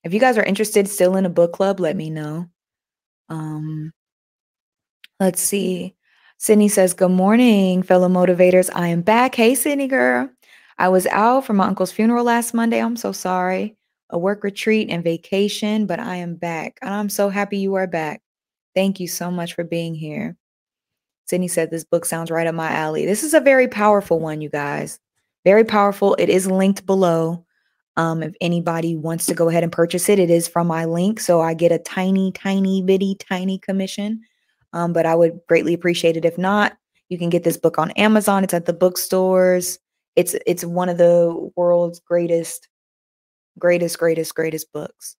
If 0.03 0.13
you 0.13 0.19
guys 0.19 0.37
are 0.37 0.43
interested 0.43 0.87
still 0.87 1.15
in 1.15 1.25
a 1.25 1.29
book 1.29 1.53
club, 1.53 1.79
let 1.79 1.95
me 1.95 2.09
know. 2.09 2.47
Um 3.29 3.91
let's 5.19 5.41
see. 5.41 5.95
Sydney 6.37 6.69
says, 6.69 6.93
Good 6.93 7.11
morning, 7.11 7.83
fellow 7.83 8.09
motivators. 8.09 8.69
I 8.73 8.87
am 8.87 9.01
back. 9.01 9.35
Hey, 9.35 9.55
Sydney 9.55 9.87
girl. 9.87 10.29
I 10.77 10.89
was 10.89 11.05
out 11.07 11.45
for 11.45 11.53
my 11.53 11.67
uncle's 11.67 11.91
funeral 11.91 12.25
last 12.25 12.53
Monday. 12.53 12.81
I'm 12.81 12.95
so 12.95 13.11
sorry. 13.11 13.77
A 14.09 14.17
work 14.17 14.43
retreat 14.43 14.89
and 14.89 15.03
vacation, 15.03 15.85
but 15.85 15.99
I 15.99 16.15
am 16.15 16.35
back. 16.35 16.79
And 16.81 16.93
I'm 16.93 17.09
so 17.09 17.29
happy 17.29 17.59
you 17.59 17.75
are 17.75 17.87
back. 17.87 18.21
Thank 18.73 18.99
you 18.99 19.07
so 19.07 19.29
much 19.29 19.53
for 19.53 19.63
being 19.63 19.93
here. 19.93 20.35
Sydney 21.25 21.47
said, 21.47 21.71
This 21.71 21.83
book 21.83 22.05
sounds 22.05 22.31
right 22.31 22.47
up 22.47 22.55
my 22.55 22.71
alley. 22.71 23.05
This 23.05 23.23
is 23.23 23.33
a 23.33 23.39
very 23.39 23.67
powerful 23.67 24.19
one, 24.19 24.41
you 24.41 24.49
guys. 24.49 24.99
Very 25.45 25.63
powerful. 25.63 26.15
It 26.19 26.29
is 26.29 26.49
linked 26.49 26.85
below. 26.85 27.45
Um, 27.97 28.23
if 28.23 28.33
anybody 28.41 28.95
wants 28.95 29.25
to 29.25 29.33
go 29.33 29.49
ahead 29.49 29.63
and 29.63 29.71
purchase 29.71 30.07
it, 30.07 30.19
it 30.19 30.29
is 30.29 30.47
from 30.47 30.67
my 30.67 30.85
link. 30.85 31.19
So 31.19 31.41
I 31.41 31.53
get 31.53 31.71
a 31.71 31.79
tiny, 31.79 32.31
tiny, 32.31 32.81
bitty, 32.81 33.15
tiny 33.15 33.59
commission. 33.59 34.21
Um, 34.73 34.93
but 34.93 35.05
I 35.05 35.15
would 35.15 35.39
greatly 35.47 35.73
appreciate 35.73 36.15
it. 36.15 36.25
If 36.25 36.37
not, 36.37 36.77
you 37.09 37.17
can 37.17 37.29
get 37.29 37.43
this 37.43 37.57
book 37.57 37.77
on 37.77 37.91
Amazon. 37.91 38.43
It's 38.43 38.53
at 38.53 38.65
the 38.65 38.73
bookstores. 38.73 39.79
It's 40.15 40.35
it's 40.45 40.63
one 40.63 40.89
of 40.89 40.97
the 40.97 41.51
world's 41.55 41.99
greatest, 41.99 42.69
greatest, 43.59 43.99
greatest, 43.99 44.33
greatest 44.33 44.71
books. 44.71 45.17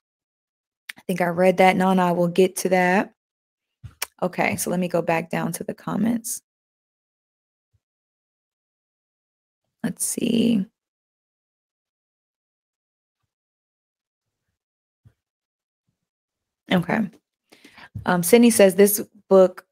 I 0.96 1.02
think 1.06 1.20
I 1.20 1.26
read 1.26 1.58
that. 1.58 1.76
No, 1.76 1.88
I 1.88 2.12
will 2.12 2.28
get 2.28 2.56
to 2.56 2.70
that. 2.70 3.12
Okay, 4.22 4.54
so 4.56 4.70
let 4.70 4.78
me 4.78 4.86
go 4.88 5.02
back 5.02 5.30
down 5.30 5.50
to 5.52 5.64
the 5.64 5.74
comments. 5.74 6.42
Let's 9.82 10.04
see. 10.04 10.64
Okay. 16.70 17.00
Um, 18.06 18.22
Sydney 18.22 18.50
says 18.50 18.76
this 18.76 19.02
book 19.28 19.66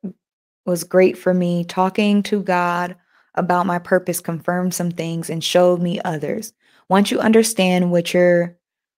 was 0.66 0.82
great 0.82 1.16
for 1.16 1.32
me. 1.32 1.64
Talking 1.64 2.22
to 2.24 2.42
God 2.42 2.96
about 3.36 3.66
my 3.66 3.78
purpose 3.78 4.20
confirmed 4.20 4.74
some 4.74 4.90
things 4.90 5.30
and 5.30 5.42
showed 5.42 5.80
me 5.80 6.00
others. 6.04 6.52
Once 6.88 7.12
you 7.12 7.20
understand 7.20 7.92
what 7.92 8.12
you're, 8.12 8.56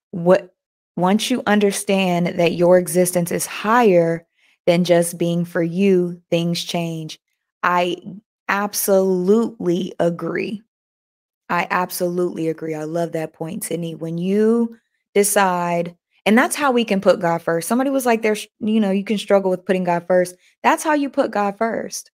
what, 0.09 0.55
once 0.95 1.29
you 1.29 1.43
understand 1.45 2.27
that 2.39 2.53
your 2.53 2.79
existence 2.79 3.31
is 3.31 3.45
higher 3.45 4.25
than 4.65 4.83
just 4.83 5.17
being 5.17 5.45
for 5.45 5.61
you, 5.63 6.21
things 6.29 6.63
change. 6.63 7.19
I 7.61 7.97
absolutely 8.47 9.93
agree. 9.99 10.61
I 11.49 11.67
absolutely 11.69 12.47
agree. 12.47 12.73
I 12.73 12.83
love 12.83 13.11
that 13.11 13.33
point, 13.33 13.63
Sydney. 13.63 13.95
When 13.95 14.17
you 14.17 14.77
decide, 15.13 15.95
and 16.25 16.37
that's 16.37 16.55
how 16.55 16.71
we 16.71 16.85
can 16.85 17.01
put 17.01 17.19
God 17.19 17.41
first. 17.41 17.67
Somebody 17.67 17.89
was 17.89 18.05
like, 18.05 18.21
there's, 18.21 18.47
you 18.59 18.79
know, 18.79 18.91
you 18.91 19.03
can 19.03 19.17
struggle 19.17 19.51
with 19.51 19.65
putting 19.65 19.83
God 19.83 20.05
first. 20.07 20.35
That's 20.63 20.83
how 20.83 20.93
you 20.93 21.09
put 21.09 21.31
God 21.31 21.57
first 21.57 22.11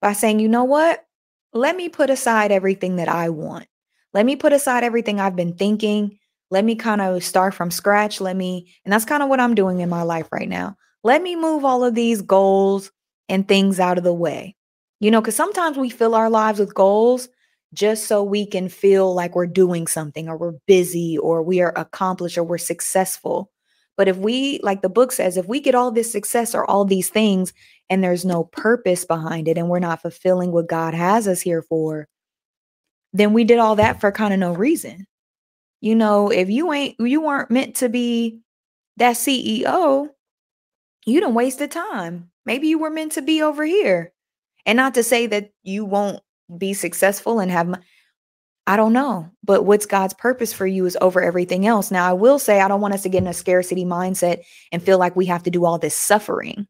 by 0.00 0.12
saying, 0.14 0.40
you 0.40 0.48
know 0.48 0.64
what? 0.64 1.04
Let 1.52 1.76
me 1.76 1.88
put 1.88 2.10
aside 2.10 2.50
everything 2.50 2.96
that 2.96 3.08
I 3.08 3.28
want. 3.28 3.66
Let 4.12 4.26
me 4.26 4.36
put 4.36 4.52
aside 4.52 4.84
everything 4.84 5.20
I've 5.20 5.36
been 5.36 5.54
thinking. 5.54 6.18
Let 6.50 6.64
me 6.64 6.76
kind 6.76 7.00
of 7.00 7.22
start 7.22 7.54
from 7.54 7.70
scratch. 7.70 8.20
Let 8.20 8.36
me, 8.36 8.72
and 8.84 8.92
that's 8.92 9.04
kind 9.04 9.22
of 9.22 9.28
what 9.28 9.40
I'm 9.40 9.54
doing 9.54 9.80
in 9.80 9.88
my 9.88 10.02
life 10.02 10.28
right 10.32 10.48
now. 10.48 10.76
Let 11.04 11.22
me 11.22 11.36
move 11.36 11.64
all 11.64 11.84
of 11.84 11.94
these 11.94 12.22
goals 12.22 12.90
and 13.28 13.46
things 13.46 13.78
out 13.78 13.98
of 13.98 14.04
the 14.04 14.14
way. 14.14 14.56
You 15.00 15.10
know, 15.10 15.20
because 15.20 15.36
sometimes 15.36 15.76
we 15.76 15.90
fill 15.90 16.14
our 16.14 16.30
lives 16.30 16.58
with 16.58 16.74
goals 16.74 17.28
just 17.74 18.06
so 18.06 18.22
we 18.22 18.46
can 18.46 18.68
feel 18.68 19.14
like 19.14 19.34
we're 19.34 19.46
doing 19.46 19.86
something 19.86 20.28
or 20.28 20.36
we're 20.36 20.54
busy 20.66 21.18
or 21.18 21.42
we 21.42 21.60
are 21.60 21.74
accomplished 21.76 22.38
or 22.38 22.44
we're 22.44 22.56
successful. 22.56 23.50
But 23.96 24.08
if 24.08 24.16
we, 24.16 24.60
like 24.62 24.80
the 24.80 24.88
book 24.88 25.12
says, 25.12 25.36
if 25.36 25.46
we 25.46 25.60
get 25.60 25.74
all 25.74 25.90
this 25.90 26.10
success 26.10 26.54
or 26.54 26.68
all 26.68 26.84
these 26.84 27.10
things 27.10 27.52
and 27.90 28.02
there's 28.02 28.24
no 28.24 28.44
purpose 28.44 29.04
behind 29.04 29.46
it 29.46 29.58
and 29.58 29.68
we're 29.68 29.80
not 29.80 30.02
fulfilling 30.02 30.52
what 30.52 30.68
God 30.68 30.94
has 30.94 31.28
us 31.28 31.40
here 31.40 31.62
for, 31.62 32.08
then 33.12 33.32
we 33.32 33.44
did 33.44 33.58
all 33.58 33.76
that 33.76 34.00
for 34.00 34.10
kind 34.10 34.32
of 34.32 34.40
no 34.40 34.54
reason. 34.54 35.06
You 35.80 35.94
know, 35.94 36.30
if 36.30 36.48
you 36.48 36.72
ain't, 36.72 36.96
you 36.98 37.20
weren't 37.20 37.50
meant 37.50 37.76
to 37.76 37.88
be 37.88 38.40
that 38.96 39.16
CEO, 39.16 40.08
you 41.06 41.20
don't 41.20 41.34
waste 41.34 41.58
the 41.58 41.68
time. 41.68 42.30
Maybe 42.46 42.68
you 42.68 42.78
were 42.78 42.90
meant 42.90 43.12
to 43.12 43.22
be 43.22 43.42
over 43.42 43.64
here. 43.64 44.12
And 44.66 44.76
not 44.76 44.94
to 44.94 45.02
say 45.02 45.26
that 45.26 45.50
you 45.62 45.84
won't 45.84 46.20
be 46.56 46.74
successful 46.74 47.40
and 47.40 47.50
have 47.50 47.78
I 48.66 48.76
don't 48.76 48.94
know, 48.94 49.30
but 49.42 49.64
what's 49.66 49.84
God's 49.84 50.14
purpose 50.14 50.54
for 50.54 50.66
you 50.66 50.86
is 50.86 50.96
over 51.02 51.20
everything 51.20 51.66
else. 51.66 51.90
Now, 51.90 52.08
I 52.08 52.14
will 52.14 52.38
say 52.38 52.60
I 52.60 52.68
don't 52.68 52.80
want 52.80 52.94
us 52.94 53.02
to 53.02 53.10
get 53.10 53.22
in 53.22 53.28
a 53.28 53.34
scarcity 53.34 53.84
mindset 53.84 54.40
and 54.72 54.82
feel 54.82 54.98
like 54.98 55.14
we 55.14 55.26
have 55.26 55.42
to 55.42 55.50
do 55.50 55.66
all 55.66 55.78
this 55.78 55.96
suffering. 55.96 56.66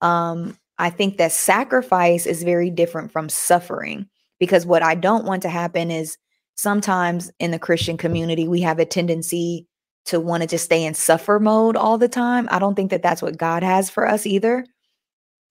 Um, 0.00 0.56
I 0.78 0.88
think 0.88 1.18
that 1.18 1.32
sacrifice 1.32 2.24
is 2.24 2.42
very 2.42 2.70
different 2.70 3.12
from 3.12 3.28
suffering 3.28 4.08
because 4.38 4.64
what 4.64 4.82
I 4.82 4.94
don't 4.94 5.26
want 5.26 5.42
to 5.42 5.50
happen 5.50 5.90
is 5.90 6.16
sometimes 6.54 7.30
in 7.38 7.50
the 7.50 7.58
Christian 7.58 7.98
community, 7.98 8.48
we 8.48 8.62
have 8.62 8.78
a 8.78 8.86
tendency 8.86 9.66
to 10.06 10.20
want 10.20 10.42
to 10.42 10.48
just 10.48 10.64
stay 10.64 10.84
in 10.84 10.94
suffer 10.94 11.38
mode 11.38 11.76
all 11.76 11.98
the 11.98 12.08
time. 12.08 12.48
I 12.50 12.58
don't 12.58 12.74
think 12.74 12.90
that 12.90 13.02
that's 13.02 13.22
what 13.22 13.36
God 13.36 13.62
has 13.62 13.90
for 13.90 14.08
us 14.08 14.26
either. 14.26 14.64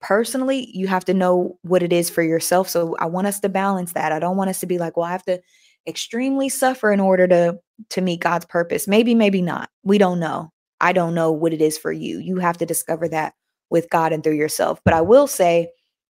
Personally, 0.01 0.69
you 0.73 0.87
have 0.87 1.05
to 1.05 1.13
know 1.13 1.57
what 1.61 1.83
it 1.83 1.91
is 1.91 2.09
for 2.09 2.21
yourself. 2.21 2.69
So 2.69 2.95
I 2.99 3.05
want 3.05 3.27
us 3.27 3.39
to 3.41 3.49
balance 3.49 3.93
that. 3.93 4.11
I 4.11 4.19
don't 4.19 4.37
want 4.37 4.49
us 4.49 4.59
to 4.61 4.65
be 4.65 4.77
like, 4.77 4.97
well, 4.97 5.05
I 5.05 5.11
have 5.11 5.25
to 5.25 5.41
extremely 5.87 6.49
suffer 6.49 6.91
in 6.91 6.99
order 6.99 7.27
to 7.27 7.59
to 7.89 8.01
meet 8.01 8.21
God's 8.21 8.45
purpose. 8.45 8.87
Maybe 8.87 9.13
maybe 9.13 9.41
not. 9.41 9.69
We 9.83 9.97
don't 9.97 10.19
know. 10.19 10.51
I 10.81 10.93
don't 10.93 11.15
know 11.15 11.31
what 11.31 11.53
it 11.53 11.61
is 11.61 11.77
for 11.77 11.91
you. 11.91 12.19
You 12.19 12.37
have 12.37 12.57
to 12.57 12.65
discover 12.65 13.07
that 13.09 13.33
with 13.69 13.89
God 13.89 14.13
and 14.13 14.23
through 14.23 14.35
yourself. 14.35 14.79
But 14.83 14.93
I 14.93 15.01
will 15.01 15.27
say 15.27 15.69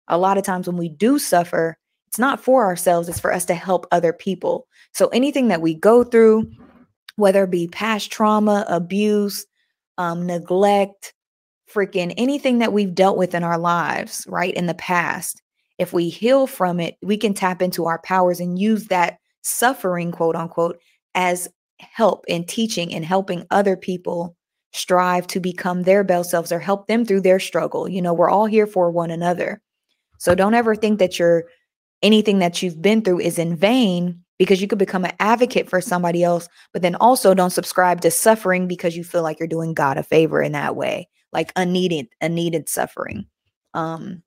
a 0.08 0.18
lot 0.18 0.38
of 0.38 0.44
times 0.44 0.66
when 0.66 0.76
we 0.76 0.88
do 0.88 1.18
suffer, 1.18 1.78
it's 2.08 2.18
not 2.18 2.40
for 2.40 2.64
ourselves, 2.64 3.08
it's 3.08 3.20
for 3.20 3.32
us 3.32 3.44
to 3.46 3.54
help 3.54 3.86
other 3.90 4.12
people. 4.12 4.66
So 4.92 5.08
anything 5.08 5.48
that 5.48 5.62
we 5.62 5.74
go 5.74 6.04
through, 6.04 6.50
whether 7.16 7.44
it 7.44 7.50
be 7.50 7.68
past 7.68 8.10
trauma, 8.10 8.64
abuse, 8.68 9.46
um, 9.98 10.26
neglect, 10.26 11.14
freaking 11.72 12.14
anything 12.16 12.58
that 12.58 12.72
we've 12.72 12.94
dealt 12.94 13.16
with 13.16 13.34
in 13.34 13.44
our 13.44 13.58
lives, 13.58 14.24
right, 14.28 14.54
in 14.54 14.66
the 14.66 14.74
past, 14.74 15.42
if 15.78 15.92
we 15.92 16.08
heal 16.08 16.46
from 16.46 16.80
it, 16.80 16.96
we 17.02 17.16
can 17.16 17.34
tap 17.34 17.60
into 17.60 17.86
our 17.86 18.00
powers 18.00 18.40
and 18.40 18.58
use 18.58 18.86
that 18.86 19.18
suffering, 19.42 20.12
quote 20.12 20.36
unquote, 20.36 20.78
as 21.14 21.48
help 21.80 22.24
in 22.28 22.44
teaching 22.44 22.94
and 22.94 23.04
helping 23.04 23.44
other 23.50 23.76
people 23.76 24.36
strive 24.72 25.26
to 25.28 25.40
become 25.40 25.82
their 25.82 26.02
best 26.02 26.30
selves 26.30 26.50
or 26.50 26.58
help 26.58 26.86
them 26.86 27.04
through 27.04 27.20
their 27.20 27.40
struggle. 27.40 27.88
You 27.88 28.02
know, 28.02 28.14
we're 28.14 28.30
all 28.30 28.46
here 28.46 28.66
for 28.66 28.90
one 28.90 29.10
another. 29.10 29.60
So 30.18 30.34
don't 30.34 30.54
ever 30.54 30.74
think 30.74 30.98
that 30.98 31.18
you're 31.18 31.44
anything 32.02 32.38
that 32.40 32.62
you've 32.62 32.82
been 32.82 33.02
through 33.02 33.20
is 33.20 33.38
in 33.38 33.56
vain 33.56 34.23
because 34.38 34.60
you 34.60 34.68
could 34.68 34.78
become 34.78 35.04
an 35.04 35.12
advocate 35.20 35.68
for 35.68 35.80
somebody 35.80 36.22
else, 36.22 36.48
but 36.72 36.82
then 36.82 36.94
also 36.96 37.34
don't 37.34 37.50
subscribe 37.50 38.00
to 38.00 38.10
suffering 38.10 38.66
because 38.66 38.96
you 38.96 39.04
feel 39.04 39.22
like 39.22 39.38
you're 39.38 39.48
doing 39.48 39.74
God 39.74 39.98
a 39.98 40.02
favor 40.02 40.42
in 40.42 40.52
that 40.52 40.76
way, 40.76 41.08
like 41.32 41.52
unneeded, 41.56 42.08
unneeded 42.20 42.68
suffering. 42.68 43.26
Um, 43.74 44.22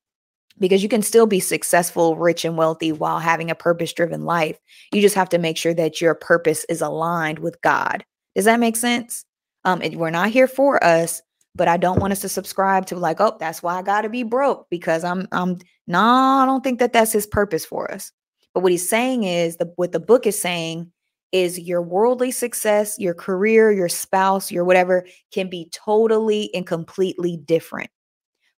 because 0.59 0.81
you 0.81 0.89
can 0.89 1.01
still 1.01 1.27
be 1.27 1.39
successful, 1.39 2.15
rich, 2.15 2.43
and 2.43 2.57
wealthy 2.57 2.91
while 2.91 3.19
having 3.19 3.51
a 3.51 3.55
purpose 3.55 3.93
driven 3.93 4.23
life. 4.23 4.57
You 4.91 5.01
just 5.01 5.15
have 5.15 5.29
to 5.29 5.37
make 5.37 5.57
sure 5.57 5.73
that 5.73 6.01
your 6.01 6.15
purpose 6.15 6.65
is 6.67 6.81
aligned 6.81 7.39
with 7.39 7.61
God. 7.61 8.03
Does 8.35 8.45
that 8.45 8.59
make 8.59 8.75
sense? 8.75 9.23
Um, 9.65 9.81
we're 9.93 10.09
not 10.09 10.29
here 10.29 10.47
for 10.47 10.83
us, 10.83 11.21
but 11.55 11.67
I 11.67 11.77
don't 11.77 11.99
want 11.99 12.13
us 12.13 12.21
to 12.21 12.29
subscribe 12.29 12.85
to 12.87 12.95
like, 12.95 13.19
oh, 13.19 13.37
that's 13.39 13.61
why 13.61 13.77
I 13.77 13.81
got 13.81 14.01
to 14.01 14.09
be 14.09 14.23
broke 14.23 14.67
because 14.69 15.03
I'm, 15.03 15.27
I'm, 15.31 15.57
no, 15.87 15.99
I 15.99 16.45
don't 16.45 16.63
think 16.63 16.79
that 16.79 16.93
that's 16.93 17.11
his 17.11 17.27
purpose 17.27 17.65
for 17.65 17.91
us. 17.91 18.11
But 18.57 18.63
what 18.63 18.71
he's 18.71 18.89
saying 18.89 19.23
is 19.23 19.57
the 19.57 19.71
what 19.75 19.91
the 19.91 19.99
book 19.99 20.25
is 20.25 20.41
saying 20.41 20.91
is 21.31 21.59
your 21.59 21.79
worldly 21.79 22.31
success, 22.31 22.97
your 22.97 23.13
career, 23.13 23.71
your 23.71 23.87
spouse, 23.87 24.51
your 24.51 24.65
whatever 24.65 25.05
can 25.31 25.47
be 25.47 25.69
totally 25.71 26.49
and 26.55 26.65
completely 26.65 27.37
different. 27.37 27.91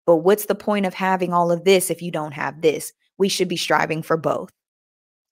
But 0.06 0.18
what's 0.18 0.46
the 0.46 0.54
point 0.54 0.86
of 0.86 0.94
having 0.94 1.32
all 1.32 1.50
of 1.50 1.64
this 1.64 1.90
if 1.90 2.00
you 2.00 2.12
don't 2.12 2.30
have 2.30 2.62
this? 2.62 2.92
We 3.18 3.28
should 3.28 3.48
be 3.48 3.56
striving 3.56 4.04
for 4.04 4.16
both, 4.16 4.52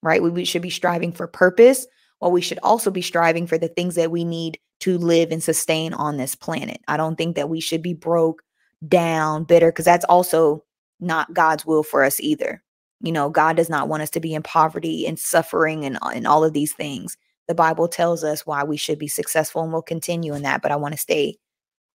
right? 0.03 0.21
We, 0.21 0.31
we 0.31 0.45
should 0.45 0.62
be 0.62 0.71
striving 0.71 1.12
for 1.12 1.29
purpose, 1.29 1.87
while 2.19 2.33
we 2.33 2.41
should 2.41 2.59
also 2.64 2.91
be 2.91 3.03
striving 3.03 3.47
for 3.47 3.59
the 3.59 3.69
things 3.69 3.95
that 3.95 4.11
we 4.11 4.25
need 4.25 4.59
to 4.81 4.99
live 4.99 5.31
and 5.31 5.41
sustain 5.41 5.95
on 5.95 6.17
this 6.17 6.35
planet. 6.35 6.81
I 6.89 6.97
don't 6.97 7.14
think 7.14 7.37
that 7.37 7.49
we 7.49 7.61
should 7.61 7.83
be 7.83 7.95
broke, 7.95 8.43
down, 8.89 9.45
bitter, 9.45 9.71
because 9.71 9.85
that's 9.85 10.07
also 10.07 10.64
not 10.99 11.35
God's 11.35 11.64
will 11.64 11.85
for 11.85 12.03
us 12.03 12.19
either. 12.19 12.64
You 13.01 13.13
know, 13.13 13.31
God 13.31 13.57
does 13.57 13.71
not 13.71 13.89
want 13.89 14.03
us 14.03 14.11
to 14.11 14.21
be 14.21 14.35
in 14.35 14.43
poverty 14.43 15.07
and 15.07 15.19
suffering 15.19 15.85
and, 15.85 15.99
uh, 16.03 16.11
and 16.15 16.27
all 16.27 16.45
of 16.45 16.53
these 16.55 16.73
things. 16.75 17.17
The 17.49 17.55
Bible 17.55 17.89
tells 17.89 18.25
us 18.25 18.47
why 18.47 18.65
we 18.65 18.77
should 18.77 18.99
be 18.99 19.09
successful 19.09 19.63
and 19.63 19.73
we'll 19.73 19.83
continue 19.83 20.35
in 20.35 20.43
that, 20.43 20.63
but 20.63 20.73
I 20.73 20.77
want 20.77 20.95
to 20.95 21.01
stay 21.01 21.37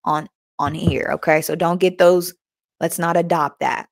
on 0.05 0.29
on 0.59 0.73
here, 0.75 1.09
okay? 1.13 1.41
So 1.41 1.55
don't 1.55 1.79
get 1.79 1.97
those 1.97 2.33
let's 2.81 2.99
not 2.99 3.17
adopt 3.17 3.59
that. 3.61 3.89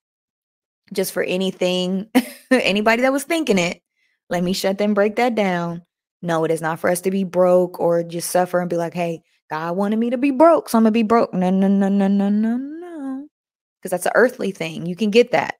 just 0.93 1.13
for 1.13 1.23
anything, 1.23 2.07
anybody 2.51 3.01
that 3.03 3.13
was 3.13 3.23
thinking 3.23 3.57
it, 3.59 3.81
let 4.29 4.43
me 4.43 4.53
shut 4.53 4.77
them 4.77 4.93
break 4.93 5.15
that 5.17 5.35
down. 5.35 5.83
No, 6.21 6.43
it 6.43 6.51
is 6.51 6.61
not 6.61 6.79
for 6.79 6.89
us 6.89 7.01
to 7.01 7.11
be 7.11 7.23
broke 7.23 7.79
or 7.79 8.03
just 8.03 8.31
suffer 8.31 8.59
and 8.59 8.69
be 8.69 8.77
like, 8.77 8.93
hey, 8.93 9.21
God 9.49 9.77
wanted 9.77 9.97
me 9.99 10.09
to 10.11 10.17
be 10.17 10.31
broke, 10.31 10.69
so 10.69 10.77
I'm 10.77 10.83
gonna 10.83 10.91
be 10.91 11.03
broke. 11.03 11.33
No, 11.33 11.49
no, 11.49 11.67
no, 11.67 11.89
no, 11.89 12.07
no, 12.07 12.29
no, 12.29 12.57
no. 12.57 13.27
Because 13.81 13.91
that's 13.91 14.05
an 14.07 14.11
earthly 14.15 14.51
thing. 14.51 14.85
You 14.85 14.95
can 14.95 15.11
get 15.11 15.31
that. 15.31 15.58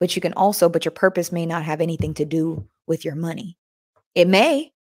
But 0.00 0.16
you 0.16 0.22
can 0.22 0.32
also, 0.32 0.68
but 0.68 0.84
your 0.84 0.92
purpose 0.92 1.30
may 1.30 1.46
not 1.46 1.62
have 1.64 1.80
anything 1.80 2.14
to 2.14 2.24
do 2.24 2.66
with 2.86 3.04
your 3.04 3.14
money. 3.14 3.58
It 4.14 4.28
may. 4.28 4.72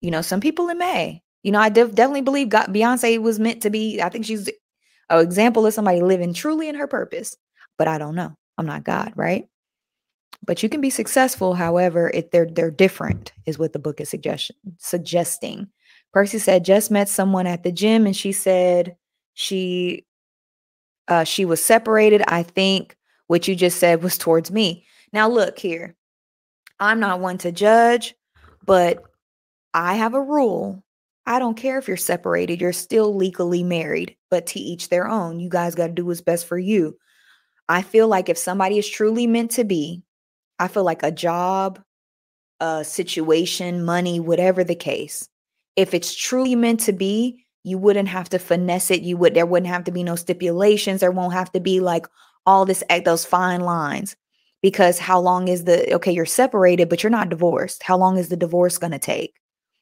You 0.00 0.10
know, 0.10 0.22
some 0.22 0.40
people 0.40 0.68
it 0.68 0.76
may. 0.76 1.22
You 1.42 1.52
know, 1.52 1.60
I 1.60 1.68
def- 1.68 1.94
definitely 1.94 2.22
believe 2.22 2.48
God 2.48 2.68
Beyonce 2.68 3.20
was 3.20 3.38
meant 3.40 3.62
to 3.62 3.70
be, 3.70 4.00
I 4.00 4.08
think 4.08 4.24
she's 4.24 4.48
an 5.10 5.20
example 5.20 5.66
of 5.66 5.74
somebody 5.74 6.00
living 6.00 6.32
truly 6.32 6.68
in 6.68 6.76
her 6.76 6.86
purpose. 6.86 7.36
But 7.78 7.88
I 7.88 7.98
don't 7.98 8.14
know. 8.14 8.36
I'm 8.58 8.66
not 8.66 8.84
God, 8.84 9.12
right? 9.16 9.48
But 10.44 10.62
you 10.62 10.68
can 10.68 10.80
be 10.80 10.90
successful, 10.90 11.54
however, 11.54 12.10
if 12.12 12.30
they're 12.30 12.46
they're 12.50 12.70
different, 12.70 13.32
is 13.46 13.58
what 13.58 13.72
the 13.72 13.78
book 13.78 14.00
is 14.00 14.08
suggestion 14.08 14.56
suggesting. 14.78 15.68
Percy 16.12 16.38
said, 16.38 16.64
just 16.64 16.90
met 16.90 17.08
someone 17.08 17.46
at 17.46 17.62
the 17.62 17.72
gym 17.72 18.06
and 18.06 18.16
she 18.16 18.32
said 18.32 18.96
she 19.34 20.04
uh 21.08 21.24
she 21.24 21.44
was 21.44 21.62
separated. 21.64 22.22
I 22.28 22.42
think 22.42 22.96
what 23.26 23.48
you 23.48 23.54
just 23.54 23.78
said 23.78 24.02
was 24.02 24.18
towards 24.18 24.50
me. 24.50 24.86
Now 25.12 25.28
look 25.28 25.58
here. 25.58 25.94
I'm 26.80 27.00
not 27.00 27.20
one 27.20 27.38
to 27.38 27.52
judge, 27.52 28.14
but 28.64 29.02
I 29.74 29.94
have 29.94 30.14
a 30.14 30.20
rule. 30.20 30.82
I 31.26 31.38
don't 31.38 31.56
care 31.56 31.78
if 31.78 31.86
you're 31.86 31.96
separated, 31.96 32.60
you're 32.60 32.72
still 32.72 33.14
legally 33.14 33.62
married, 33.62 34.16
but 34.30 34.46
to 34.48 34.58
each 34.58 34.88
their 34.88 35.06
own. 35.06 35.38
You 35.38 35.48
guys 35.48 35.76
got 35.76 35.86
to 35.86 35.92
do 35.92 36.04
what's 36.04 36.20
best 36.20 36.46
for 36.46 36.58
you. 36.58 36.96
I 37.68 37.82
feel 37.82 38.08
like 38.08 38.28
if 38.28 38.36
somebody 38.36 38.78
is 38.78 38.88
truly 38.88 39.26
meant 39.26 39.52
to 39.52 39.64
be, 39.64 40.02
I 40.58 40.68
feel 40.68 40.82
like 40.82 41.02
a 41.02 41.12
job, 41.12 41.80
a 42.60 42.84
situation, 42.84 43.84
money, 43.84 44.18
whatever 44.18 44.64
the 44.64 44.74
case, 44.74 45.28
if 45.76 45.94
it's 45.94 46.14
truly 46.14 46.56
meant 46.56 46.80
to 46.80 46.92
be, 46.92 47.44
you 47.64 47.78
wouldn't 47.78 48.08
have 48.08 48.28
to 48.30 48.38
finesse 48.38 48.90
it. 48.90 49.02
You 49.02 49.16
would 49.16 49.34
there 49.34 49.46
wouldn't 49.46 49.72
have 49.72 49.84
to 49.84 49.92
be 49.92 50.02
no 50.02 50.16
stipulations. 50.16 51.00
There 51.00 51.12
won't 51.12 51.32
have 51.32 51.52
to 51.52 51.60
be 51.60 51.80
like 51.80 52.06
all 52.46 52.64
this 52.64 52.82
those 53.04 53.24
fine 53.24 53.60
lines. 53.60 54.16
Because 54.62 54.98
how 54.98 55.18
long 55.18 55.48
is 55.48 55.64
the 55.64 55.92
okay, 55.94 56.12
you're 56.12 56.24
separated, 56.26 56.88
but 56.88 57.02
you're 57.02 57.10
not 57.10 57.28
divorced. 57.28 57.82
How 57.82 57.96
long 57.96 58.16
is 58.16 58.28
the 58.28 58.36
divorce 58.36 58.78
gonna 58.78 58.98
take? 58.98 59.34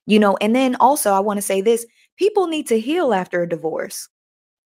You 0.06 0.18
know, 0.18 0.36
and 0.40 0.56
then 0.56 0.76
also 0.76 1.12
I 1.12 1.20
want 1.20 1.38
to 1.38 1.42
say 1.42 1.60
this 1.60 1.86
people 2.16 2.46
need 2.46 2.66
to 2.68 2.80
heal 2.80 3.12
after 3.12 3.42
a 3.42 3.48
divorce. 3.48 4.08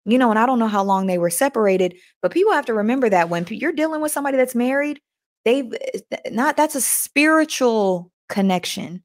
You 0.05 0.17
know, 0.17 0.29
and 0.29 0.37
I 0.37 0.45
don't 0.45 0.59
know 0.59 0.67
how 0.67 0.83
long 0.83 1.07
they 1.07 1.17
were 1.17 1.29
separated, 1.29 1.95
but 2.21 2.31
people 2.31 2.51
have 2.53 2.65
to 2.65 2.73
remember 2.73 3.09
that 3.09 3.29
when 3.29 3.47
you're 3.49 3.71
dealing 3.71 4.01
with 4.01 4.11
somebody 4.11 4.37
that's 4.37 4.53
married, 4.55 4.99
they've 5.45 5.73
eh, 6.11 6.17
not 6.31 6.57
that's 6.57 6.75
a 6.75 6.81
spiritual 6.81 8.11
connection 8.29 9.03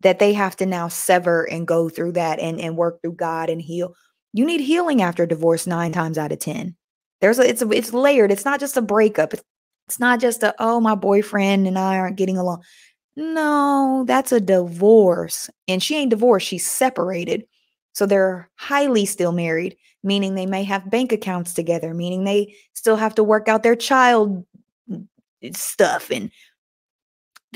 that 0.00 0.18
they 0.18 0.32
have 0.32 0.56
to 0.56 0.66
now 0.66 0.88
sever 0.88 1.44
and 1.50 1.66
go 1.66 1.88
through 1.88 2.12
that 2.12 2.38
and, 2.38 2.60
and 2.60 2.76
work 2.76 3.00
through 3.02 3.14
God 3.14 3.48
and 3.48 3.60
heal. 3.60 3.94
You 4.32 4.44
need 4.44 4.60
healing 4.60 5.02
after 5.02 5.26
divorce 5.26 5.66
nine 5.66 5.92
times 5.92 6.18
out 6.18 6.32
of 6.32 6.38
10. 6.38 6.76
There's 7.20 7.38
a, 7.38 7.48
it's 7.48 7.62
a, 7.62 7.70
it's 7.70 7.92
layered. 7.92 8.30
It's 8.30 8.44
not 8.44 8.60
just 8.60 8.76
a 8.76 8.82
breakup. 8.82 9.34
It's, 9.34 9.42
it's 9.86 10.00
not 10.00 10.20
just 10.20 10.42
a, 10.42 10.54
oh, 10.58 10.80
my 10.80 10.94
boyfriend 10.94 11.66
and 11.66 11.78
I 11.78 11.98
aren't 11.98 12.16
getting 12.16 12.36
along. 12.36 12.62
No, 13.16 14.04
that's 14.06 14.32
a 14.32 14.40
divorce. 14.40 15.48
And 15.68 15.82
she 15.82 15.96
ain't 15.96 16.10
divorced, 16.10 16.46
she's 16.46 16.66
separated. 16.66 17.46
So 17.92 18.04
they're 18.04 18.50
highly 18.56 19.06
still 19.06 19.32
married, 19.32 19.76
meaning 20.02 20.34
they 20.34 20.44
may 20.44 20.64
have 20.64 20.90
bank 20.90 21.12
accounts 21.12 21.54
together, 21.54 21.94
meaning 21.94 22.24
they 22.24 22.54
still 22.74 22.96
have 22.96 23.14
to 23.14 23.24
work 23.24 23.48
out 23.48 23.62
their 23.62 23.76
child 23.76 24.44
mm, 24.90 25.06
stuff 25.54 26.10
and 26.10 26.30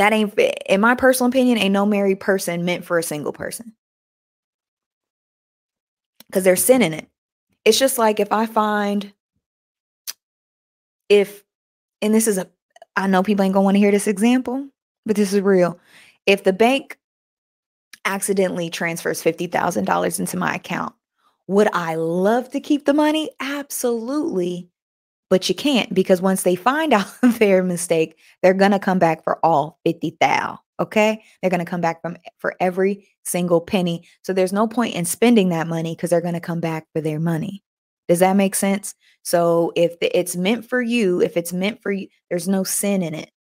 that 0.01 0.15
ain't 0.15 0.33
in 0.67 0.81
my 0.81 0.95
personal 0.95 1.29
opinion 1.29 1.59
ain't 1.59 1.73
no 1.73 1.85
married 1.85 2.21
person 2.21 2.65
meant 2.65 2.87
for 2.87 2.99
a 2.99 3.03
single 3.03 3.35
person 3.35 3.75
because 6.27 6.43
there's 6.43 6.65
sin 6.65 6.81
in 6.81 6.95
it 6.95 7.07
it's 7.67 7.79
just 7.79 7.99
like 7.99 8.19
if 8.19 8.33
i 8.33 8.47
find 8.47 9.13
if 11.11 11.45
and 12.01 12.15
this 12.15 12.27
is 12.27 12.39
a 12.39 12.49
i 12.97 13.07
know 13.07 13.23
people 13.23 13.45
ain't 13.45 13.53
gonna 13.53 13.65
want 13.65 13.75
to 13.75 13.81
hear 13.81 13.91
this 13.91 14.07
example 14.07 14.67
but 15.05 15.17
this 15.17 15.35
is 15.35 15.43
real 15.43 15.79
if 16.25 16.45
the 16.45 16.53
bank 16.53 16.99
accidentally 18.07 18.71
transfers 18.71 19.23
$50000 19.23 20.19
into 20.19 20.37
my 20.39 20.55
account 20.55 20.95
would 21.47 21.69
i 21.75 21.97
love 21.97 22.49
to 22.51 22.61
keep 22.61 22.87
the 22.87 22.95
money 22.95 23.31
absolutely 23.41 24.71
but 25.31 25.49
you 25.49 25.55
can't 25.55 25.95
because 25.95 26.21
once 26.21 26.43
they 26.43 26.57
find 26.57 26.93
out 26.93 27.07
their 27.23 27.63
mistake, 27.63 28.19
they're 28.43 28.53
going 28.53 28.73
to 28.73 28.79
come 28.79 28.99
back 28.99 29.25
for 29.25 29.39
all 29.47 29.79
50 29.87 30.19
thou. 30.21 30.59
Okay. 30.79 31.23
They're 31.41 31.51
going 31.51 31.65
to 31.65 31.71
come 31.71 31.81
back 31.81 32.03
from 32.03 32.17
for 32.39 32.55
every 32.61 33.09
single 33.25 33.61
penny. 33.61 34.07
So 34.23 34.33
there's 34.33 34.53
no 34.53 34.67
point 34.67 34.95
in 34.95 35.05
spending 35.05 35.51
that 35.51 35.67
money 35.67 35.95
because 35.95 36.11
they're 36.11 36.21
going 36.21 36.35
to 36.35 36.41
come 36.41 36.61
back 36.61 36.87
for 36.93 37.01
their 37.01 37.21
money. 37.21 37.63
Does 38.11 38.19
that 38.19 38.35
make 38.35 38.57
sense? 38.57 38.97
So 39.23 39.73
if 39.77 39.97
it's 40.01 40.35
meant 40.35 40.69
for 40.69 40.83
you, 40.83 41.23
if 41.23 41.37
it's 41.37 41.53
meant 41.53 41.81
for 41.81 41.93
you, 41.93 42.09
there's 42.29 42.49
no 42.49 42.65
sin 42.65 43.05
in 43.05 43.15
it. 43.15 43.31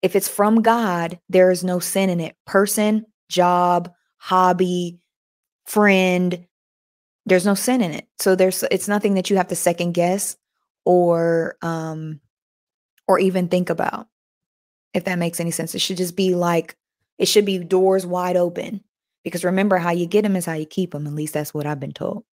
If 0.00 0.14
it's 0.14 0.28
from 0.28 0.62
God, 0.62 1.18
there 1.28 1.50
is 1.50 1.64
no 1.64 1.80
sin 1.80 2.08
in 2.08 2.20
it. 2.20 2.36
Person, 2.46 3.04
job, 3.28 3.92
hobby, 4.18 5.00
friend, 5.66 6.46
there's 7.26 7.44
no 7.44 7.54
sin 7.54 7.82
in 7.82 7.92
it. 7.92 8.06
So 8.20 8.36
there's 8.36 8.62
it's 8.70 8.86
nothing 8.86 9.14
that 9.14 9.28
you 9.28 9.36
have 9.38 9.48
to 9.48 9.56
second 9.56 9.94
guess 9.94 10.36
or 10.84 11.56
um 11.62 12.20
or 13.08 13.18
even 13.18 13.48
think 13.48 13.70
about 13.70 14.06
if 14.94 15.04
that 15.04 15.18
makes 15.18 15.40
any 15.40 15.50
sense 15.50 15.74
it 15.74 15.80
should 15.80 15.96
just 15.96 16.16
be 16.16 16.34
like 16.34 16.76
it 17.18 17.26
should 17.26 17.44
be 17.44 17.58
doors 17.58 18.06
wide 18.06 18.36
open 18.36 18.82
because 19.24 19.44
remember 19.44 19.78
how 19.78 19.90
you 19.90 20.06
get 20.06 20.22
them 20.22 20.36
is 20.36 20.46
how 20.46 20.54
you 20.54 20.66
keep 20.66 20.92
them 20.92 21.06
at 21.06 21.12
least 21.12 21.34
that's 21.34 21.54
what 21.54 21.66
i've 21.66 21.80
been 21.80 21.92
told 21.92 22.24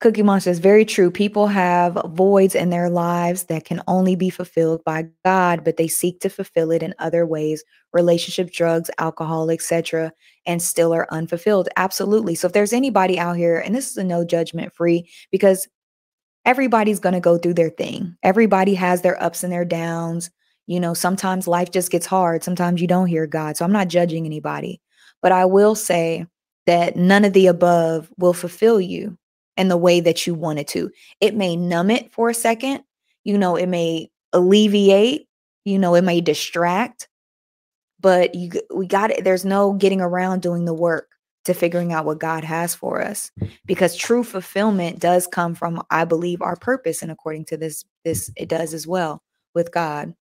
cookie 0.00 0.22
monster 0.22 0.50
is 0.50 0.58
very 0.58 0.84
true 0.84 1.10
people 1.10 1.46
have 1.46 1.98
voids 2.08 2.54
in 2.54 2.70
their 2.70 2.88
lives 2.88 3.44
that 3.44 3.64
can 3.64 3.82
only 3.86 4.14
be 4.14 4.30
fulfilled 4.30 4.82
by 4.84 5.04
god 5.24 5.64
but 5.64 5.76
they 5.76 5.88
seek 5.88 6.20
to 6.20 6.28
fulfill 6.28 6.70
it 6.70 6.82
in 6.82 6.94
other 6.98 7.26
ways 7.26 7.64
relationship 7.92 8.50
drugs 8.52 8.90
alcohol 8.98 9.50
etc 9.50 10.12
and 10.46 10.62
still 10.62 10.92
are 10.92 11.08
unfulfilled 11.10 11.68
absolutely 11.76 12.34
so 12.34 12.46
if 12.46 12.52
there's 12.52 12.72
anybody 12.72 13.18
out 13.18 13.36
here 13.36 13.58
and 13.58 13.74
this 13.74 13.90
is 13.90 13.96
a 13.96 14.04
no 14.04 14.24
judgment 14.24 14.72
free 14.74 15.08
because 15.30 15.68
everybody's 16.48 16.98
going 16.98 17.12
to 17.12 17.20
go 17.20 17.36
through 17.36 17.52
their 17.52 17.68
thing. 17.68 18.16
Everybody 18.22 18.72
has 18.74 19.02
their 19.02 19.22
ups 19.22 19.44
and 19.44 19.52
their 19.52 19.66
downs. 19.66 20.30
You 20.66 20.80
know, 20.80 20.94
sometimes 20.94 21.46
life 21.46 21.70
just 21.70 21.90
gets 21.90 22.06
hard. 22.06 22.42
Sometimes 22.42 22.80
you 22.80 22.86
don't 22.86 23.06
hear 23.06 23.26
God. 23.26 23.58
So 23.58 23.66
I'm 23.66 23.72
not 23.72 23.88
judging 23.88 24.24
anybody. 24.24 24.80
But 25.20 25.32
I 25.32 25.44
will 25.44 25.74
say 25.74 26.26
that 26.66 26.96
none 26.96 27.26
of 27.26 27.34
the 27.34 27.48
above 27.48 28.10
will 28.16 28.32
fulfill 28.32 28.80
you 28.80 29.17
in 29.58 29.68
the 29.68 29.76
way 29.76 30.00
that 30.00 30.26
you 30.26 30.34
want 30.34 30.60
it 30.60 30.68
to. 30.68 30.90
It 31.20 31.34
may 31.34 31.56
numb 31.56 31.90
it 31.90 32.12
for 32.12 32.30
a 32.30 32.34
second. 32.34 32.84
You 33.24 33.36
know, 33.36 33.56
it 33.56 33.66
may 33.66 34.10
alleviate, 34.32 35.28
you 35.64 35.78
know, 35.78 35.94
it 35.96 36.04
may 36.04 36.20
distract, 36.22 37.08
but 38.00 38.34
you 38.34 38.52
we 38.74 38.86
got 38.86 39.10
it. 39.10 39.24
There's 39.24 39.44
no 39.44 39.74
getting 39.74 40.00
around 40.00 40.40
doing 40.40 40.64
the 40.64 40.72
work 40.72 41.08
to 41.44 41.54
figuring 41.54 41.92
out 41.92 42.04
what 42.04 42.20
God 42.20 42.44
has 42.44 42.74
for 42.74 43.02
us 43.02 43.30
because 43.66 43.96
true 43.96 44.22
fulfillment 44.22 45.00
does 45.00 45.26
come 45.26 45.54
from 45.54 45.82
I 45.90 46.04
believe 46.04 46.40
our 46.40 46.56
purpose 46.56 47.02
and 47.02 47.10
according 47.10 47.46
to 47.46 47.56
this 47.56 47.84
this 48.04 48.30
it 48.36 48.48
does 48.48 48.72
as 48.72 48.86
well 48.86 49.22
with 49.54 49.72
God. 49.72 50.14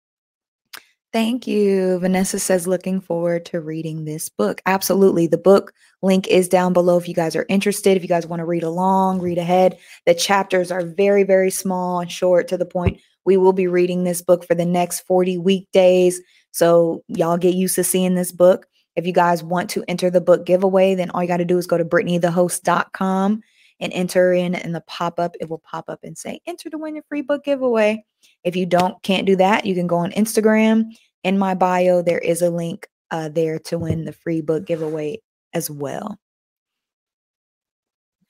Thank 1.18 1.47
you. 1.47 1.97
Vanessa 1.97 2.38
says 2.38 2.68
looking 2.68 3.01
forward 3.01 3.43
to 3.45 3.59
reading 3.59 4.05
this 4.05 4.30
book. 4.30 4.61
Absolutely. 4.68 5.26
The 5.26 5.39
book 5.39 5.74
link 6.03 6.28
is 6.28 6.47
down 6.47 6.74
below 6.74 6.95
if 6.95 7.07
you 7.07 7.15
guys 7.15 7.36
are 7.36 7.47
interested. 7.49 7.97
If 7.97 8.03
you 8.03 8.07
guys 8.07 8.28
want 8.28 8.41
to 8.41 8.45
read 8.45 8.61
along, 8.61 9.22
read 9.22 9.39
ahead. 9.39 9.80
The 10.05 10.13
chapters 10.13 10.72
are 10.72 10.86
very 10.86 11.24
very 11.24 11.49
small 11.49 12.01
and 12.01 12.11
short 12.11 12.47
to 12.49 12.57
the 12.57 12.68
point. 12.68 13.01
We 13.26 13.36
will 13.36 13.51
be 13.51 13.65
reading 13.65 14.03
this 14.03 14.22
book 14.22 14.45
for 14.45 14.53
the 14.53 14.63
next 14.63 15.07
40 15.07 15.39
weekdays. 15.39 16.22
So 16.51 17.01
y'all 17.07 17.38
get 17.38 17.55
used 17.55 17.74
to 17.78 17.84
seeing 17.84 18.13
this 18.13 18.32
book. 18.32 18.68
If 18.95 19.07
you 19.07 19.11
guys 19.11 19.43
want 19.43 19.72
to 19.72 19.84
enter 19.88 20.11
the 20.11 20.22
book 20.22 20.45
giveaway, 20.45 20.93
then 20.93 21.09
all 21.09 21.24
you 21.24 21.28
got 21.28 21.38
to 21.38 21.45
do 21.45 21.57
is 21.57 21.65
go 21.65 21.80
to 21.80 21.86
brittanythehost.com 21.86 23.41
and 23.80 23.93
enter 23.93 24.34
in 24.34 24.53
in 24.53 24.72
the 24.72 24.82
pop-up. 24.82 25.36
It 25.39 25.49
will 25.49 25.59
pop 25.59 25.86
up 25.88 25.99
and 26.03 26.15
say, 26.15 26.41
enter 26.45 26.70
to 26.70 26.78
win 26.78 26.95
your 26.95 27.03
free 27.09 27.22
book 27.22 27.43
giveaway. 27.43 28.03
If 28.43 28.55
you 28.55 28.65
don't 28.65 29.01
can't 29.03 29.26
do 29.26 29.36
that, 29.38 29.65
you 29.65 29.76
can 29.76 29.88
go 29.88 29.97
on 29.97 30.11
Instagram. 30.11 30.86
In 31.24 31.38
my 31.38 31.53
bio, 31.53 32.01
there 32.01 32.20
is 32.20 32.41
a 32.41 32.49
link 32.49 32.88
uh, 33.11 33.30
there 33.30 33.59
to 33.59 33.78
win 33.78 34.05
the 34.05 34.13
free 34.13 34.41
book 34.41 34.65
giveaway 34.65 35.20
as 35.53 35.70
well. 35.70 36.20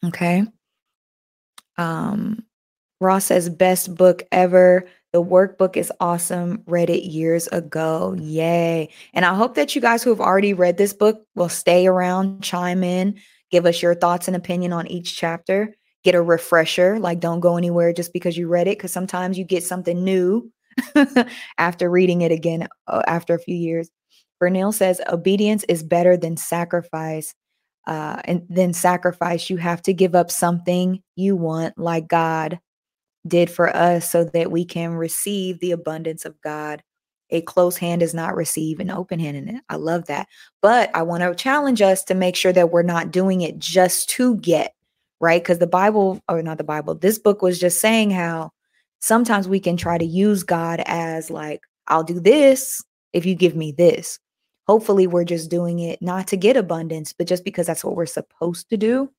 Okay. 0.05 0.43
Um, 1.77 2.43
Ross 2.99 3.25
says 3.25 3.49
best 3.49 3.95
book 3.95 4.23
ever. 4.31 4.87
The 5.13 5.23
workbook 5.23 5.77
is 5.77 5.91
awesome. 5.99 6.63
Read 6.65 6.89
it 6.89 7.03
years 7.03 7.47
ago. 7.47 8.15
Yay. 8.19 8.89
And 9.13 9.25
I 9.25 9.35
hope 9.35 9.55
that 9.55 9.75
you 9.75 9.81
guys 9.81 10.03
who 10.03 10.09
have 10.09 10.21
already 10.21 10.53
read 10.53 10.77
this 10.77 10.93
book 10.93 11.25
will 11.35 11.49
stay 11.49 11.87
around, 11.87 12.41
chime 12.43 12.83
in, 12.83 13.19
give 13.51 13.65
us 13.65 13.81
your 13.81 13.95
thoughts 13.95 14.27
and 14.27 14.35
opinion 14.35 14.73
on 14.73 14.87
each 14.87 15.15
chapter, 15.15 15.75
get 16.03 16.15
a 16.15 16.21
refresher. 16.21 16.99
Like, 16.99 17.19
don't 17.19 17.39
go 17.39 17.57
anywhere 17.57 17.93
just 17.93 18.13
because 18.13 18.37
you 18.37 18.47
read 18.47 18.67
it, 18.67 18.77
because 18.77 18.91
sometimes 18.91 19.37
you 19.37 19.45
get 19.45 19.63
something 19.63 20.03
new 20.03 20.51
after 21.57 21.89
reading 21.89 22.21
it 22.21 22.31
again 22.31 22.67
uh, 22.87 23.01
after 23.07 23.33
a 23.33 23.39
few 23.39 23.55
years. 23.55 23.89
Vernil 24.41 24.73
says 24.73 25.01
obedience 25.09 25.63
is 25.67 25.83
better 25.83 26.15
than 26.17 26.37
sacrifice. 26.37 27.33
Uh, 27.85 28.21
and 28.25 28.45
then 28.49 28.73
sacrifice, 28.73 29.49
you 29.49 29.57
have 29.57 29.81
to 29.81 29.93
give 29.93 30.13
up 30.13 30.29
something 30.29 31.01
you 31.15 31.35
want, 31.35 31.77
like 31.77 32.07
God 32.07 32.59
did 33.25 33.49
for 33.49 33.73
us, 33.75 34.09
so 34.09 34.25
that 34.25 34.51
we 34.51 34.65
can 34.65 34.93
receive 34.93 35.59
the 35.59 35.71
abundance 35.71 36.25
of 36.25 36.39
God. 36.41 36.83
A 37.29 37.41
closed 37.41 37.77
hand 37.79 38.01
does 38.01 38.13
not 38.13 38.35
receive 38.35 38.79
an 38.79 38.89
open 38.89 39.19
hand 39.19 39.49
it. 39.49 39.61
I 39.69 39.77
love 39.77 40.05
that. 40.07 40.27
But 40.61 40.91
I 40.93 41.03
want 41.03 41.23
to 41.23 41.33
challenge 41.35 41.81
us 41.81 42.03
to 42.05 42.13
make 42.13 42.35
sure 42.35 42.53
that 42.53 42.71
we're 42.71 42.83
not 42.83 43.11
doing 43.11 43.41
it 43.41 43.57
just 43.57 44.09
to 44.11 44.35
get, 44.37 44.73
right? 45.21 45.41
Because 45.41 45.59
the 45.59 45.67
Bible, 45.67 46.21
or 46.29 46.41
not 46.41 46.57
the 46.57 46.63
Bible, 46.63 46.93
this 46.95 47.19
book 47.19 47.41
was 47.41 47.59
just 47.59 47.79
saying 47.79 48.11
how 48.11 48.51
sometimes 48.99 49.47
we 49.47 49.59
can 49.59 49.77
try 49.77 49.97
to 49.97 50.05
use 50.05 50.43
God 50.43 50.81
as 50.85 51.29
like, 51.29 51.61
I'll 51.87 52.03
do 52.03 52.19
this 52.19 52.83
if 53.13 53.25
you 53.25 53.35
give 53.35 53.55
me 53.55 53.71
this. 53.71 54.19
Hopefully, 54.67 55.07
we're 55.07 55.23
just 55.23 55.49
doing 55.49 55.79
it 55.79 56.01
not 56.01 56.27
to 56.27 56.37
get 56.37 56.57
abundance, 56.57 57.13
but 57.13 57.27
just 57.27 57.45
because 57.45 57.67
that's 57.67 57.83
what 57.83 57.95
we're 57.95 58.05
supposed 58.05 58.69
to 58.69 58.77
do. 58.77 59.09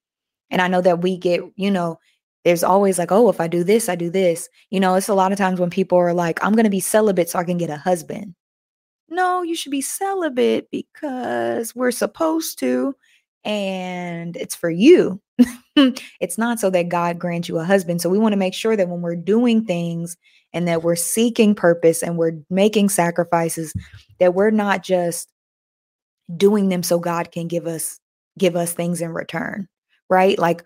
And 0.50 0.60
I 0.60 0.68
know 0.68 0.82
that 0.82 1.00
we 1.00 1.16
get, 1.16 1.40
you 1.56 1.70
know, 1.70 1.98
there's 2.44 2.64
always 2.64 2.98
like, 2.98 3.12
oh, 3.12 3.28
if 3.28 3.40
I 3.40 3.48
do 3.48 3.64
this, 3.64 3.88
I 3.88 3.94
do 3.94 4.10
this. 4.10 4.48
You 4.70 4.80
know, 4.80 4.94
it's 4.94 5.08
a 5.08 5.14
lot 5.14 5.32
of 5.32 5.38
times 5.38 5.58
when 5.60 5.70
people 5.70 5.98
are 5.98 6.14
like, 6.14 6.42
I'm 6.44 6.52
going 6.52 6.64
to 6.64 6.70
be 6.70 6.80
celibate 6.80 7.28
so 7.28 7.38
I 7.38 7.44
can 7.44 7.58
get 7.58 7.70
a 7.70 7.76
husband. 7.76 8.34
No, 9.08 9.42
you 9.42 9.54
should 9.54 9.72
be 9.72 9.80
celibate 9.80 10.70
because 10.70 11.74
we're 11.74 11.90
supposed 11.90 12.58
to, 12.60 12.94
and 13.48 14.36
it's 14.36 14.54
for 14.54 14.68
you. 14.68 15.20
it's 16.20 16.36
not 16.36 16.60
so 16.60 16.68
that 16.68 16.90
God 16.90 17.18
grants 17.18 17.48
you 17.48 17.58
a 17.58 17.64
husband. 17.64 18.02
So 18.02 18.10
we 18.10 18.18
want 18.18 18.34
to 18.34 18.38
make 18.38 18.52
sure 18.52 18.76
that 18.76 18.90
when 18.90 19.00
we're 19.00 19.16
doing 19.16 19.64
things 19.64 20.18
and 20.52 20.68
that 20.68 20.82
we're 20.82 20.96
seeking 20.96 21.54
purpose 21.54 22.02
and 22.02 22.18
we're 22.18 22.38
making 22.50 22.90
sacrifices, 22.90 23.72
that 24.20 24.34
we're 24.34 24.50
not 24.50 24.82
just 24.82 25.32
doing 26.36 26.68
them 26.68 26.82
so 26.82 26.98
God 26.98 27.32
can 27.32 27.48
give 27.48 27.66
us 27.66 27.98
give 28.38 28.54
us 28.54 28.74
things 28.74 29.00
in 29.00 29.12
return, 29.12 29.66
right? 30.10 30.38
Like 30.38 30.62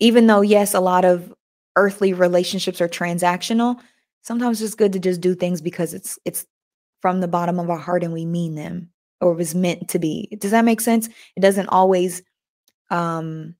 even 0.00 0.26
though 0.26 0.42
yes, 0.42 0.74
a 0.74 0.80
lot 0.80 1.06
of 1.06 1.32
earthly 1.76 2.12
relationships 2.12 2.82
are 2.82 2.88
transactional, 2.88 3.80
sometimes 4.20 4.60
it's 4.60 4.74
good 4.74 4.92
to 4.92 4.98
just 4.98 5.22
do 5.22 5.34
things 5.34 5.62
because 5.62 5.94
it's 5.94 6.18
it's 6.26 6.44
from 7.00 7.20
the 7.20 7.28
bottom 7.28 7.58
of 7.58 7.70
our 7.70 7.78
heart 7.78 8.04
and 8.04 8.12
we 8.12 8.26
mean 8.26 8.54
them 8.54 8.90
or 9.20 9.34
was 9.34 9.54
meant 9.54 9.88
to 9.88 9.98
be. 9.98 10.28
Does 10.38 10.50
that 10.52 10.64
make 10.64 10.80
sense? 10.80 11.08
It 11.36 11.40
doesn't 11.40 11.68
always 11.68 12.22
um 12.90 13.54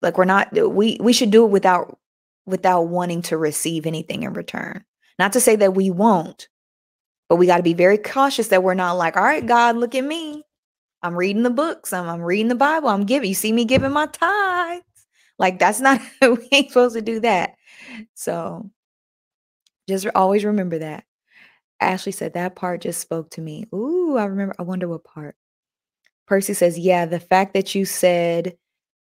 like 0.00 0.18
we're 0.18 0.24
not 0.24 0.52
we 0.52 0.98
we 1.00 1.12
should 1.12 1.30
do 1.30 1.44
it 1.44 1.50
without 1.50 1.98
without 2.46 2.82
wanting 2.82 3.22
to 3.22 3.36
receive 3.36 3.86
anything 3.86 4.22
in 4.22 4.32
return. 4.32 4.84
Not 5.18 5.32
to 5.34 5.40
say 5.40 5.56
that 5.56 5.74
we 5.74 5.90
won't, 5.90 6.48
but 7.28 7.36
we 7.36 7.46
got 7.46 7.58
to 7.58 7.62
be 7.62 7.74
very 7.74 7.98
cautious 7.98 8.48
that 8.48 8.62
we're 8.62 8.74
not 8.74 8.94
like, 8.94 9.16
all 9.16 9.22
right, 9.22 9.44
God, 9.46 9.76
look 9.76 9.94
at 9.94 10.04
me. 10.04 10.44
I'm 11.02 11.16
reading 11.16 11.42
the 11.42 11.50
books. 11.50 11.92
I'm, 11.92 12.08
I'm 12.08 12.22
reading 12.22 12.48
the 12.48 12.54
Bible. 12.54 12.88
I'm 12.88 13.04
giving. 13.04 13.28
You 13.28 13.34
see 13.34 13.52
me 13.52 13.64
giving 13.64 13.92
my 13.92 14.06
tithes. 14.06 14.84
Like 15.38 15.58
that's 15.58 15.80
not 15.80 16.00
we 16.22 16.48
ain't 16.52 16.68
supposed 16.68 16.94
to 16.94 17.02
do 17.02 17.20
that. 17.20 17.54
So 18.14 18.70
just 19.88 20.06
always 20.14 20.44
remember 20.44 20.78
that. 20.78 21.04
Ashley 21.82 22.12
said 22.12 22.34
that 22.34 22.54
part 22.56 22.82
just 22.82 23.00
spoke 23.00 23.30
to 23.30 23.40
me. 23.40 23.66
Ooh, 23.74 24.16
I 24.16 24.24
remember. 24.24 24.54
I 24.58 24.62
wonder 24.62 24.88
what 24.88 25.04
part. 25.04 25.36
Percy 26.26 26.54
says, 26.54 26.78
yeah, 26.78 27.04
the 27.04 27.20
fact 27.20 27.54
that 27.54 27.74
you 27.74 27.84
said 27.84 28.56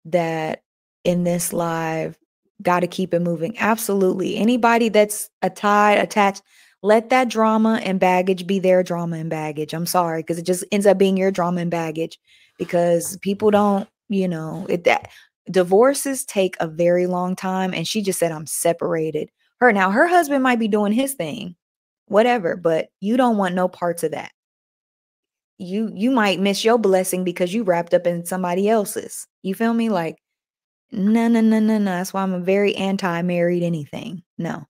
that 0.06 0.62
in 1.04 1.24
this 1.24 1.52
live, 1.52 2.18
got 2.62 2.80
to 2.80 2.86
keep 2.86 3.14
it 3.14 3.20
moving. 3.20 3.56
Absolutely. 3.58 4.36
Anybody 4.36 4.88
that's 4.88 5.30
a 5.42 5.48
tied, 5.48 5.98
attached, 5.98 6.42
let 6.82 7.10
that 7.10 7.28
drama 7.28 7.80
and 7.82 8.00
baggage 8.00 8.46
be 8.46 8.58
their 8.58 8.82
drama 8.82 9.16
and 9.16 9.30
baggage. 9.30 9.74
I'm 9.74 9.86
sorry, 9.86 10.22
because 10.22 10.38
it 10.38 10.46
just 10.46 10.64
ends 10.72 10.86
up 10.86 10.98
being 10.98 11.16
your 11.16 11.30
drama 11.30 11.60
and 11.60 11.70
baggage 11.70 12.18
because 12.58 13.16
people 13.18 13.50
don't, 13.50 13.88
you 14.08 14.28
know, 14.28 14.66
it 14.68 14.84
that 14.84 15.10
divorces 15.50 16.24
take 16.24 16.56
a 16.60 16.66
very 16.66 17.06
long 17.06 17.36
time. 17.36 17.72
And 17.74 17.86
she 17.86 18.02
just 18.02 18.18
said, 18.18 18.32
I'm 18.32 18.46
separated. 18.46 19.30
Her 19.60 19.72
now, 19.72 19.90
her 19.90 20.06
husband 20.06 20.42
might 20.42 20.58
be 20.58 20.68
doing 20.68 20.92
his 20.92 21.14
thing, 21.14 21.54
whatever, 22.10 22.56
but 22.56 22.88
you 23.00 23.16
don't 23.16 23.36
want 23.36 23.54
no 23.54 23.68
parts 23.68 24.02
of 24.02 24.10
that. 24.10 24.32
You 25.58 25.90
you 25.94 26.10
might 26.10 26.40
miss 26.40 26.64
your 26.64 26.78
blessing 26.78 27.22
because 27.22 27.54
you 27.54 27.62
wrapped 27.62 27.94
up 27.94 28.06
in 28.06 28.24
somebody 28.24 28.68
else's. 28.68 29.26
You 29.42 29.54
feel 29.54 29.74
me? 29.74 29.90
Like, 29.90 30.16
no, 30.90 31.28
no, 31.28 31.40
no, 31.40 31.60
no, 31.60 31.78
no. 31.78 31.84
That's 31.84 32.12
why 32.12 32.22
I'm 32.22 32.32
a 32.32 32.40
very 32.40 32.74
anti-married 32.74 33.62
anything. 33.62 34.22
No. 34.38 34.66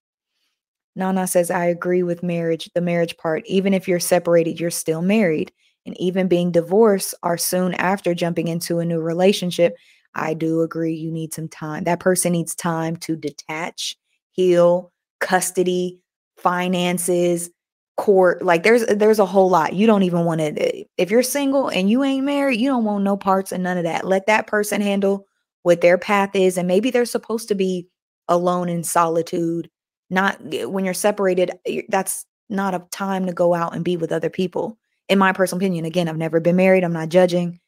Nana 0.97 1.27
says, 1.27 1.51
I 1.51 1.67
agree 1.67 2.03
with 2.03 2.23
marriage, 2.23 2.69
the 2.75 2.81
marriage 2.81 3.17
part. 3.17 3.47
Even 3.47 3.73
if 3.73 3.89
you're 3.89 4.01
separated, 4.01 4.61
you're 4.61 4.71
still 4.71 5.01
married. 5.01 5.53
And 5.87 5.99
even 5.99 6.29
being 6.29 6.51
divorced 6.51 7.15
or 7.23 7.39
soon 7.39 7.73
after 7.75 8.15
jumping 8.15 8.49
into 8.49 8.81
a 8.81 8.85
new 8.85 9.01
relationship, 9.01 9.77
I 10.15 10.35
do 10.35 10.61
agree 10.61 10.93
you 10.93 11.11
need 11.11 11.33
some 11.33 11.49
time. 11.49 11.85
That 11.85 12.01
person 12.01 12.33
needs 12.33 12.55
time 12.55 12.97
to 12.97 13.17
detach, 13.17 13.97
heal, 14.33 14.93
custody, 15.21 16.01
finances, 16.41 17.51
court. 17.97 18.43
Like 18.43 18.63
there's 18.63 18.87
there's 18.87 19.19
a 19.19 19.27
whole 19.27 19.51
lot. 19.51 19.75
You 19.75 19.87
don't 19.87 20.03
even 20.03 20.25
want 20.25 20.41
to 20.41 20.47
eh, 20.59 20.85
if 20.97 21.11
you're 21.11 21.23
single 21.23 21.69
and 21.69 21.91
you 21.91 22.03
ain't 22.03 22.25
married, 22.25 22.61
you 22.61 22.69
don't 22.69 22.85
want 22.85 23.05
no 23.05 23.17
parts 23.17 23.53
and 23.53 23.63
none 23.63 23.77
of 23.77 23.85
that. 23.85 24.07
Let 24.07 24.27
that 24.27 24.47
person 24.47 24.81
handle 24.81 25.27
what 25.63 25.83
their 25.83 25.99
path 25.99 26.35
is 26.35 26.57
and 26.57 26.67
maybe 26.67 26.91
they're 26.91 27.05
supposed 27.05 27.49
to 27.49 27.55
be 27.55 27.87
alone 28.29 28.69
in 28.71 28.83
solitude. 28.83 29.69
Not 30.09 30.41
when 30.43 30.85
you're 30.85 30.95
separated, 30.95 31.53
that's 31.89 32.25
not 32.49 32.75
a 32.75 32.85
time 32.91 33.27
to 33.27 33.33
go 33.33 33.55
out 33.55 33.75
and 33.75 33.85
be 33.85 33.97
with 33.97 34.13
other 34.13 34.31
people. 34.31 34.79
In 35.09 35.19
my 35.19 35.33
personal 35.33 35.61
opinion, 35.61 35.85
again, 35.85 36.09
I've 36.09 36.17
never 36.17 36.41
been 36.41 36.57
married, 36.57 36.85
I'm 36.85 36.93
not 36.93 37.11
judging. 37.11 37.61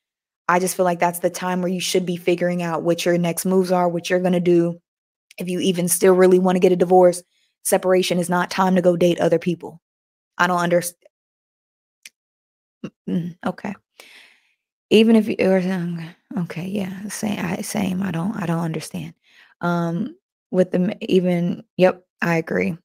I 0.49 0.59
just 0.59 0.77
feel 0.77 0.85
like 0.85 0.99
that's 0.99 1.21
the 1.21 1.31
time 1.31 1.61
where 1.61 1.71
you 1.71 1.81
should 1.81 2.07
be 2.07 2.17
figuring 2.17 2.63
out 2.63 2.83
what 2.83 3.05
your 3.05 3.17
next 3.19 3.45
moves 3.45 3.71
are, 3.71 3.89
what 3.89 4.11
you're 4.11 4.21
going 4.21 4.33
to 4.33 4.41
do. 4.41 4.81
If 5.39 5.49
you 5.49 5.61
even 5.61 5.89
still 5.89 6.15
really 6.15 6.39
want 6.39 6.57
to 6.57 6.61
get 6.61 6.73
a 6.73 6.77
divorce, 6.77 7.23
separation 7.63 8.19
is 8.19 8.31
not 8.31 8.51
time 8.51 8.77
to 8.77 8.83
go 8.83 8.97
date 8.97 9.21
other 9.21 9.39
people. 9.39 9.81
I 10.39 10.47
don't 10.47 10.59
understand. 10.59 10.97
Okay. 13.47 13.75
Even 14.91 15.17
if 15.17 15.29
you 15.29 15.37
are 15.41 16.43
okay, 16.45 16.67
yeah, 16.69 17.09
same 17.09 17.39
I 17.39 17.63
same. 17.63 18.03
I 18.03 18.11
don't 18.11 18.37
I 18.37 18.47
don't 18.47 18.61
understand. 18.61 19.15
Um 19.61 20.17
with 20.51 20.73
the 20.73 20.97
even 21.03 21.65
yep, 21.77 22.05
I 22.23 22.37
agree. 22.37 22.77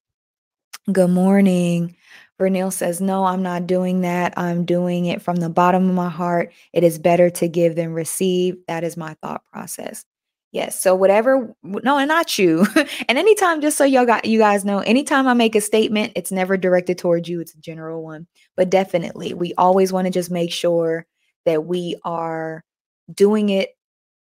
Good 0.92 1.10
morning. 1.10 1.96
Vernil 2.40 2.72
says, 2.72 3.00
No, 3.00 3.24
I'm 3.24 3.42
not 3.42 3.66
doing 3.66 4.02
that. 4.02 4.34
I'm 4.38 4.64
doing 4.64 5.06
it 5.06 5.20
from 5.20 5.36
the 5.36 5.50
bottom 5.50 5.88
of 5.88 5.94
my 5.94 6.08
heart. 6.08 6.52
It 6.72 6.84
is 6.84 6.98
better 6.98 7.28
to 7.30 7.48
give 7.48 7.76
than 7.76 7.92
receive. 7.92 8.56
That 8.68 8.84
is 8.84 8.96
my 8.96 9.14
thought 9.22 9.42
process. 9.52 10.04
Yes. 10.50 10.80
So 10.80 10.94
whatever, 10.94 11.54
no, 11.62 11.98
and 11.98 12.08
not 12.08 12.38
you. 12.38 12.66
and 13.08 13.18
anytime, 13.18 13.60
just 13.60 13.76
so 13.76 13.84
y'all 13.84 14.06
got 14.06 14.24
you 14.24 14.38
guys 14.38 14.64
know, 14.64 14.78
anytime 14.80 15.26
I 15.26 15.34
make 15.34 15.54
a 15.54 15.60
statement, 15.60 16.12
it's 16.16 16.32
never 16.32 16.56
directed 16.56 16.96
towards 16.96 17.28
you. 17.28 17.40
It's 17.40 17.54
a 17.54 17.60
general 17.60 18.02
one. 18.02 18.26
But 18.56 18.70
definitely, 18.70 19.34
we 19.34 19.52
always 19.58 19.92
want 19.92 20.06
to 20.06 20.10
just 20.10 20.30
make 20.30 20.52
sure 20.52 21.06
that 21.44 21.66
we 21.66 21.96
are 22.04 22.64
doing 23.12 23.50
it 23.50 23.70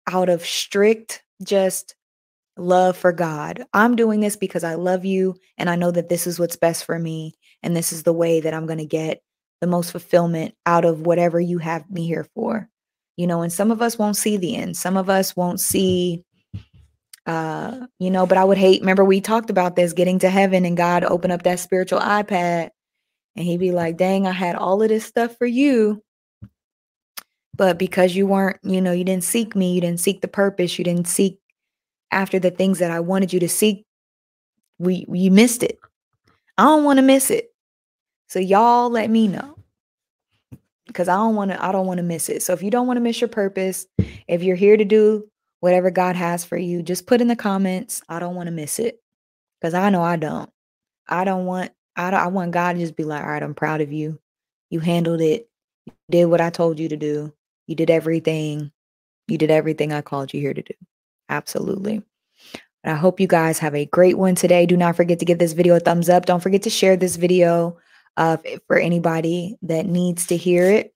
out 0.09 0.29
of 0.29 0.45
strict, 0.45 1.23
just 1.43 1.95
love 2.57 2.97
for 2.97 3.13
God. 3.13 3.65
I'm 3.73 3.97
doing 3.97 4.21
this 4.21 4.37
because 4.37 4.65
I 4.65 4.75
love 4.75 5.05
you 5.05 5.37
and 5.59 5.69
I 5.69 5.77
know 5.77 5.91
that 5.91 6.09
this 6.09 6.27
is 6.27 6.39
what's 6.39 6.57
best 6.57 6.85
for 6.85 6.99
me. 6.99 7.35
And 7.63 7.77
this 7.77 7.93
is 7.93 8.03
the 8.03 8.13
way 8.13 8.41
that 8.41 8.55
I'm 8.55 8.67
going 8.67 8.79
to 8.79 8.87
get 8.87 9.21
the 9.61 9.67
most 9.67 9.91
fulfillment 9.91 10.55
out 10.65 10.85
of 10.85 11.07
whatever 11.07 11.41
you 11.41 11.59
have 11.59 11.91
me 11.91 12.07
here 12.07 12.27
for. 12.35 12.69
You 13.17 13.27
know, 13.27 13.43
and 13.43 13.53
some 13.53 13.71
of 13.71 13.81
us 13.81 13.99
won't 13.99 14.17
see 14.17 14.37
the 14.37 14.57
end. 14.57 14.77
Some 14.77 14.97
of 14.97 15.09
us 15.09 15.35
won't 15.35 15.61
see 15.61 16.23
uh, 17.27 17.87
you 17.99 18.11
know, 18.11 18.25
but 18.25 18.39
I 18.39 18.45
would 18.45 18.59
hate, 18.59 18.81
remember 18.81 19.05
we 19.05 19.21
talked 19.21 19.51
about 19.51 19.75
this 19.75 19.93
getting 19.93 20.21
to 20.21 20.31
heaven 20.31 20.65
and 20.65 20.77
God 20.77 21.03
open 21.03 21.33
up 21.33 21.43
that 21.43 21.59
spiritual 21.59 21.99
iPad 21.99 22.71
and 23.35 23.45
he'd 23.45 23.59
be 23.59 23.73
like, 23.73 23.97
dang, 23.97 24.27
I 24.27 24.33
had 24.33 24.55
all 24.55 24.81
of 24.81 24.89
this 24.89 25.05
stuff 25.05 25.37
for 25.37 25.47
you. 25.47 26.03
But 27.57 27.79
because 27.79 28.15
you 28.15 28.27
weren't, 28.27 28.59
you 28.63 28.81
know, 28.81 28.93
you 28.93 29.03
didn't 29.03 29.25
seek 29.25 29.57
me, 29.57 29.75
you 29.75 29.81
didn't 29.81 30.01
seek 30.01 30.21
the 30.21 30.29
purpose, 30.29 30.79
you 30.79 30.85
didn't 30.85 31.09
seek 31.09 31.39
after 32.13 32.39
the 32.39 32.51
things 32.51 32.79
that 32.79 32.91
I 32.91 33.01
wanted 33.01 33.33
you 33.33 33.41
to 33.41 33.49
seek, 33.49 33.85
we 34.79 35.07
you 35.09 35.31
missed 35.31 35.63
it. 35.63 35.79
I 36.59 36.65
don't 36.65 36.85
want 36.85 36.99
to 36.99 37.03
miss 37.03 37.31
it. 37.31 37.49
So 38.29 38.39
y'all 38.39 38.89
let 38.89 39.11
me 39.11 39.27
know. 39.27 39.56
Because 40.87 41.09
I 41.09 41.17
don't 41.17 41.35
want 41.35 41.51
to 41.51 41.65
I 41.65 41.73
don't 41.73 41.87
want 41.87 41.99
to 41.99 42.05
miss 42.05 42.29
it. 42.29 42.43
So 42.43 42.53
if 42.53 42.63
you 42.63 42.71
don't 42.71 42.87
want 42.87 42.97
to 42.97 43.03
miss 43.03 43.21
your 43.21 43.29
purpose, 43.29 43.87
if 44.29 44.43
you're 44.43 44.57
here 44.57 44.77
to 44.77 44.85
do 44.85 45.29
whatever 45.61 45.91
God 45.91 46.17
has 46.17 46.45
for 46.45 46.57
you, 46.57 46.83
just 46.83 47.07
put 47.07 47.21
in 47.21 47.29
the 47.29 47.37
comments, 47.37 48.03
I 48.09 48.19
don't 48.19 48.35
want 48.35 48.47
to 48.47 48.53
miss 48.53 48.79
it. 48.79 49.01
Cuz 49.63 49.75
I 49.75 49.91
know 49.91 50.03
I 50.03 50.17
don't. 50.17 50.51
I 51.09 51.25
don't 51.25 51.47
want 51.47 51.73
I 51.97 52.11
don't 52.11 52.21
I 52.21 52.27
want 52.29 52.53
God 52.53 52.75
to 52.75 52.79
just 52.79 52.97
be 52.97 53.05
like, 53.05 53.23
"All 53.23 53.31
right, 53.31 53.43
I'm 53.43 53.55
proud 53.55 53.81
of 53.81 53.93
you. 53.93 54.19
You 54.71 54.81
handled 54.81 55.21
it. 55.21 55.49
You 55.87 55.93
did 56.11 56.27
what 56.27 56.41
I 56.41 56.51
told 56.51 56.79
you 56.79 56.89
to 56.89 56.97
do. 56.97 57.33
You 57.67 57.75
did 57.75 57.91
everything. 57.91 58.73
You 59.29 59.39
did 59.39 59.51
everything 59.51 59.93
I 59.93 60.03
called 60.03 60.35
you 60.35 60.41
here 60.41 60.55
to 60.55 60.63
do." 60.63 60.75
Absolutely. 61.29 62.03
I 62.85 62.95
hope 62.95 63.19
you 63.19 63.27
guys 63.27 63.59
have 63.59 63.75
a 63.75 63.87
great 63.87 64.17
one 64.17 64.37
today. 64.37 64.65
Do 64.65 64.77
not 64.77 64.95
forget 64.95 65.19
to 65.19 65.25
give 65.25 65.39
this 65.39 65.55
video 65.55 65.75
a 65.75 65.81
thumbs 65.81 66.09
up. 66.09 66.25
Don't 66.27 66.43
forget 66.43 66.63
to 66.63 66.71
share 66.71 66.97
this 66.97 67.17
video 67.17 67.77
uh, 68.17 68.39
for 68.67 68.79
anybody 68.79 69.57
that 69.63 69.87
needs 69.87 70.27
to 70.27 70.37
hear 70.37 70.71
it. 70.71 70.95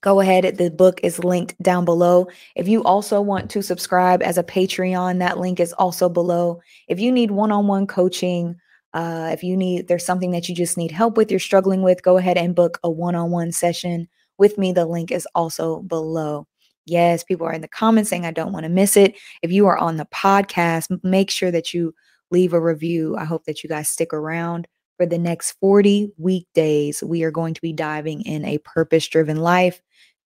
Go 0.00 0.20
ahead. 0.20 0.58
The 0.58 0.70
book 0.70 1.00
is 1.02 1.24
linked 1.24 1.60
down 1.62 1.84
below. 1.84 2.28
If 2.54 2.68
you 2.68 2.84
also 2.84 3.20
want 3.20 3.50
to 3.50 3.62
subscribe 3.62 4.22
as 4.22 4.38
a 4.38 4.44
Patreon, 4.44 5.18
that 5.18 5.38
link 5.38 5.58
is 5.58 5.72
also 5.72 6.08
below. 6.08 6.60
If 6.86 7.00
you 7.00 7.10
need 7.10 7.30
one 7.30 7.50
on 7.50 7.66
one 7.66 7.86
coaching, 7.86 8.56
uh, 8.94 9.30
if 9.32 9.42
you 9.42 9.56
need, 9.56 9.88
there's 9.88 10.04
something 10.04 10.30
that 10.30 10.48
you 10.48 10.54
just 10.54 10.76
need 10.76 10.92
help 10.92 11.16
with, 11.16 11.30
you're 11.30 11.40
struggling 11.40 11.82
with, 11.82 12.02
go 12.02 12.18
ahead 12.18 12.36
and 12.36 12.54
book 12.54 12.78
a 12.84 12.90
one 12.90 13.14
on 13.14 13.30
one 13.30 13.52
session 13.52 14.06
with 14.38 14.58
me. 14.58 14.72
The 14.72 14.86
link 14.86 15.10
is 15.10 15.26
also 15.34 15.82
below. 15.82 16.46
Yes, 16.84 17.24
people 17.24 17.46
are 17.46 17.52
in 17.52 17.62
the 17.62 17.68
comments 17.68 18.10
saying, 18.10 18.24
I 18.24 18.30
don't 18.30 18.52
want 18.52 18.64
to 18.64 18.70
miss 18.70 18.96
it. 18.96 19.16
If 19.42 19.50
you 19.50 19.66
are 19.66 19.76
on 19.76 19.96
the 19.96 20.06
podcast, 20.06 21.02
make 21.02 21.30
sure 21.30 21.50
that 21.50 21.74
you 21.74 21.94
leave 22.30 22.52
a 22.52 22.60
review. 22.60 23.16
I 23.16 23.24
hope 23.24 23.44
that 23.46 23.64
you 23.64 23.68
guys 23.68 23.88
stick 23.88 24.12
around 24.12 24.68
for 24.96 25.06
the 25.06 25.18
next 25.18 25.52
40 25.60 26.12
weekdays. 26.18 27.02
We 27.02 27.22
are 27.22 27.30
going 27.30 27.54
to 27.54 27.60
be 27.60 27.72
diving 27.72 28.22
in 28.22 28.44
a 28.44 28.58
purpose 28.58 29.06
driven 29.08 29.36
life. 29.36 29.80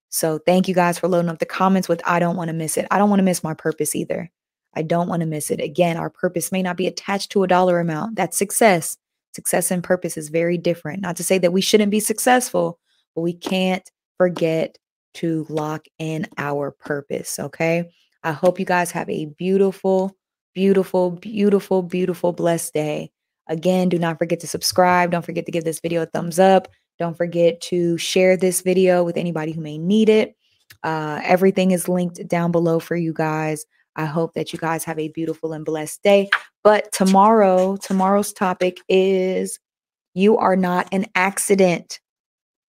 So 0.09 0.39
thank 0.39 0.69
you 0.69 0.75
guys 0.75 0.99
for 0.99 1.09
loading 1.09 1.31
up 1.31 1.39
the 1.39 1.47
comments 1.47 1.89
with 1.89 2.03
I 2.05 2.19
don't 2.19 2.37
want 2.37 2.49
to 2.49 2.55
miss 2.55 2.77
it. 2.77 2.87
I 2.91 2.99
don't 2.99 3.11
want 3.11 3.21
to 3.21 3.25
miss 3.25 3.45
my 3.45 3.55
purpose 3.55 3.95
either. 3.95 4.31
I 4.75 4.83
don't 4.83 5.09
want 5.09 5.21
to 5.21 5.27
miss 5.27 5.51
it. 5.51 5.61
Again, 5.61 5.97
our 5.97 6.11
purpose 6.11 6.53
may 6.53 6.63
not 6.63 6.77
be 6.77 6.87
attached 6.87 7.31
to 7.33 7.43
a 7.43 7.49
dollar 7.49 7.81
amount. 7.81 8.17
That's 8.17 8.37
success. 8.37 8.97
Success 9.35 9.71
and 9.71 9.83
purpose 9.83 10.17
is 10.17 10.29
very 10.29 10.59
different. 10.59 11.03
Not 11.03 11.17
to 11.17 11.25
say 11.25 11.39
that 11.39 11.53
we 11.53 11.61
shouldn't 11.61 11.91
be 11.91 12.01
successful, 12.01 12.79
but 13.15 13.23
we 13.23 13.33
can't 13.33 13.89
forget 14.19 14.79
to 15.15 15.47
lock 15.49 15.87
in 15.99 16.27
our 16.39 16.71
purpose. 16.71 17.39
Okay. 17.39 17.91
I 18.23 18.33
hope 18.33 18.59
you 18.59 18.67
guys 18.67 18.91
have 18.91 19.09
a 19.09 19.27
beautiful, 19.27 20.17
beautiful, 20.55 21.13
beautiful, 21.13 21.83
beautiful, 21.83 22.33
blessed 22.33 22.75
day. 22.75 23.13
Again, 23.51 23.89
do 23.89 23.99
not 23.99 24.17
forget 24.17 24.41
to 24.41 24.47
subscribe. 24.47 25.11
Don't 25.11 25.25
forget 25.25 25.45
to 25.45 25.53
give 25.53 25.65
this 25.65 25.81
video 25.81 26.03
a 26.03 26.07
thumbs 26.07 26.39
up. 26.39 26.69
Don't 27.01 27.17
forget 27.17 27.61
to 27.63 27.99
share 27.99 28.37
this 28.37 28.61
video 28.61 29.03
with 29.03 29.17
anybody 29.17 29.53
who 29.53 29.61
may 29.61 29.77
need 29.77 30.09
it. 30.09 30.37
Uh, 30.85 31.21
everything 31.25 31.73
is 31.73 31.89
linked 31.89 32.27
down 32.29 32.53
below 32.53 32.79
for 32.79 32.95
you 32.95 33.13
guys. 33.13 33.67
I 33.97 34.05
hope 34.05 34.35
that 34.35 34.53
you 34.53 34.59
guys 34.59 34.85
have 34.85 34.99
a 34.99 35.09
beautiful 35.09 35.53
and 35.53 35.65
blessed 35.65 36.03
day. 36.05 36.31
But 36.63 36.93
tomorrow, 36.93 37.77
tomorrow's 37.77 38.33
topic 38.33 38.79
is 38.89 39.59
you 40.15 40.39
are 40.39 40.57
not 40.57 40.89
an 40.93 41.07
accident. 41.17 41.99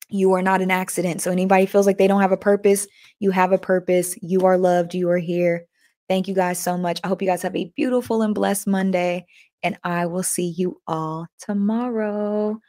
You 0.10 0.34
are 0.34 0.42
not 0.42 0.62
an 0.62 0.72
accident. 0.72 1.22
So 1.22 1.32
anybody 1.32 1.68
feels 1.68 1.86
like 1.86 2.00
they 2.00 2.08
don't 2.08 2.22
have 2.22 2.32
a 2.32 2.38
purpose, 2.38 2.88
you 3.20 3.30
have 3.32 3.52
a 3.52 3.58
purpose. 3.58 4.16
You 4.22 4.46
are 4.46 4.58
loved. 4.58 4.96
You 4.96 5.10
are 5.12 5.20
here. 5.20 5.66
Thank 6.10 6.28
you 6.28 6.34
guys 6.34 6.60
so 6.60 6.78
much. 6.78 7.00
I 7.04 7.08
hope 7.08 7.22
you 7.22 7.28
guys 7.28 7.44
have 7.44 7.56
a 7.56 7.72
beautiful 7.76 8.22
and 8.22 8.36
blessed 8.36 8.68
Monday. 8.68 9.26
And 9.64 9.78
I 9.84 10.06
will 10.08 10.24
see 10.24 10.48
you 10.48 10.82
all 10.88 11.28
tomorrow. 11.40 12.60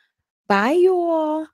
Bye, 0.49 0.73
you 0.73 0.95
all. 0.95 1.49